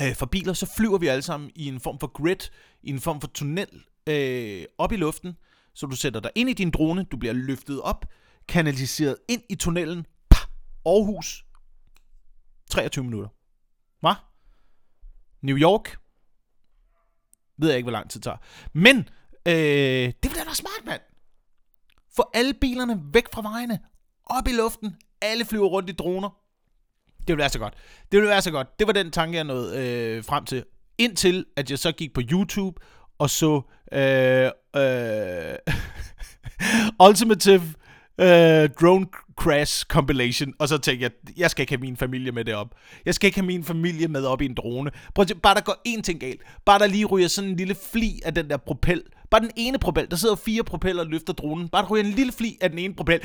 øh, 0.00 0.14
for 0.14 0.26
biler. 0.26 0.52
Så 0.52 0.72
flyver 0.76 0.98
vi 0.98 1.06
alle 1.06 1.22
sammen 1.22 1.50
i 1.54 1.68
en 1.68 1.80
form 1.80 1.98
for 1.98 2.06
grid, 2.06 2.50
i 2.82 2.90
en 2.90 3.00
form 3.00 3.20
for 3.20 3.28
tunnel 3.28 3.68
øh, 4.06 4.64
op 4.78 4.92
i 4.92 4.96
luften. 4.96 5.36
Så 5.74 5.86
du 5.86 5.96
sætter 5.96 6.20
dig 6.20 6.30
ind 6.34 6.50
i 6.50 6.52
din 6.52 6.70
drone, 6.70 7.04
du 7.04 7.16
bliver 7.16 7.32
løftet 7.32 7.80
op, 7.80 8.06
kanaliseret 8.48 9.16
ind 9.28 9.42
i 9.48 9.54
tunnelen. 9.54 10.06
Pah! 10.30 10.46
Aarhus. 10.86 11.44
23 12.70 13.04
minutter. 13.04 13.28
Hvad? 14.00 14.14
New 15.42 15.56
York 15.56 15.98
ved 17.58 17.68
jeg 17.68 17.76
ikke, 17.76 17.84
hvor 17.84 17.92
lang 17.92 18.10
tid 18.10 18.20
det 18.20 18.24
tager. 18.24 18.36
Men, 18.72 19.08
øh, 19.48 20.12
det 20.22 20.30
ville 20.30 20.44
da 20.48 20.54
smart, 20.54 20.82
mand. 20.86 21.00
Få 22.16 22.30
alle 22.34 22.54
bilerne 22.54 23.00
væk 23.12 23.24
fra 23.32 23.42
vejene. 23.42 23.78
Op 24.26 24.48
i 24.48 24.52
luften. 24.52 24.96
Alle 25.20 25.44
flyver 25.44 25.68
rundt 25.68 25.90
i 25.90 25.92
droner. 25.92 26.28
Det 27.18 27.28
ville 27.28 27.38
være 27.38 27.50
så 27.50 27.58
godt. 27.58 27.74
Det 28.12 28.18
ville 28.18 28.28
være 28.28 28.42
så 28.42 28.50
godt. 28.50 28.78
Det 28.78 28.86
var 28.86 28.92
den 28.92 29.10
tanke, 29.10 29.36
jeg 29.36 29.44
nåede 29.44 29.78
øh, 29.78 30.24
frem 30.24 30.44
til. 30.44 30.64
Indtil, 30.98 31.44
at 31.56 31.70
jeg 31.70 31.78
så 31.78 31.92
gik 31.92 32.14
på 32.14 32.20
YouTube 32.30 32.80
og 33.18 33.30
så 33.30 33.62
øh, 33.92 34.50
øh, 34.76 35.54
Ultimative 37.08 37.62
øh, 38.20 38.70
Drone 38.80 39.06
Crash 39.36 39.86
Compilation, 39.86 40.54
og 40.58 40.68
så 40.68 40.78
tænkte 40.78 41.02
jeg, 41.02 41.10
jeg 41.36 41.50
skal 41.50 41.62
ikke 41.62 41.72
have 41.72 41.80
min 41.80 41.96
familie 41.96 42.32
med 42.32 42.44
derop. 42.44 42.74
Jeg 43.04 43.14
skal 43.14 43.26
ikke 43.26 43.38
have 43.38 43.46
min 43.46 43.64
familie 43.64 44.08
med 44.08 44.24
op 44.24 44.42
i 44.42 44.44
en 44.44 44.54
drone. 44.54 44.90
Prøv 45.14 45.26
at 45.30 45.42
bare 45.42 45.54
der 45.54 45.60
går 45.60 45.76
én 45.88 46.00
ting 46.00 46.20
galt. 46.20 46.42
Bare 46.64 46.78
der 46.78 46.86
lige 46.86 47.04
ryger 47.04 47.28
sådan 47.28 47.50
en 47.50 47.56
lille 47.56 47.76
fli 47.92 48.20
af 48.24 48.34
den 48.34 48.50
der 48.50 48.56
propel. 48.56 49.02
Bare 49.30 49.40
den 49.40 49.50
ene 49.56 49.78
propel. 49.78 50.10
Der 50.10 50.16
sidder 50.16 50.34
fire 50.34 50.64
propeller 50.64 51.02
og 51.02 51.08
løfter 51.08 51.32
dronen. 51.32 51.68
Bare 51.68 51.82
der 51.82 51.88
ryger 51.88 52.04
en 52.04 52.10
lille 52.10 52.32
fli 52.32 52.58
af 52.60 52.70
den 52.70 52.78
ene 52.78 52.94
propel. 52.94 53.20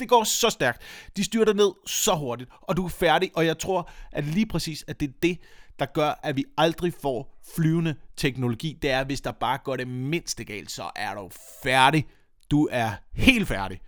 Det 0.00 0.08
går 0.08 0.24
så 0.24 0.50
stærkt. 0.50 0.82
De 1.16 1.24
styrter 1.24 1.52
ned 1.52 1.72
så 1.86 2.14
hurtigt, 2.14 2.50
og 2.62 2.76
du 2.76 2.84
er 2.84 2.88
færdig. 2.88 3.30
Og 3.34 3.46
jeg 3.46 3.58
tror, 3.58 3.90
at 4.12 4.24
lige 4.24 4.46
præcis, 4.46 4.84
at 4.88 5.00
det 5.00 5.08
er 5.08 5.12
det, 5.22 5.38
der 5.78 5.86
gør, 5.86 6.20
at 6.22 6.36
vi 6.36 6.44
aldrig 6.58 6.92
får 7.02 7.40
flyvende 7.56 7.94
teknologi. 8.16 8.78
Det 8.82 8.90
er, 8.90 9.04
hvis 9.04 9.20
der 9.20 9.32
bare 9.32 9.58
går 9.64 9.76
det 9.76 9.88
mindste 9.88 10.44
galt, 10.44 10.70
så 10.70 10.90
er 10.96 11.14
du 11.14 11.30
færdig 11.62 12.06
du 12.50 12.68
er 12.72 12.90
helt 13.12 13.48
færdig. 13.48 13.80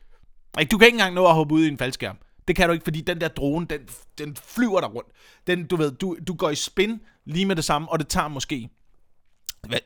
Du 0.71 0.79
kan 0.79 0.87
ikke 0.87 0.95
engang 0.97 1.15
nå 1.15 1.27
at 1.27 1.35
hoppe 1.35 1.55
ud 1.55 1.65
i 1.65 1.69
en 1.69 1.79
faldskærm. 1.79 2.19
Det 2.49 2.57
kan 2.57 2.69
du 2.69 2.73
ikke, 2.73 2.85
fordi 2.85 3.01
den 3.01 3.21
der 3.21 3.29
drone, 3.29 3.67
den, 3.67 3.81
den 4.19 4.37
flyver 4.37 4.81
der 4.81 4.89
rundt. 4.89 5.09
Den, 5.47 5.67
du 5.67 5.77
ved, 5.77 5.93
du, 5.93 6.17
du 6.27 6.35
går 6.35 6.51
i 6.51 6.55
spin 6.55 7.01
lige 7.25 7.47
med 7.47 7.57
det 7.57 7.65
samme, 7.65 7.89
og 7.89 7.99
det 7.99 8.09
tager 8.09 8.29
måske, 8.29 8.69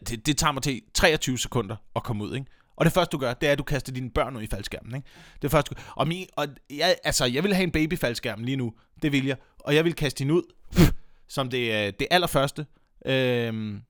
det, 0.09 0.27
det 0.27 0.37
tager 0.37 0.53
mig 0.53 0.63
til 0.63 0.83
23 0.95 1.39
sekunder 1.39 1.77
at 1.97 2.03
komme 2.03 2.25
ud, 2.25 2.35
ikke? 2.35 2.47
Og 2.77 2.85
det 2.85 2.93
første 2.93 3.13
du 3.13 3.19
gør, 3.19 3.35
det 3.35 3.49
er, 3.49 3.53
at 3.53 3.59
du 3.59 3.63
kaster 3.63 3.93
dine 3.93 4.11
børn 4.11 4.37
ud 4.37 4.43
i 4.43 4.47
faldskærmen, 4.47 4.95
ikke? 4.95 5.09
Det 5.43 5.51
første, 5.51 5.75
og, 5.97 6.09
min, 6.09 6.27
og 6.37 6.47
jeg, 6.71 6.97
altså, 7.05 7.25
jeg 7.25 7.43
vil 7.45 7.55
have 7.55 7.65
en 7.65 7.71
babyfaldskærm 7.71 8.45
lige 8.45 8.57
nu. 8.57 8.73
Det 9.03 9.13
vil 9.13 9.27
jeg. 9.27 9.37
Og 9.59 9.75
jeg 9.75 9.85
vil 9.85 9.95
kaste 9.95 10.19
hende 10.23 10.35
ud, 10.35 10.43
som 11.29 11.51
det, 11.51 11.87
øh, 11.87 11.93
det 11.99 12.07
allerførste. 12.11 12.67
Øhm, 13.07 13.83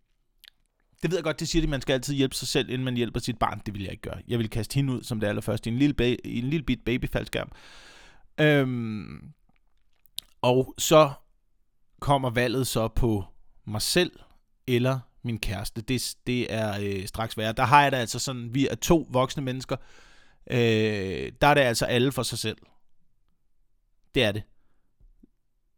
det 1.02 1.10
ved 1.10 1.18
jeg 1.18 1.24
godt, 1.24 1.40
det 1.40 1.48
siger 1.48 1.62
de, 1.62 1.70
man 1.70 1.80
skal 1.80 1.92
altid 1.92 2.14
hjælpe 2.14 2.34
sig 2.34 2.48
selv, 2.48 2.70
inden 2.70 2.84
man 2.84 2.96
hjælper 2.96 3.20
sit 3.20 3.38
barn. 3.38 3.62
Det 3.66 3.74
vil 3.74 3.82
jeg 3.82 3.90
ikke 3.90 4.02
gøre. 4.02 4.18
Jeg 4.28 4.38
vil 4.38 4.50
kaste 4.50 4.74
hende 4.74 4.92
ud 4.92 5.02
som 5.02 5.20
det 5.20 5.26
allerførste 5.26 5.70
i 5.70 5.72
en 5.72 5.78
lille, 5.78 5.94
ba- 6.02 6.20
i 6.24 6.38
en 6.38 6.44
lille 6.50 6.66
bit 6.66 6.84
babyfaldskærm. 6.84 7.52
Øhm, 8.40 9.32
og 10.42 10.74
så 10.78 11.10
kommer 12.00 12.30
valget 12.30 12.66
så 12.66 12.88
på 12.88 13.24
mig 13.64 13.82
selv 13.82 14.12
eller 14.66 14.98
min 15.24 15.38
kæreste. 15.38 15.82
Det, 15.82 16.14
det 16.26 16.52
er 16.52 16.74
øh, 16.80 17.06
straks 17.06 17.38
værre. 17.38 17.52
Der 17.52 17.64
har 17.64 17.82
jeg 17.82 17.92
da 17.92 17.96
altså 17.96 18.18
sådan, 18.18 18.54
vi 18.54 18.68
er 18.68 18.74
to 18.74 19.08
voksne 19.10 19.42
mennesker. 19.42 19.76
Øh, 20.50 21.32
der 21.40 21.46
er 21.46 21.54
det 21.54 21.60
altså 21.60 21.84
alle 21.84 22.12
for 22.12 22.22
sig 22.22 22.38
selv. 22.38 22.56
Det 24.14 24.24
er 24.24 24.32
det. 24.32 24.42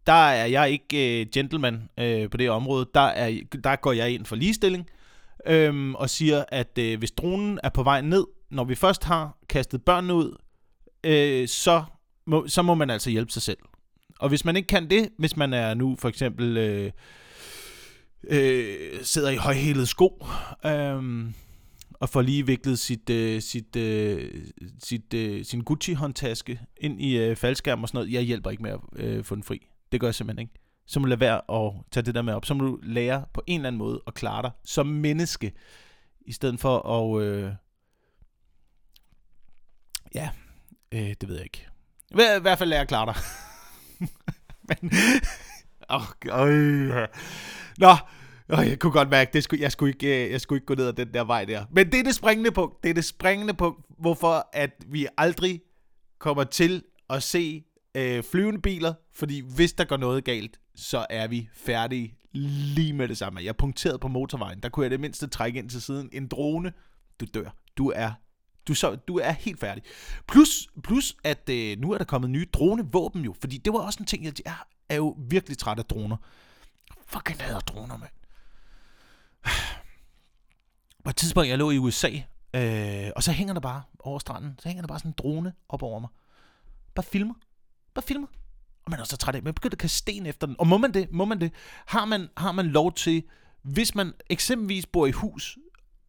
Der 0.06 0.12
er 0.12 0.46
jeg 0.46 0.70
ikke 0.70 1.20
øh, 1.20 1.26
gentleman 1.34 1.88
øh, 1.98 2.30
på 2.30 2.36
det 2.36 2.50
område. 2.50 2.86
Der, 2.94 3.00
er, 3.00 3.40
der 3.64 3.76
går 3.76 3.92
jeg 3.92 4.10
ind 4.10 4.26
for 4.26 4.36
ligestilling 4.36 4.90
øh, 5.46 5.90
og 5.92 6.10
siger, 6.10 6.44
at 6.48 6.78
øh, 6.78 6.98
hvis 6.98 7.10
dronen 7.10 7.60
er 7.62 7.68
på 7.68 7.82
vej 7.82 8.00
ned, 8.00 8.26
når 8.50 8.64
vi 8.64 8.74
først 8.74 9.04
har 9.04 9.38
kastet 9.48 9.82
børnene 9.82 10.14
ud, 10.14 10.36
øh, 11.04 11.48
så, 11.48 11.84
må, 12.26 12.48
så 12.48 12.62
må 12.62 12.74
man 12.74 12.90
altså 12.90 13.10
hjælpe 13.10 13.32
sig 13.32 13.42
selv. 13.42 13.58
Og 14.18 14.28
hvis 14.28 14.44
man 14.44 14.56
ikke 14.56 14.66
kan 14.66 14.90
det, 14.90 15.08
hvis 15.18 15.36
man 15.36 15.52
er 15.52 15.74
nu 15.74 15.96
for 15.98 16.08
eksempel 16.08 16.56
øh, 16.56 16.92
øh, 18.30 19.02
sidder 19.02 19.30
i 19.30 19.36
højhælede 19.36 19.86
sko, 19.86 20.26
øh, 20.66 21.24
og 21.94 22.08
får 22.08 22.22
lige 22.22 22.46
viklet 22.46 22.78
sit, 22.78 23.10
øh, 23.10 23.42
sit, 23.42 23.76
øh, 23.76 24.44
sit, 24.84 25.14
øh, 25.14 25.44
sin 25.44 25.60
Gucci-håndtaske 25.60 26.60
ind 26.76 27.02
i 27.02 27.16
øh, 27.16 27.36
faldskærm 27.36 27.82
og 27.82 27.88
sådan 27.88 27.98
noget, 27.98 28.12
jeg 28.12 28.22
hjælper 28.22 28.50
ikke 28.50 28.62
med 28.62 28.70
at 28.70 28.80
øh, 28.96 29.24
få 29.24 29.34
den 29.34 29.42
fri. 29.42 29.66
Det 29.92 30.00
gør 30.00 30.06
jeg 30.06 30.14
simpelthen 30.14 30.42
ikke 30.42 30.64
så 30.86 31.00
må 31.00 31.04
du 31.04 31.08
lade 31.08 31.20
være 31.20 31.66
at 31.66 31.72
tage 31.90 32.04
det 32.04 32.14
der 32.14 32.22
med 32.22 32.34
op. 32.34 32.44
Så 32.44 32.54
må 32.54 32.66
du 32.66 32.78
lære 32.82 33.24
på 33.32 33.42
en 33.46 33.60
eller 33.60 33.68
anden 33.68 33.78
måde 33.78 34.02
at 34.06 34.14
klare 34.14 34.42
dig 34.42 34.50
som 34.64 34.86
menneske, 34.86 35.52
i 36.26 36.32
stedet 36.32 36.60
for 36.60 36.88
at... 36.88 37.22
Øh, 37.22 37.52
ja, 40.14 40.30
øh, 40.92 41.14
det 41.20 41.28
ved 41.28 41.34
jeg 41.36 41.44
ikke. 41.44 41.66
I 42.10 42.14
hvert 42.14 42.58
fald 42.58 42.68
lære 42.68 42.80
at 42.80 42.88
klare 42.88 43.06
dig. 43.06 43.14
Men, 44.68 44.92
oh, 45.88 46.48
øh. 46.48 47.08
Nå, 47.78 47.90
oh, 48.48 48.68
jeg 48.68 48.78
kunne 48.78 48.92
godt 48.92 49.10
mærke, 49.10 49.30
det 49.32 49.44
skulle, 49.44 49.62
jeg, 49.62 49.72
skulle 49.72 49.92
ikke, 49.92 50.24
øh, 50.24 50.30
jeg 50.30 50.40
skulle 50.40 50.56
ikke 50.56 50.66
gå 50.66 50.74
ned 50.74 50.86
ad 50.86 50.92
den 50.92 51.14
der 51.14 51.24
vej 51.24 51.44
der. 51.44 51.64
Men 51.70 51.92
det 51.92 52.00
er 52.00 52.04
det 52.04 52.14
springende 52.14 52.50
punkt. 52.50 52.82
Det 52.82 52.90
er 52.90 52.94
det 52.94 53.04
springende 53.04 53.54
punkt, 53.54 53.86
hvorfor 53.98 54.48
at 54.52 54.84
vi 54.86 55.06
aldrig 55.18 55.60
kommer 56.18 56.44
til 56.44 56.82
at 57.10 57.22
se 57.22 57.64
øh, 57.94 58.22
flyvende 58.22 58.60
biler, 58.60 58.94
fordi 59.14 59.42
hvis 59.56 59.72
der 59.72 59.84
går 59.84 59.96
noget 59.96 60.24
galt, 60.24 60.60
så 60.74 61.06
er 61.10 61.28
vi 61.28 61.48
færdige 61.54 62.18
lige 62.32 62.92
med 62.92 63.08
det 63.08 63.18
samme. 63.18 63.40
Jeg 63.44 63.56
punkterede 63.56 63.98
på 63.98 64.08
motorvejen. 64.08 64.60
Der 64.60 64.68
kunne 64.68 64.84
jeg 64.84 64.90
det 64.90 65.00
mindste 65.00 65.26
trække 65.26 65.58
ind 65.58 65.70
til 65.70 65.82
siden. 65.82 66.10
En 66.12 66.28
drone, 66.28 66.72
du 67.20 67.26
dør. 67.34 67.56
Du 67.76 67.92
er 67.94 68.10
du, 68.68 68.74
så, 68.74 68.94
du 68.94 69.18
er 69.18 69.30
helt 69.30 69.60
færdig. 69.60 69.82
Plus, 70.28 70.68
plus 70.84 71.16
at 71.24 71.48
øh, 71.50 71.78
nu 71.78 71.92
er 71.92 71.98
der 71.98 72.04
kommet 72.04 72.30
nye 72.30 72.46
dronevåben 72.52 73.24
jo, 73.24 73.34
fordi 73.40 73.58
det 73.58 73.72
var 73.72 73.78
også 73.78 73.98
en 74.00 74.06
ting, 74.06 74.24
jeg, 74.24 74.32
jeg 74.44 74.54
er 74.88 74.96
jo 74.96 75.16
virkelig 75.18 75.58
træt 75.58 75.78
af 75.78 75.84
droner. 75.84 76.16
Fucking 77.06 77.42
hader 77.42 77.60
droner, 77.60 77.96
mand. 77.96 78.10
På 81.04 81.10
et 81.10 81.16
tidspunkt, 81.16 81.48
jeg 81.48 81.58
lå 81.58 81.70
i 81.70 81.78
USA, 81.78 82.10
øh, 82.54 83.10
og 83.16 83.22
så 83.22 83.32
hænger 83.32 83.54
der 83.54 83.60
bare 83.60 83.82
over 83.98 84.18
stranden, 84.18 84.58
så 84.58 84.68
hænger 84.68 84.82
der 84.82 84.88
bare 84.88 84.98
sådan 84.98 85.08
en 85.08 85.14
drone 85.18 85.52
op 85.68 85.82
over 85.82 85.98
mig. 85.98 86.10
Bare 86.94 87.04
filmer. 87.04 87.34
Bare 87.94 88.02
filmer. 88.02 88.26
Og 88.84 88.90
man 88.90 89.00
er 89.00 89.04
så 89.04 89.16
træt 89.16 89.34
af, 89.34 89.42
man 89.42 89.54
begynder 89.54 89.74
at 89.74 89.78
kaste 89.78 89.98
sten 89.98 90.26
efter 90.26 90.46
den. 90.46 90.56
Og 90.58 90.66
må 90.66 90.78
man 90.78 90.94
det? 90.94 91.12
Må 91.12 91.24
man 91.24 91.40
det? 91.40 91.52
Har 91.86 92.04
man, 92.04 92.28
har 92.36 92.52
man 92.52 92.66
lov 92.66 92.92
til, 92.92 93.22
hvis 93.62 93.94
man 93.94 94.12
eksempelvis 94.30 94.86
bor 94.86 95.06
i 95.06 95.10
hus, 95.10 95.58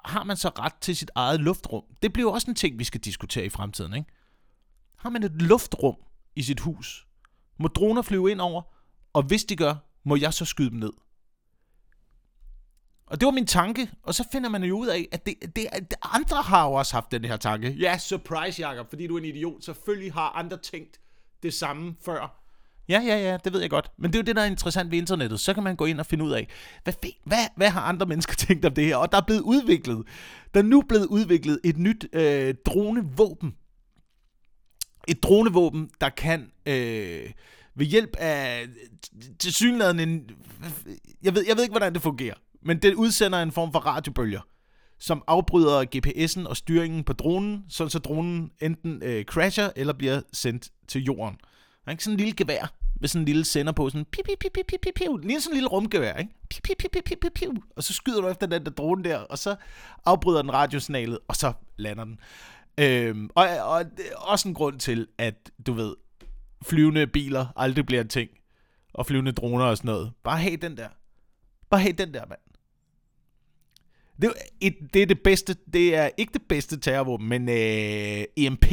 har 0.06 0.24
man 0.24 0.38
så 0.38 0.50
ret 0.50 0.74
til 0.82 0.96
sit 0.96 1.12
eget 1.16 1.40
luftrum? 1.40 1.84
Det 2.02 2.14
bliver 2.14 2.32
også 2.32 2.52
en 2.52 2.56
ting, 2.56 2.80
vi 2.80 2.84
skal 2.84 3.02
diskutere 3.02 3.46
i 3.46 3.50
fremtiden, 3.50 3.94
ikke? 3.94 4.12
Har 4.98 5.10
man 5.10 5.24
et 5.24 5.42
luftrum 5.42 5.96
i 6.36 6.44
sit 6.44 6.60
hus? 6.60 7.05
Må 7.60 7.68
droner 7.68 8.02
flyve 8.02 8.32
ind 8.32 8.42
over? 8.42 8.62
Og 9.14 9.24
hvis 9.24 9.44
de 9.44 9.56
gør, 9.56 9.76
må 10.04 10.16
jeg 10.16 10.34
så 10.34 10.46
skyde 10.46 10.70
dem 10.70 10.80
ned? 10.80 10.92
Og 13.08 13.20
det 13.20 13.26
var 13.26 13.32
min 13.32 13.48
tanke, 13.48 13.92
og 14.04 14.16
så 14.16 14.24
finder 14.32 14.50
man 14.50 14.64
jo 14.64 14.78
ud 14.78 14.88
af, 14.88 15.08
at 15.12 15.26
det, 15.26 15.36
det, 15.42 15.68
det 15.74 15.94
andre 16.02 16.42
har 16.42 16.66
jo 16.68 16.74
også 16.74 16.94
haft 16.94 17.12
den 17.12 17.26
her 17.26 17.38
tanke. 17.38 17.70
Ja, 17.70 17.98
surprise, 17.98 18.68
Jacob, 18.68 18.90
fordi 18.90 19.08
du 19.08 19.16
er 19.16 19.20
en 19.20 19.26
idiot. 19.26 19.64
Selvfølgelig 19.64 20.14
har 20.14 20.30
andre 20.30 20.58
tænkt 20.58 21.00
det 21.44 21.54
samme 21.54 21.96
før. 22.06 22.46
Ja, 22.90 23.02
ja, 23.06 23.18
ja, 23.18 23.38
det 23.44 23.54
ved 23.54 23.62
jeg 23.62 23.70
godt. 23.70 23.92
Men 23.98 24.12
det 24.12 24.16
er 24.16 24.20
jo 24.20 24.26
det, 24.26 24.36
der 24.36 24.42
er 24.42 24.46
interessant 24.46 24.92
ved 24.92 24.98
internettet. 24.98 25.40
Så 25.40 25.54
kan 25.54 25.64
man 25.64 25.76
gå 25.76 25.86
ind 25.86 26.00
og 26.00 26.06
finde 26.06 26.26
ud 26.26 26.32
af, 26.32 26.48
hvad, 26.84 26.94
hvad, 27.24 27.38
hvad 27.56 27.70
har 27.70 27.82
andre 27.82 28.06
mennesker 28.06 28.34
tænkt 28.48 28.66
om 28.66 28.74
det 28.74 28.86
her? 28.86 28.96
Og 28.96 29.12
der 29.12 29.18
er 29.18 29.26
blevet 29.26 29.42
udviklet, 29.42 30.08
der 30.54 30.60
er 30.60 30.64
nu 30.64 30.82
blevet 30.82 31.06
udviklet 31.06 31.60
et 31.64 31.78
nyt 31.78 32.08
øh, 32.14 32.56
dronevåben. 32.66 33.56
Et 35.08 35.24
dronevåben, 35.24 35.90
der 36.02 36.10
kan 36.10 36.52
øh, 36.66 37.32
ved 37.76 37.86
hjælp 37.86 38.16
af 38.20 38.68
tilsyneladende 39.40 40.04
en... 40.04 40.30
Jeg 41.24 41.36
ved, 41.36 41.46
jeg 41.48 41.56
ved 41.56 41.64
ikke, 41.64 41.74
hvordan 41.74 41.94
det 41.94 42.02
fungerer. 42.02 42.36
Men 42.62 42.82
det 42.82 42.94
udsender 42.94 43.42
en 43.42 43.52
form 43.52 43.72
for 43.72 43.80
radiobølger, 43.80 44.42
som 45.00 45.24
afbryder 45.28 45.86
GPS'en 45.96 46.50
og 46.50 46.58
styringen 46.58 47.04
på 47.04 47.14
dronen, 47.14 47.66
så 47.70 48.02
dronen 48.04 48.52
enten 48.62 49.04
øh, 49.04 49.26
crasher 49.26 49.70
eller 49.76 49.94
bliver 49.94 50.22
sendt 50.34 50.70
til 50.88 51.04
jorden. 51.04 51.36
Der 51.36 51.90
er 51.90 51.92
ikke 51.92 52.04
sådan 52.04 52.14
en 52.14 52.20
lille 52.20 52.36
gevær 52.36 52.74
med 53.00 53.10
sådan 53.10 53.22
en 53.22 53.26
lille 53.26 53.46
sender 53.46 53.72
på, 53.72 53.90
sådan 53.90 54.06
pip, 54.06 54.26
pip, 54.26 54.40
pip, 54.40 54.52
pip, 54.54 54.66
pip, 54.68 54.94
pip, 54.96 55.24
lige 55.24 55.42
sådan 55.42 55.54
en 55.54 55.56
lille 55.56 55.70
rumgevær, 55.70 56.14
ikke? 56.14 56.32
Pip, 56.50 56.64
pip, 56.64 56.78
pip, 56.80 57.04
pip, 57.06 57.20
pip, 57.22 57.34
pip, 57.36 57.50
og 57.76 57.84
så 57.84 57.94
skyder 57.94 58.22
du 58.22 58.28
efter 58.28 58.48
den 58.48 58.66
der 58.66 58.72
drone 58.72 59.04
der, 59.04 59.18
og 59.18 59.38
så 59.38 59.56
afbryder 60.06 60.42
den 60.42 60.54
radiosignalet, 60.54 61.20
og 61.28 61.36
så 61.36 61.54
lander 61.78 62.04
den. 62.04 62.20
Øhm, 62.78 63.30
og, 63.36 63.48
og 63.48 63.86
det 63.98 64.12
er 64.12 64.16
også 64.16 64.48
en 64.48 64.54
grund 64.54 64.80
til, 64.80 65.08
at 65.18 65.52
du 65.68 65.74
ved, 65.74 65.96
flyvende 66.64 67.08
biler 67.08 67.48
aldrig 67.56 67.86
bliver 67.86 68.02
en 68.02 68.08
ting, 68.08 68.30
og 68.94 69.06
flyvende 69.06 69.32
droner 69.32 69.66
og 69.66 69.78
sådan 69.78 69.88
noget. 69.88 70.14
Bare 70.24 70.38
have 70.38 70.58
den 70.58 70.78
der. 70.78 70.90
Bare 71.70 71.82
have 71.82 71.94
den 71.94 72.14
der, 72.14 72.26
mand. 72.26 72.40
Det 74.22 74.28
er, 74.28 74.32
et, 74.62 74.78
det 74.94 75.02
er 75.02 75.06
det 75.06 75.22
bedste, 75.24 75.56
det 75.74 75.96
er 75.96 76.10
ikke 76.18 76.34
det 76.34 76.42
bedste 76.50 76.80
terrorvåben, 76.80 77.28
men 77.28 77.50
øh, 77.50 78.26
EMP. 78.38 78.66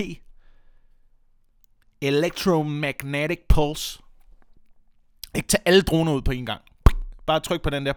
Electromagnetic 2.01 3.41
Pulse. 3.49 4.03
Ikke 5.35 5.49
tage 5.49 5.63
alle 5.65 5.83
droner 5.83 6.13
ud 6.13 6.23
på 6.23 6.31
en 6.31 6.47
gang. 6.47 6.63
Bare 7.27 7.41
tryk 7.41 7.63
på 7.63 7.71
den 7.71 7.87
der. 7.87 7.93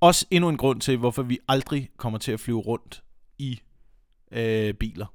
Også 0.00 0.26
endnu 0.30 0.48
en 0.48 0.56
grund 0.56 0.80
til, 0.80 0.96
hvorfor 0.96 1.22
vi 1.22 1.38
aldrig 1.48 1.90
kommer 1.96 2.18
til 2.18 2.32
at 2.32 2.40
flyve 2.40 2.60
rundt 2.60 3.02
i 3.38 3.60
øh, 4.34 4.74
biler. 4.74 5.06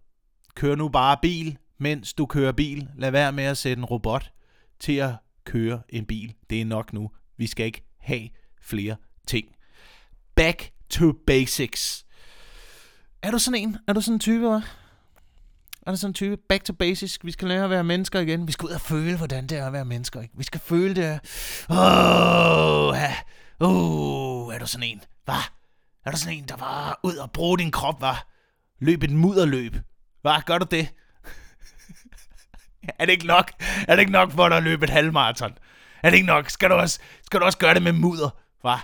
Kør 0.56 0.76
nu 0.76 0.90
bare 0.90 1.18
bil, 1.22 1.58
mens 1.78 2.14
du 2.14 2.26
kører 2.26 2.52
bil. 2.52 2.90
Lad 2.98 3.12
være 3.12 3.32
med 3.32 3.44
at 3.44 3.58
sætte 3.58 3.80
en 3.80 3.86
robot 3.86 4.32
til 4.80 4.94
at 4.94 5.16
køre 5.46 5.82
en 5.90 6.06
bil. 6.06 6.34
Det 6.50 6.62
er 6.62 6.66
nok 6.66 6.94
nu. 6.94 7.12
Vi 7.38 7.48
skal 7.48 7.66
ikke 7.66 7.84
have 8.00 8.30
flere 8.62 8.96
ting. 9.28 9.48
Back 10.36 10.72
to 10.90 11.12
basics. 11.28 12.06
Er 13.22 13.32
du 13.32 13.40
sådan 13.40 13.62
en? 13.62 13.78
Er 13.88 13.94
du 13.94 14.02
sådan 14.02 14.16
en 14.16 14.20
type, 14.20 14.56
hva'? 14.56 14.68
Er 15.88 15.92
du 15.92 15.98
sådan 15.98 16.10
en 16.10 16.14
type? 16.14 16.38
Back 16.50 16.64
to 16.64 16.74
basics. 16.74 17.20
Vi 17.24 17.32
skal 17.32 17.48
lære 17.48 17.64
at 17.64 17.70
være 17.70 17.84
mennesker 17.84 18.20
igen. 18.20 18.48
Vi 18.48 18.52
skal 18.52 18.66
ud 18.66 18.72
og 18.72 18.82
føle, 18.82 19.18
hvordan 19.18 19.48
det 19.48 19.58
er 19.58 19.68
at 19.68 19.74
være 19.74 19.86
mennesker. 19.86 20.22
Ikke? 20.22 20.34
Vi 20.38 20.44
skal 20.44 20.60
føle 20.60 20.96
det. 20.96 21.20
Åh, 21.70 21.78
oh, 21.78 22.96
oh, 23.60 24.56
er 24.56 24.60
du 24.60 24.68
sådan 24.68 24.88
en? 24.88 25.02
Hvad? 25.26 25.36
Er 26.06 26.12
du 26.12 26.18
sådan 26.18 26.38
en, 26.38 26.48
der 26.48 26.56
var 26.58 27.00
ud 27.04 27.16
og 27.16 27.32
bruge 27.32 27.58
din 27.58 27.72
krop, 27.72 28.02
var? 28.02 28.28
Løb 28.80 29.04
et 29.04 29.12
mudderløb. 29.12 29.76
Hvad? 30.22 30.42
Gør 30.46 30.58
du 30.58 30.66
det? 30.72 30.94
er 33.00 33.06
det 33.06 33.12
ikke 33.14 33.28
nok? 33.28 33.52
Er 33.88 33.96
det 33.96 34.00
ikke 34.00 34.12
nok 34.12 34.32
for 34.32 34.50
dig 34.50 34.58
at 34.58 34.64
løbe 34.64 34.84
et 34.84 34.90
halvmarathon? 34.90 35.58
Er 36.04 36.10
det 36.10 36.18
ikke 36.18 36.28
nok? 36.28 36.50
Skal 36.50 36.70
du 36.70 36.76
også, 36.76 37.00
skal 37.24 37.40
du 37.40 37.46
også 37.46 37.58
gøre 37.58 37.74
det 37.74 37.82
med 37.82 37.92
mudder? 37.92 38.30
Hvad? 38.62 38.78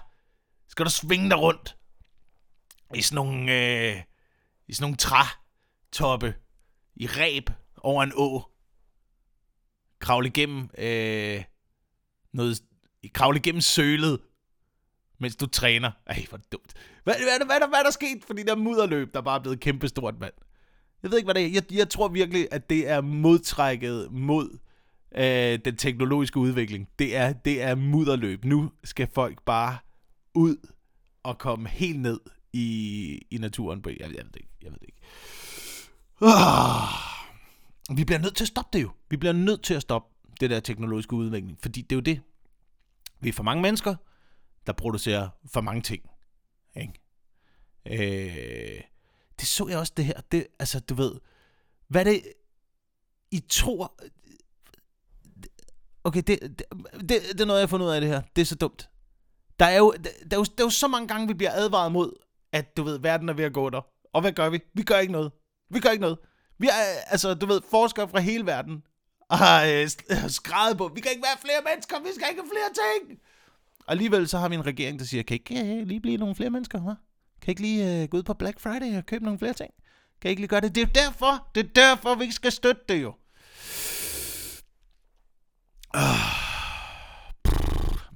Skal 0.69 0.85
du 0.85 0.91
svinge 0.91 1.29
dig 1.29 1.39
rundt? 1.39 1.75
i 2.95 3.01
sådan 3.01 3.15
nogle, 3.15 3.51
øh, 3.51 4.01
i 4.67 4.73
sådan 4.73 4.83
nogle 4.83 4.97
trætoppe 4.97 6.35
i 6.95 7.07
ræb 7.07 7.49
over 7.77 8.03
en 8.03 8.13
å. 8.15 8.51
Kravle 9.99 10.27
igennem 10.27 10.69
øh, 10.77 11.43
noget, 12.33 12.61
kravle 13.13 13.39
igennem 13.39 13.61
sølet, 13.61 14.19
mens 15.19 15.35
du 15.35 15.45
træner. 15.45 15.91
Ej, 16.07 16.25
hvor 16.29 16.39
dumt. 16.51 16.73
Hvad, 17.03 17.13
hvad, 17.13 17.47
hvad, 17.47 17.57
hvad, 17.57 17.67
hvad 17.67 17.79
er 17.79 17.83
der 17.83 17.91
sket 17.91 18.23
for 18.27 18.33
de 18.33 18.43
der 18.43 18.55
mudderløb, 18.55 19.13
der 19.13 19.21
bare 19.21 19.37
er 19.37 19.41
blevet 19.41 19.59
kæmpestort, 19.59 20.19
mand? 20.19 20.33
Jeg 21.03 21.11
ved 21.11 21.17
ikke, 21.17 21.27
hvad 21.27 21.35
det 21.35 21.45
er. 21.45 21.49
Jeg, 21.49 21.73
jeg 21.73 21.89
tror 21.89 22.07
virkelig, 22.07 22.47
at 22.51 22.69
det 22.69 22.89
er 22.89 23.01
modtrækket 23.01 24.11
mod 24.11 24.57
øh, 25.15 25.59
den 25.65 25.77
teknologiske 25.77 26.39
udvikling. 26.39 26.87
Det 26.99 27.15
er, 27.15 27.33
det 27.33 27.61
er 27.61 27.75
mudderløb. 27.75 28.45
Nu 28.45 28.71
skal 28.83 29.07
folk 29.13 29.41
bare 29.45 29.77
ud 30.33 30.55
og 31.23 31.37
komme 31.37 31.69
helt 31.69 31.99
ned 31.99 32.19
i, 32.53 33.21
i 33.31 33.37
naturen. 33.37 33.81
På, 33.81 33.89
jeg, 33.89 33.99
jeg 33.99 34.09
ved 34.09 34.15
det 34.17 34.35
ikke. 34.35 34.53
Jeg 34.61 34.71
ved 34.71 34.79
det 34.79 34.87
ikke. 34.87 35.01
Ah, 36.21 37.97
vi 37.97 38.03
bliver 38.03 38.19
nødt 38.19 38.35
til 38.35 38.43
at 38.43 38.47
stoppe 38.47 38.77
det 38.77 38.83
jo. 38.83 38.89
Vi 39.09 39.17
bliver 39.17 39.33
nødt 39.33 39.63
til 39.63 39.73
at 39.73 39.81
stoppe 39.81 40.15
det 40.39 40.49
der 40.49 40.59
teknologiske 40.59 41.13
udvikling. 41.13 41.57
Fordi 41.61 41.81
det 41.81 41.91
er 41.91 41.95
jo 41.95 42.01
det. 42.01 42.21
Vi 43.19 43.29
er 43.29 43.33
for 43.33 43.43
mange 43.43 43.61
mennesker, 43.61 43.95
der 44.67 44.73
producerer 44.73 45.29
for 45.53 45.61
mange 45.61 45.81
ting. 45.81 46.09
Ikke? 46.75 46.93
Øh, 47.85 48.81
det 49.39 49.47
så 49.47 49.67
jeg 49.67 49.77
også 49.77 49.93
det 49.97 50.05
her. 50.05 50.21
Det, 50.31 50.47
altså, 50.59 50.79
du 50.79 50.93
ved, 50.93 51.15
hvad 51.87 52.05
er 52.05 52.11
det, 52.11 52.23
I 53.31 53.39
tror... 53.39 53.99
Okay, 56.03 56.21
det, 56.27 56.41
det, 56.41 56.63
det, 56.93 57.09
det 57.09 57.41
er 57.41 57.45
noget, 57.45 57.59
jeg 57.59 57.67
har 57.67 57.69
fundet 57.69 57.87
ud 57.87 57.91
af 57.91 58.01
det 58.01 58.09
her. 58.09 58.21
Det 58.35 58.41
er 58.41 58.45
så 58.45 58.55
dumt. 58.55 58.89
Der 59.59 59.65
er, 59.65 59.77
jo, 59.77 59.91
der, 59.91 60.09
der, 60.31 60.37
er 60.37 60.39
jo, 60.39 60.43
der 60.43 60.63
er 60.63 60.65
jo 60.65 60.69
så 60.69 60.87
mange 60.87 61.07
gange, 61.07 61.27
vi 61.27 61.33
bliver 61.33 61.51
advaret 61.53 61.91
mod, 61.91 62.13
at 62.51 62.77
du 62.77 62.83
ved, 62.83 62.99
verden 62.99 63.29
er 63.29 63.33
ved 63.33 63.43
at 63.43 63.53
gå 63.53 63.69
der. 63.69 63.81
Og 64.13 64.21
hvad 64.21 64.31
gør 64.31 64.49
vi? 64.49 64.59
Vi 64.73 64.83
gør 64.83 64.97
ikke 64.97 65.13
noget. 65.13 65.31
Vi 65.69 65.79
gør 65.79 65.89
ikke 65.89 66.01
noget. 66.01 66.17
Vi 66.57 66.67
er, 66.67 67.01
altså, 67.07 67.33
du 67.33 67.45
ved, 67.45 67.61
forskere 67.69 68.09
fra 68.09 68.19
hele 68.19 68.45
verden 68.45 68.83
har 69.31 69.65
øh, 69.65 69.89
skrevet 70.39 70.77
på, 70.77 70.91
vi 70.95 71.01
kan 71.01 71.11
ikke 71.11 71.23
være 71.23 71.37
flere 71.41 71.61
mennesker, 71.69 71.99
vi 71.99 72.09
skal 72.15 72.27
ikke 72.29 72.41
have 72.41 72.51
flere 72.55 72.71
ting. 72.83 73.19
Og 73.87 73.91
alligevel 73.91 74.27
så 74.27 74.37
har 74.37 74.49
vi 74.49 74.55
en 74.55 74.65
regering, 74.65 74.99
der 74.99 75.05
siger, 75.05 75.23
kan 75.23 75.33
ikke 75.33 75.79
øh, 75.79 75.87
lige 75.87 75.99
blive 75.99 76.17
nogle 76.17 76.35
flere 76.35 76.49
mennesker, 76.49 76.79
hva'? 76.79 76.95
Kan 77.41 77.51
ikke 77.51 77.61
lige 77.61 78.01
øh, 78.03 78.09
gå 78.09 78.17
ud 78.17 78.23
på 78.23 78.33
Black 78.33 78.59
Friday 78.59 78.97
og 78.97 79.05
købe 79.05 79.23
nogle 79.23 79.39
flere 79.39 79.53
ting? 79.53 79.71
Kan 80.21 80.29
ikke 80.29 80.41
lige 80.41 80.49
gøre 80.49 80.61
det? 80.61 80.75
Det 80.75 80.81
er 80.83 80.87
derfor, 80.87 81.47
det 81.55 81.65
er 81.65 81.69
derfor, 81.75 82.15
vi 82.15 82.23
ikke 82.23 82.35
skal 82.35 82.51
støtte 82.51 82.81
det 82.89 83.01
jo. 83.01 83.15
Ah. 85.93 86.15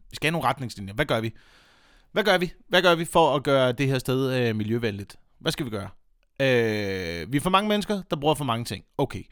Vi 0.10 0.16
skal 0.16 0.28
have 0.28 0.32
nogle 0.32 0.48
retningslinjer. 0.48 0.94
Hvad 0.94 1.06
gør 1.06 1.20
vi? 1.22 1.34
Hvad 2.12 2.24
gør 2.24 2.38
vi? 2.38 2.54
Hvad 2.68 2.82
gør 2.82 2.96
vi 2.96 3.06
for 3.06 3.36
at 3.36 3.44
gøre 3.44 3.72
det 3.72 3.88
her 3.88 4.00
sted 4.00 4.34
øh, 4.34 4.56
miljøvenligt? 4.56 5.16
Hvad 5.40 5.52
skal 5.52 5.66
vi 5.66 5.70
gøre? 5.70 5.90
Øh, 6.42 7.32
vi 7.32 7.38
er 7.38 7.42
for 7.42 7.50
mange 7.50 7.70
mennesker, 7.70 8.02
der 8.10 8.16
bruger 8.16 8.36
for 8.36 8.46
mange 8.46 8.66
ting. 8.66 8.86
Okay. 8.98 9.24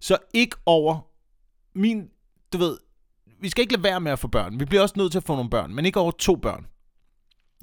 Så 0.00 0.18
ikke 0.34 0.56
over 0.66 1.00
min, 1.74 2.08
du 2.52 2.58
ved, 2.58 2.78
vi 3.40 3.48
skal 3.48 3.62
ikke 3.62 3.72
lade 3.72 3.82
være 3.82 4.00
med 4.00 4.12
at 4.12 4.18
få 4.18 4.28
børn. 4.28 4.60
Vi 4.60 4.64
bliver 4.64 4.82
også 4.82 4.94
nødt 4.98 5.12
til 5.12 5.18
at 5.18 5.24
få 5.24 5.34
nogle 5.34 5.50
børn, 5.50 5.74
men 5.74 5.86
ikke 5.86 6.00
over 6.00 6.10
to 6.10 6.36
børn. 6.36 6.66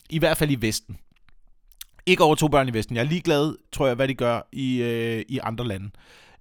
I 0.10 0.20
hvert 0.20 0.38
fald 0.38 0.52
i 0.52 0.62
Vesten. 0.62 0.98
Ikke 2.06 2.24
over 2.24 2.36
to 2.36 2.48
børn 2.48 2.68
i 2.68 2.74
Vesten. 2.74 2.96
Jeg 2.96 3.02
er 3.02 3.10
ligeglad, 3.10 3.56
tror 3.72 3.88
jeg, 3.88 3.96
hvad 3.96 4.08
de 4.08 4.14
gør 4.14 4.42
i, 4.52 4.82
øh, 4.82 5.26
i 5.30 5.40
andre 5.44 5.68
lande. 5.68 5.90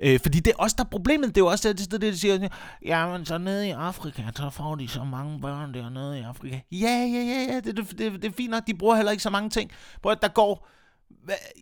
Øh, 0.01 0.21
fordi 0.21 0.41
det 0.41 0.51
er 0.51 0.57
også 0.57 0.75
der 0.79 0.85
er 0.85 0.89
problemet. 0.89 1.29
Det 1.29 1.37
er 1.37 1.45
jo 1.45 1.47
også 1.47 1.69
det, 1.69 1.79
det, 1.79 2.01
det 2.01 2.13
de 2.13 2.19
siger. 2.19 2.49
Ja, 2.85 3.09
men 3.09 3.27
så 3.27 3.39
nede 3.39 3.69
i 3.69 3.71
Afrika, 3.71 4.23
så 4.37 4.51
får 4.51 4.75
de 4.75 4.89
så 4.89 5.05
mange 5.05 5.41
børn 5.41 5.75
dernede 5.75 6.19
i 6.19 6.23
Afrika. 6.23 6.61
Ja, 6.73 7.09
ja, 7.13 7.23
ja, 7.23 7.55
ja. 7.55 7.61
Det, 7.61 7.77
det, 7.77 7.99
det, 7.99 8.23
det 8.23 8.25
er 8.25 8.33
fint 8.33 8.51
nok. 8.51 8.67
De 8.67 8.75
bruger 8.75 8.97
heller 8.97 9.13
ikke 9.13 9.23
så 9.23 9.31
mange 9.31 9.51
ting. 9.51 9.71
Prøv 10.03 10.13
at 10.13 10.23
der 10.23 10.29
går... 10.29 10.69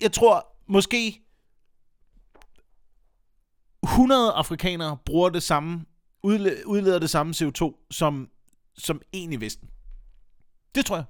Jeg 0.01 0.12
tror 0.12 0.47
måske 0.68 1.20
100 3.83 4.33
afrikanere 4.33 4.97
bruger 5.07 5.29
det 5.29 5.43
samme, 5.43 5.85
udleder 6.25 6.99
det 6.99 7.11
samme 7.11 7.35
CO2 7.37 7.87
som, 7.91 8.31
som 8.79 9.03
en 9.12 9.33
i 9.33 9.41
Vesten. 9.41 9.70
Det 10.75 10.87
tror 10.87 10.97
jeg. 10.97 11.05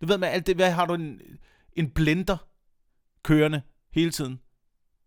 Du 0.00 0.06
ved 0.06 0.18
med 0.18 0.28
alt 0.28 0.46
det, 0.46 0.56
hvad 0.56 0.70
har 0.70 0.86
du 0.86 0.94
en, 0.94 1.20
en 1.72 1.90
blender 1.90 2.36
kørende 3.22 3.62
hele 3.92 4.10
tiden. 4.10 4.40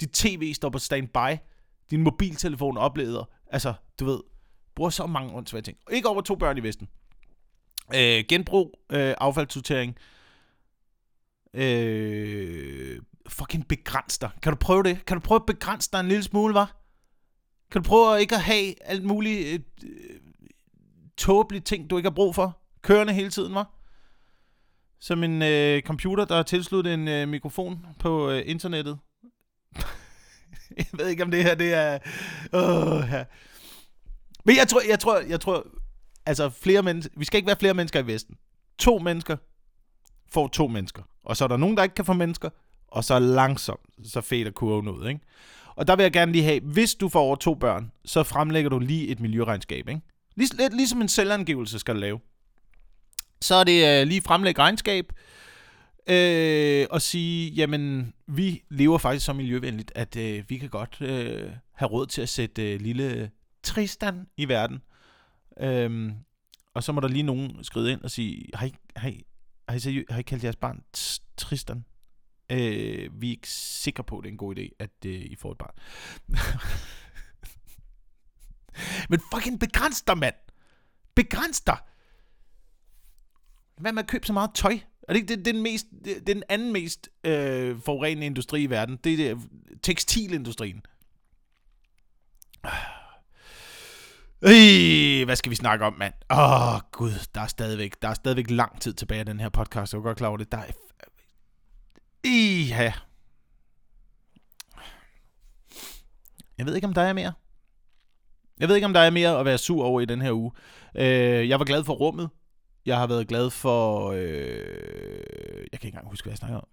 Dit 0.01 0.11
tv 0.11 0.53
står 0.53 0.69
på 0.69 0.79
standby. 0.79 1.37
Din 1.89 2.01
mobiltelefon 2.01 2.77
oplader. 2.77 3.29
Altså, 3.47 3.73
du 3.99 4.05
ved, 4.05 4.19
bruger 4.75 4.89
så 4.89 5.07
mange 5.07 5.33
åndssvage 5.33 5.61
ting. 5.61 5.77
Ikke 5.91 6.09
over 6.09 6.21
to 6.21 6.35
børn 6.35 6.57
i 6.57 6.63
Vesten. 6.63 6.89
Øh, 7.95 8.23
genbrug, 8.29 8.79
øh, 8.89 9.15
affaldssortering. 9.17 9.95
Øh, 11.53 13.01
fucking 13.27 13.67
begræns 13.67 14.17
dig. 14.17 14.29
Kan 14.41 14.53
du 14.53 14.57
prøve 14.57 14.83
det? 14.83 15.05
Kan 15.05 15.17
du 15.17 15.21
prøve 15.21 15.39
at 15.39 15.45
begrænse 15.45 15.89
dig 15.91 15.99
en 15.99 16.07
lille 16.07 16.23
smule, 16.23 16.53
var? 16.53 16.84
Kan 17.71 17.81
du 17.81 17.87
prøve 17.87 18.15
at 18.15 18.21
ikke 18.21 18.35
at 18.35 18.41
have 18.41 18.87
alt 18.89 19.03
muligt 19.03 19.63
øh, 19.83 19.89
tåbelige 21.17 21.61
ting, 21.61 21.89
du 21.89 21.97
ikke 21.97 22.09
har 22.09 22.15
brug 22.15 22.35
for? 22.35 22.57
Kørende 22.81 23.13
hele 23.13 23.29
tiden, 23.29 23.55
var? 23.55 23.71
Som 24.99 25.23
en 25.23 25.41
øh, 25.41 25.81
computer, 25.81 26.25
der 26.25 26.35
har 26.35 26.43
tilsluttet 26.43 26.93
en 26.93 27.07
øh, 27.07 27.27
mikrofon 27.27 27.85
på 27.99 28.29
øh, 28.29 28.43
internettet. 28.45 28.97
jeg 30.77 30.85
ved 30.93 31.07
ikke, 31.07 31.23
om 31.23 31.31
det 31.31 31.43
her, 31.43 31.55
det 31.55 31.73
er... 31.73 31.99
Åh, 32.53 33.03
ja. 33.11 33.23
Men 34.45 34.55
jeg 34.55 34.67
tror, 34.67 34.81
jeg 34.89 34.99
tror, 34.99 35.19
jeg 35.19 35.39
tror, 35.39 35.67
altså 36.25 36.49
flere 36.49 36.83
mennesker, 36.83 37.13
vi 37.17 37.25
skal 37.25 37.37
ikke 37.37 37.47
være 37.47 37.59
flere 37.59 37.73
mennesker 37.73 37.99
i 37.99 38.07
Vesten. 38.07 38.37
To 38.77 38.99
mennesker 38.99 39.37
får 40.31 40.47
to 40.47 40.67
mennesker. 40.67 41.03
Og 41.23 41.37
så 41.37 41.43
er 41.43 41.47
der 41.47 41.57
nogen, 41.57 41.77
der 41.77 41.83
ikke 41.83 41.95
kan 41.95 42.05
få 42.05 42.13
mennesker, 42.13 42.49
og 42.87 43.03
så 43.03 43.19
langsomt, 43.19 43.79
så 44.03 44.21
fader 44.21 44.51
kurven 44.51 44.87
ud, 44.87 45.07
ikke? 45.07 45.21
Og 45.75 45.87
der 45.87 45.95
vil 45.95 46.03
jeg 46.03 46.13
gerne 46.13 46.31
lige 46.31 46.43
have, 46.43 46.59
hvis 46.61 46.95
du 46.95 47.09
får 47.09 47.21
over 47.21 47.35
to 47.35 47.53
børn, 47.53 47.91
så 48.05 48.23
fremlægger 48.23 48.69
du 48.69 48.79
lige 48.79 49.07
et 49.07 49.19
miljøregnskab, 49.19 49.89
ikke? 49.89 50.01
Lig, 50.35 50.47
lidt 50.53 50.73
ligesom 50.75 51.01
en 51.01 51.07
selvangivelse 51.07 51.79
skal 51.79 51.95
du 51.95 51.99
lave. 51.99 52.19
Så 53.41 53.55
er 53.55 53.63
det 53.63 54.01
øh, 54.01 54.07
lige 54.07 54.21
fremlægge 54.21 54.61
regnskab, 54.61 55.13
øh, 56.07 56.87
og 56.89 57.01
sige, 57.01 57.51
jamen, 57.51 58.13
vi 58.27 58.63
lever 58.69 58.97
faktisk 58.97 59.25
så 59.25 59.33
miljøvenligt, 59.33 59.91
at 59.95 60.15
øh, 60.15 60.43
vi 60.47 60.57
kan 60.57 60.69
godt 60.69 60.97
øh, 61.01 61.51
have 61.73 61.89
råd 61.89 62.05
til 62.05 62.21
at 62.21 62.29
sætte 62.29 62.73
øh, 62.73 62.81
lille 62.81 63.31
Tristan 63.63 64.27
i 64.37 64.47
verden. 64.47 64.81
Øhm, 65.59 66.13
og 66.73 66.83
så 66.83 66.91
må 66.91 67.01
der 67.01 67.07
lige 67.07 67.23
nogen 67.23 67.63
skride 67.63 67.91
ind 67.91 68.01
og 68.01 68.11
sige, 68.11 68.45
har 68.53 68.65
I, 68.65 68.73
har 68.95 69.09
I, 69.09 69.23
har 69.69 69.75
I, 69.75 69.79
seriø- 69.79 70.13
har 70.13 70.19
I 70.19 70.23
kaldt 70.23 70.43
jeres 70.43 70.55
barn 70.55 70.83
Tristan? 71.37 71.85
Øh, 72.49 73.21
vi 73.21 73.27
er 73.27 73.31
ikke 73.31 73.49
sikre 73.49 74.03
på, 74.03 74.17
at 74.17 74.23
det 74.23 74.29
er 74.29 74.31
en 74.31 74.37
god 74.37 74.57
idé, 74.57 74.75
at 74.79 74.91
øh, 75.05 75.13
I 75.13 75.35
får 75.35 75.51
et 75.51 75.57
barn. 75.57 75.73
Men 79.09 79.19
fucking 79.33 79.59
begræns 79.59 80.01
dig, 80.01 80.17
mand! 80.17 80.35
Begræns 81.15 81.61
dig! 81.61 81.77
Hvad 83.77 83.93
med 83.93 84.03
at 84.03 84.09
købe 84.09 84.27
så 84.27 84.33
meget 84.33 84.51
tøj? 84.55 84.79
Er 85.07 85.13
det 85.13 85.15
ikke 85.15 85.27
det, 85.27 85.45
det 85.45 85.47
er 85.47 85.53
den, 85.53 85.63
mest, 85.63 85.85
det, 85.91 86.05
det 86.05 86.29
er 86.29 86.33
den 86.33 86.43
anden 86.49 86.73
mest 86.73 87.09
øh, 87.23 87.81
forurenende 87.81 88.25
industri 88.25 88.63
i 88.63 88.69
verden? 88.69 88.99
Det 89.03 89.13
er 89.13 89.17
det, 89.17 89.49
tekstilindustrien. 89.83 90.81
Øh, 94.41 95.25
hvad 95.25 95.35
skal 95.35 95.49
vi 95.49 95.55
snakke 95.55 95.85
om, 95.85 95.93
mand? 95.93 96.13
Åh, 96.31 96.73
oh, 96.73 96.79
gud, 96.91 97.27
der 97.35 97.41
er, 97.41 97.47
stadigvæk, 97.47 98.01
der 98.01 98.07
er 98.07 98.13
stadigvæk 98.13 98.49
lang 98.49 98.81
tid 98.81 98.93
tilbage 98.93 99.19
af 99.19 99.25
den 99.25 99.39
her 99.39 99.49
podcast. 99.49 99.93
Jeg 99.93 99.99
er 99.99 100.03
godt 100.03 100.17
klar 100.17 100.27
over 100.27 100.37
det. 100.37 100.51
Der 100.51 100.57
er 100.57 100.71
ja. 102.69 102.93
Jeg 106.57 106.65
ved 106.65 106.75
ikke, 106.75 106.87
om 106.87 106.93
der 106.93 107.01
er 107.01 107.13
mere. 107.13 107.33
Jeg 108.59 108.67
ved 108.67 108.75
ikke, 108.75 108.85
om 108.85 108.93
der 108.93 108.99
er 108.99 109.09
mere 109.09 109.39
at 109.39 109.45
være 109.45 109.57
sur 109.57 109.85
over 109.85 110.01
i 110.01 110.05
den 110.05 110.21
her 110.21 110.31
uge. 110.31 110.51
Øh, 110.95 111.49
jeg 111.49 111.59
var 111.59 111.65
glad 111.65 111.83
for 111.83 111.93
rummet. 111.93 112.29
Jeg 112.85 112.97
har 112.97 113.07
været 113.07 113.27
glad 113.27 113.49
for... 113.49 114.11
Øh, 114.11 114.19
jeg 115.71 115.79
kan 115.79 115.87
ikke 115.87 115.87
engang 115.87 116.09
huske, 116.09 116.25
hvad 116.25 116.31
jeg 116.31 116.37
snakker 116.37 116.57
om. 116.57 116.67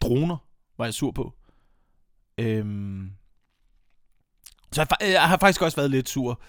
Droner 0.00 0.36
var 0.78 0.84
jeg 0.84 0.94
sur 0.94 1.10
på. 1.10 1.34
Øhm, 2.38 3.10
så 4.72 4.86
jeg, 5.00 5.12
jeg 5.12 5.28
har 5.28 5.38
faktisk 5.38 5.62
også 5.62 5.76
været 5.76 5.90
lidt 5.90 6.08
sur 6.08 6.40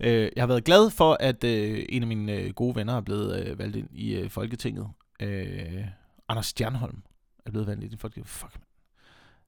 Øh, 0.00 0.30
jeg 0.36 0.42
har 0.42 0.46
været 0.46 0.64
glad 0.64 0.90
for, 0.90 1.16
at 1.20 1.44
øh, 1.44 1.86
en 1.88 2.02
af 2.02 2.08
mine 2.08 2.32
øh, 2.32 2.50
gode 2.50 2.76
venner 2.76 2.96
er 2.96 3.00
blevet 3.00 3.46
øh, 3.46 3.58
valgt 3.58 3.76
ind 3.76 3.88
i 3.92 4.14
øh, 4.14 4.30
Folketinget. 4.30 4.88
Øh, 5.22 5.84
Anders 6.28 6.46
Stjernholm 6.46 7.02
er 7.46 7.50
blevet 7.50 7.66
valgt 7.66 8.00
Folk 8.00 8.14
siger, 8.14 8.24
Fuck, 8.24 8.54
man. 8.54 8.66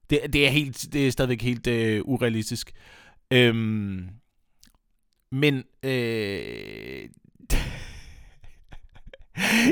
Det, 0.09 0.33
det, 0.33 0.47
er 0.47 0.49
helt, 0.49 0.93
det 0.93 1.07
er 1.07 1.11
stadigvæk 1.11 1.41
helt 1.41 1.67
øh, 1.67 2.01
urealistisk. 2.05 2.71
Øhm, 3.31 4.09
men 5.31 5.63
øh, 5.83 5.91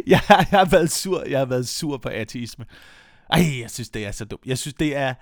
jeg, 0.07 0.21
jeg 0.29 0.47
har 0.49 0.69
været 0.71 0.91
sur. 0.91 1.23
Jeg 1.23 1.39
har 1.39 1.45
været 1.45 1.67
sur 1.67 1.97
på 1.97 2.09
ateisme. 2.09 2.65
Ej, 3.29 3.59
jeg 3.61 3.71
synes, 3.71 3.89
det 3.89 4.05
er 4.05 4.11
så 4.11 4.25
dumt. 4.25 4.45
Jeg 4.45 4.57
synes, 4.57 4.73
det 4.73 4.95
er... 4.95 5.13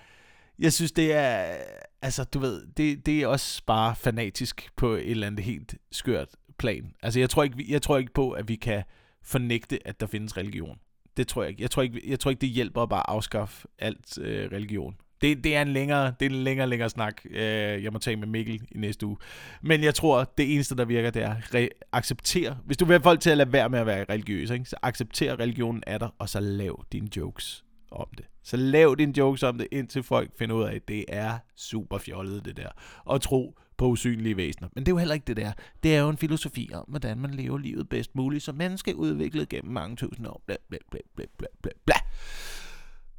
Jeg 0.60 0.74
synes, 0.74 0.91
det 0.91 1.14
er 1.14 1.58
altså, 2.06 2.24
du 2.24 2.39
ved, 2.39 2.66
det, 2.78 3.06
det 3.06 3.22
er 3.22 3.28
også 3.28 3.64
bare 3.66 3.95
fanatisk 3.95 4.70
på 4.76 4.93
et 4.93 5.12
eller 5.12 5.28
andet 5.28 5.45
helt 5.45 5.76
skørt 5.91 6.30
plan. 6.58 6.93
Altså, 7.03 7.20
jeg 7.20 7.30
tror 7.30 7.43
ikke, 7.43 7.66
jeg 7.68 7.82
tror 7.82 7.97
ikke 7.97 8.14
på, 8.14 8.32
at 8.32 8.47
vi 8.47 8.56
kan 8.56 8.84
fornægte, 9.24 9.88
at 9.88 9.99
der 9.99 10.08
findes 10.08 10.38
religion. 10.38 10.80
Det 11.18 11.28
tror 11.28 11.43
jeg 11.43 11.49
ikke. 11.49 11.61
Jeg 11.61 11.72
tror 11.72 11.82
ikke, 11.84 12.01
jeg 12.07 12.20
tror 12.20 12.32
ikke 12.32 12.41
det 12.41 12.49
hjælper 12.49 12.82
at 12.82 12.89
bare 12.89 13.09
afskaffe 13.09 13.68
alt 13.80 14.18
øh, 14.22 14.51
religion. 14.51 14.95
Det, 15.22 15.43
det 15.43 15.55
er 15.55 15.61
en 15.61 15.68
længere, 15.68 16.13
det 16.20 16.26
er 16.26 16.30
en 16.30 16.43
længere, 16.43 16.68
længere 16.68 16.89
snak, 16.89 17.22
øh, 17.30 17.84
jeg 17.84 17.93
må 17.93 17.99
tage 17.99 18.16
med 18.18 18.28
Mikkel 18.28 18.61
i 18.72 18.78
næste 18.78 19.05
uge. 19.05 19.18
Men 19.61 19.84
jeg 19.84 19.95
tror, 19.95 20.34
det 20.38 20.53
eneste, 20.53 20.76
der 20.76 20.86
virker, 20.86 21.09
det 21.09 21.24
er 21.24 21.36
re- 21.36 21.88
acceptere. 21.91 22.57
Hvis 22.66 22.78
du 22.78 22.86
vil 22.86 22.93
have 22.93 23.03
folk 23.03 23.20
til 23.20 23.30
at 23.30 23.38
lade 23.38 23.53
være 23.53 23.70
med 23.70 23.80
at 23.80 23.86
være 23.86 24.05
religiøs, 24.09 24.49
ikke? 24.49 24.66
så 24.66 24.76
accepter 24.82 25.39
religionen 25.39 25.84
af 25.88 25.99
dig, 25.99 26.09
og 26.20 26.30
så 26.30 26.39
lav 26.39 26.86
dine 26.91 27.09
jokes 27.18 27.66
om 27.91 28.07
det. 28.18 28.26
Så 28.43 28.57
lav 28.57 28.95
din 28.99 29.11
jokes 29.11 29.43
om 29.43 29.57
det, 29.57 29.68
indtil 29.72 30.03
folk 30.03 30.32
finder 30.38 30.55
ud 30.55 30.63
af, 30.63 30.76
at 30.76 30.88
det 30.88 31.05
er 31.07 31.38
super 31.55 31.97
fjollet, 31.97 32.45
det 32.45 32.57
der. 32.57 32.70
Og 33.05 33.22
tro 33.22 33.57
på 33.78 33.88
usynlige 33.88 34.38
væsener. 34.38 34.69
Men 34.76 34.86
det 34.86 34.91
er 34.91 34.93
jo 34.93 34.97
heller 34.97 35.13
ikke 35.13 35.26
det 35.28 35.38
der. 35.38 35.51
Det 35.84 35.95
er 35.95 35.99
jo 35.99 36.09
en 36.09 36.17
filosofi 36.17 36.69
om, 36.73 36.86
hvordan 36.88 37.17
man 37.17 37.32
lever 37.32 37.57
livet 37.57 37.89
bedst 37.89 38.15
muligt, 38.15 38.43
som 38.43 38.55
menneske 38.55 38.95
udviklet 38.95 39.49
gennem 39.49 39.73
mange 39.73 39.95
tusind 39.95 40.28
år. 40.28 40.43
Bla, 40.45 40.55
bla, 40.69 40.78
bla, 40.91 40.99
bla, 41.15 41.26
bla, 41.38 41.47
bla, 41.61 41.71
bla. 41.86 41.95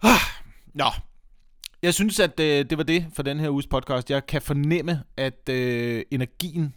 Ah, 0.03 0.21
nå, 0.75 0.91
jeg 1.83 1.95
synes, 1.95 2.21
at 2.21 2.41
øh, 2.41 2.65
det 2.71 2.79
var 2.79 2.85
det 2.85 3.07
for 3.13 3.23
den 3.23 3.41
her 3.41 3.51
uges 3.51 3.67
podcast. 3.67 4.11
Jeg 4.11 4.27
kan 4.27 4.43
fornemme, 4.43 5.03
at 5.17 5.49
øh, 5.49 6.03
energien 6.11 6.77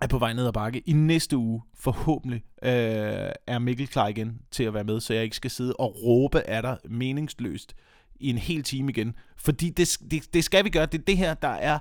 er 0.00 0.06
på 0.06 0.18
vej 0.18 0.32
ned 0.32 0.46
ad 0.46 0.52
bakke. 0.52 0.82
I 0.86 0.92
næste 0.92 1.36
uge, 1.36 1.62
forhåbentlig, 1.74 2.44
øh, 2.62 3.32
er 3.46 3.58
Mikkel 3.58 3.86
klar 3.86 4.08
igen 4.08 4.40
til 4.50 4.64
at 4.64 4.74
være 4.74 4.84
med, 4.84 5.00
så 5.00 5.14
jeg 5.14 5.24
ikke 5.24 5.36
skal 5.36 5.50
sidde 5.50 5.74
og 5.78 5.96
råbe 6.04 6.40
af 6.40 6.62
dig 6.62 6.78
meningsløst 6.90 7.74
i 8.20 8.30
en 8.30 8.38
hel 8.38 8.62
time 8.62 8.92
igen. 8.92 9.14
Fordi 9.36 9.70
det, 9.70 9.98
det, 10.10 10.34
det 10.34 10.44
skal 10.44 10.64
vi 10.64 10.70
gøre. 10.70 10.86
Det 10.86 10.98
er 10.98 11.04
det 11.04 11.16
her, 11.16 11.34
der 11.34 11.48
er 11.48 11.78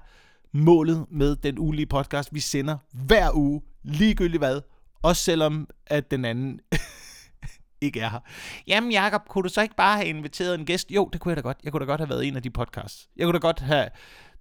målet 0.58 1.05
med 1.12 1.36
den 1.36 1.60
ugelige 1.60 1.86
podcast. 1.86 2.34
Vi 2.34 2.39
sender 2.39 2.78
hver 2.93 3.36
uge, 3.36 3.62
ligegyldigt 3.84 4.41
hvad. 4.41 4.62
Også 5.01 5.24
selvom, 5.24 5.68
at 5.86 6.12
den 6.12 6.26
anden 6.26 6.60
ikke 7.82 7.99
er 7.99 8.10
her. 8.10 8.20
Jamen 8.68 8.91
Jakob, 8.91 9.22
kunne 9.28 9.43
du 9.43 9.49
så 9.49 9.62
ikke 9.62 9.76
bare 9.76 9.97
have 9.97 10.08
inviteret 10.08 10.60
en 10.60 10.66
gæst? 10.66 10.91
Jo, 10.91 11.10
det 11.14 11.22
kunne 11.22 11.30
jeg 11.30 11.38
da 11.38 11.41
godt. 11.41 11.58
Jeg 11.64 11.72
kunne 11.72 11.80
da 11.80 11.86
godt 11.86 12.01
have 12.01 12.10
været 12.10 12.28
en 12.28 12.36
af 12.36 12.43
de 12.43 12.49
podcasts. 12.49 13.10
Jeg 13.18 13.26
kunne 13.26 13.34
da 13.34 13.39
godt 13.39 13.60
have, 13.60 13.89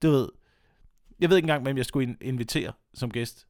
du 0.02 0.10
ved, 0.10 0.28
jeg 1.20 1.30
ved 1.30 1.36
ikke 1.36 1.44
engang, 1.44 1.62
hvem 1.62 1.76
jeg 1.76 1.86
skulle 1.86 2.16
invitere 2.20 2.72
som 2.94 3.10
gæst. 3.10 3.46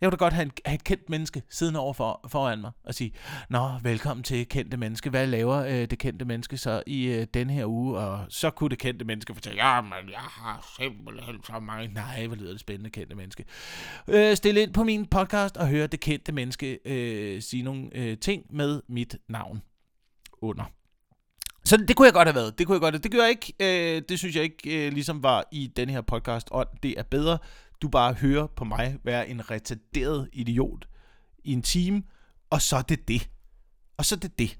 Jeg 0.00 0.06
kunne 0.06 0.16
da 0.16 0.24
godt 0.24 0.32
have, 0.32 0.42
en, 0.42 0.52
have 0.66 0.74
et 0.74 0.84
kendt 0.84 1.10
menneske 1.10 1.42
siddende 1.48 1.80
over 1.80 1.92
for, 1.92 2.28
foran 2.28 2.60
mig 2.60 2.70
og 2.84 2.94
sige, 2.94 3.12
Nå, 3.50 3.70
velkommen 3.82 4.24
til 4.24 4.48
kendte 4.48 4.76
menneske. 4.76 5.10
Hvad 5.10 5.26
laver 5.26 5.56
øh, 5.56 5.72
det 5.72 5.98
kendte 5.98 6.24
menneske 6.24 6.56
så 6.58 6.82
i 6.86 7.06
øh, 7.06 7.26
den 7.34 7.50
her 7.50 7.66
uge? 7.66 7.98
Og 7.98 8.26
så 8.28 8.50
kunne 8.50 8.70
det 8.70 8.78
kendte 8.78 9.04
menneske 9.04 9.34
fortælle, 9.34 9.66
Jamen, 9.66 10.10
jeg 10.10 10.18
har 10.18 10.74
simpelthen 10.80 11.42
så 11.44 11.60
mange. 11.60 11.94
Nej, 11.94 12.26
hvor 12.26 12.36
lyder 12.36 12.50
det 12.50 12.60
spændende, 12.60 12.90
kendte 12.90 13.16
menneske. 13.16 13.44
Øh, 14.08 14.36
stil 14.36 14.56
ind 14.56 14.74
på 14.74 14.84
min 14.84 15.06
podcast 15.06 15.56
og 15.56 15.68
høre 15.68 15.86
det 15.86 16.00
kendte 16.00 16.32
menneske 16.32 16.78
øh, 16.84 17.42
sige 17.42 17.62
nogle 17.62 17.88
øh, 17.94 18.18
ting 18.18 18.42
med 18.50 18.82
mit 18.88 19.16
navn 19.28 19.62
under. 20.32 20.64
Så 21.66 21.76
det 21.76 21.96
kunne 21.96 22.06
jeg 22.06 22.14
godt 22.14 22.28
have 22.28 22.34
været. 22.34 22.58
Det 22.58 22.66
kunne 22.66 22.74
jeg 22.74 22.80
godt 22.80 22.94
have. 22.94 23.02
Det 23.02 23.12
gør 23.12 23.22
jeg 23.22 23.30
ikke. 23.30 23.52
Øh, 23.96 24.02
det 24.08 24.18
synes 24.18 24.36
jeg 24.36 24.44
ikke 24.44 24.86
øh, 24.86 24.92
ligesom 24.92 25.22
var 25.22 25.44
i 25.52 25.72
den 25.76 25.88
her 25.88 26.00
podcast. 26.00 26.48
Og 26.50 26.66
det 26.82 26.94
er 26.98 27.02
bedre 27.02 27.38
du 27.82 27.88
bare 27.88 28.14
hører 28.14 28.46
på 28.46 28.64
mig 28.64 28.98
være 29.04 29.28
en 29.28 29.50
retarderet 29.50 30.28
idiot 30.32 30.88
i 31.44 31.52
en 31.52 31.62
time, 31.62 32.02
og 32.50 32.62
så 32.62 32.76
er 32.76 32.82
det 32.82 33.08
det. 33.08 33.30
Og 33.96 34.04
så 34.04 34.14
er 34.14 34.18
det 34.18 34.38
det. 34.38 34.58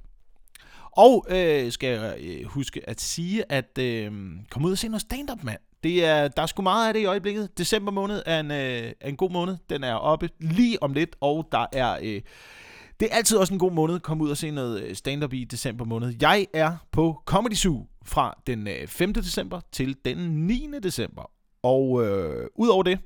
Og 0.96 1.26
øh, 1.28 1.72
skal 1.72 1.88
jeg 1.88 2.16
øh, 2.20 2.46
huske 2.46 2.88
at 2.88 3.00
sige, 3.00 3.52
at 3.52 3.78
øh, 3.78 4.12
kom 4.50 4.64
ud 4.64 4.72
og 4.72 4.78
se 4.78 4.88
noget 4.88 5.02
stand-up, 5.02 5.44
mand. 5.44 5.58
Det 5.82 6.04
er, 6.04 6.28
der 6.28 6.42
er 6.42 6.46
sgu 6.46 6.62
meget 6.62 6.88
af 6.88 6.94
det 6.94 7.00
i 7.00 7.04
øjeblikket. 7.04 7.58
December 7.58 7.92
måned 7.92 8.22
er 8.26 8.40
en, 8.40 8.50
øh, 8.50 8.92
er 9.00 9.08
en 9.08 9.16
god 9.16 9.30
måned. 9.30 9.56
Den 9.70 9.84
er 9.84 9.94
oppe 9.94 10.28
lige 10.40 10.82
om 10.82 10.92
lidt, 10.92 11.16
og 11.20 11.48
der 11.52 11.66
er... 11.72 11.98
Øh, 12.02 12.22
det 13.00 13.08
er 13.10 13.16
altid 13.16 13.38
også 13.38 13.52
en 13.52 13.58
god 13.58 13.72
måned 13.72 13.94
at 13.94 14.02
komme 14.02 14.24
ud 14.24 14.30
og 14.30 14.36
se 14.36 14.50
noget 14.50 14.82
øh, 14.82 14.94
stand-up 14.94 15.32
i 15.32 15.44
december 15.44 15.84
måned. 15.84 16.14
Jeg 16.20 16.46
er 16.54 16.76
på 16.92 17.22
Comedy 17.24 17.54
Zoo 17.54 17.86
fra 18.04 18.42
den 18.46 18.68
øh, 18.68 18.86
5. 18.86 19.14
December 19.14 19.60
til 19.72 19.96
den 20.04 20.46
9. 20.46 20.68
december. 20.82 21.30
Og 21.66 22.06
øh, 22.06 22.46
udover 22.54 22.82
det, 22.82 22.98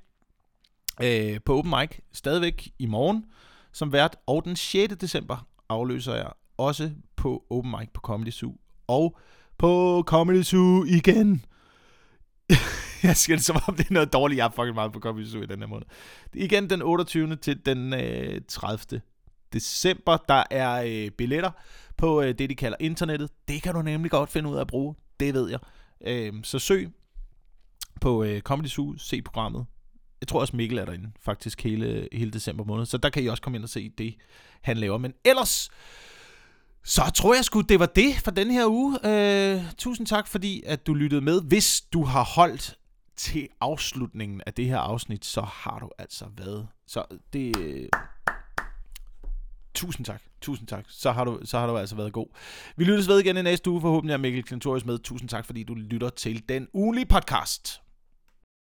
øh, 1.03 1.41
på 1.45 1.59
Open 1.59 1.73
Mic, 1.79 1.91
stadigvæk 2.13 2.69
i 2.79 2.87
morgen 2.87 3.25
som 3.73 3.93
vært, 3.93 4.17
og 4.27 4.45
den 4.45 4.57
6. 4.57 4.95
december 4.97 5.47
afløser 5.69 6.15
jeg 6.15 6.31
også 6.57 6.91
på 7.17 7.45
Open 7.51 7.71
Mic 7.71 7.89
på 7.95 8.01
Comedy 8.01 8.31
Zoo. 8.31 8.57
Og 8.87 9.19
på 9.59 10.03
Comedy 10.07 10.43
Zoo 10.43 10.85
igen. 10.85 11.45
jeg 13.03 13.17
skal 13.17 13.37
det 13.37 13.45
som 13.45 13.57
om 13.69 13.77
det 13.77 13.89
er 13.89 13.95
noget 13.95 14.13
dårligt. 14.13 14.39
Jeg 14.39 14.47
er 14.47 14.51
fucking 14.51 14.75
meget 14.75 14.93
på 14.93 15.01
Comedy 15.01 15.27
Zoo 15.27 15.43
i 15.43 15.47
den 15.47 15.59
her 15.59 15.67
måned. 15.67 15.87
Igen 16.35 16.71
den 16.71 16.83
28. 16.83 17.37
til 17.37 17.67
den 17.67 17.95
øh, 17.95 18.41
30. 18.49 19.01
december. 19.53 20.17
Der 20.29 20.45
er 20.51 20.83
øh, 20.87 21.11
billetter 21.11 21.51
på 21.97 22.23
øh, 22.23 22.35
det, 22.39 22.51
de 22.51 22.55
kalder 22.55 22.77
internettet. 22.81 23.31
Det 23.49 23.63
kan 23.63 23.75
du 23.75 23.83
nemlig 23.83 24.11
godt 24.11 24.31
finde 24.31 24.51
ud 24.51 24.57
af 24.57 24.61
at 24.61 24.67
bruge. 24.67 24.95
Det 25.21 25.35
ved 25.35 25.51
jeg. 25.51 25.59
Øh, 26.07 26.33
så 26.43 26.59
søg 26.59 26.91
på 28.01 28.25
øh, 28.25 28.41
Comedy 28.41 28.67
Zoo, 28.67 28.95
se 28.99 29.23
programmet. 29.23 29.67
Jeg 30.21 30.29
tror 30.29 30.41
også 30.41 30.57
Mikkel 30.57 30.79
er 30.79 30.85
derinde, 30.85 31.11
faktisk 31.21 31.63
hele, 31.63 32.09
hele 32.13 32.31
december 32.31 32.65
måned. 32.65 32.87
Så 32.87 32.99
der 32.99 33.11
kan 33.11 33.23
I 33.23 33.27
også 33.27 33.43
komme 33.43 33.57
ind 33.57 33.65
og 33.65 33.69
se 33.69 33.89
det, 33.99 34.15
han 34.61 34.77
laver. 34.77 34.99
Men 34.99 35.13
ellers, 35.25 35.71
så 36.85 37.11
tror 37.15 37.35
jeg 37.35 37.45
sgu, 37.45 37.61
det 37.61 37.81
var 37.81 37.87
det 37.87 38.15
for 38.25 38.31
den 38.31 38.51
her 38.51 38.67
uge. 38.67 38.99
Øh, 39.05 39.63
tusind 39.79 40.07
tak, 40.07 40.27
fordi 40.27 40.63
at 40.67 40.87
du 40.87 40.95
lyttede 40.95 41.21
med. 41.21 41.43
Hvis 41.43 41.81
du 41.81 42.05
har 42.05 42.25
holdt 42.25 42.79
til 43.17 43.49
afslutningen 43.61 44.43
af 44.47 44.55
det 44.55 44.67
her 44.67 44.79
afsnit, 44.79 45.25
så 45.25 45.41
har 45.41 45.79
du 45.79 45.91
altså 45.99 46.25
været. 46.37 46.69
Så 46.87 47.05
det... 47.33 47.57
Tusind 49.75 50.07
tak. 50.07 50.23
Tusind 50.41 50.69
tak. 50.69 50.85
Så 50.89 51.13
har, 51.13 51.25
du, 51.25 51.41
så 51.45 51.59
har 51.59 51.67
du 51.67 51.77
altså 51.77 51.97
været 51.97 52.13
god. 52.13 52.27
Vi 52.77 52.85
lyttes 52.85 53.09
ved 53.09 53.19
igen 53.19 53.37
i 53.37 53.43
næste 53.43 53.71
uge. 53.71 53.81
Forhåbentlig 53.81 54.13
er 54.13 54.19
Mikkel 54.19 54.43
Klintorius 54.43 54.85
med. 54.85 54.99
Tusind 54.99 55.29
tak, 55.29 55.47
fordi 55.47 55.63
du 55.63 55.75
lytter 55.75 56.11
til 56.11 56.49
den 56.49 56.69
ugenlige 56.73 57.07
podcast. 57.07 57.81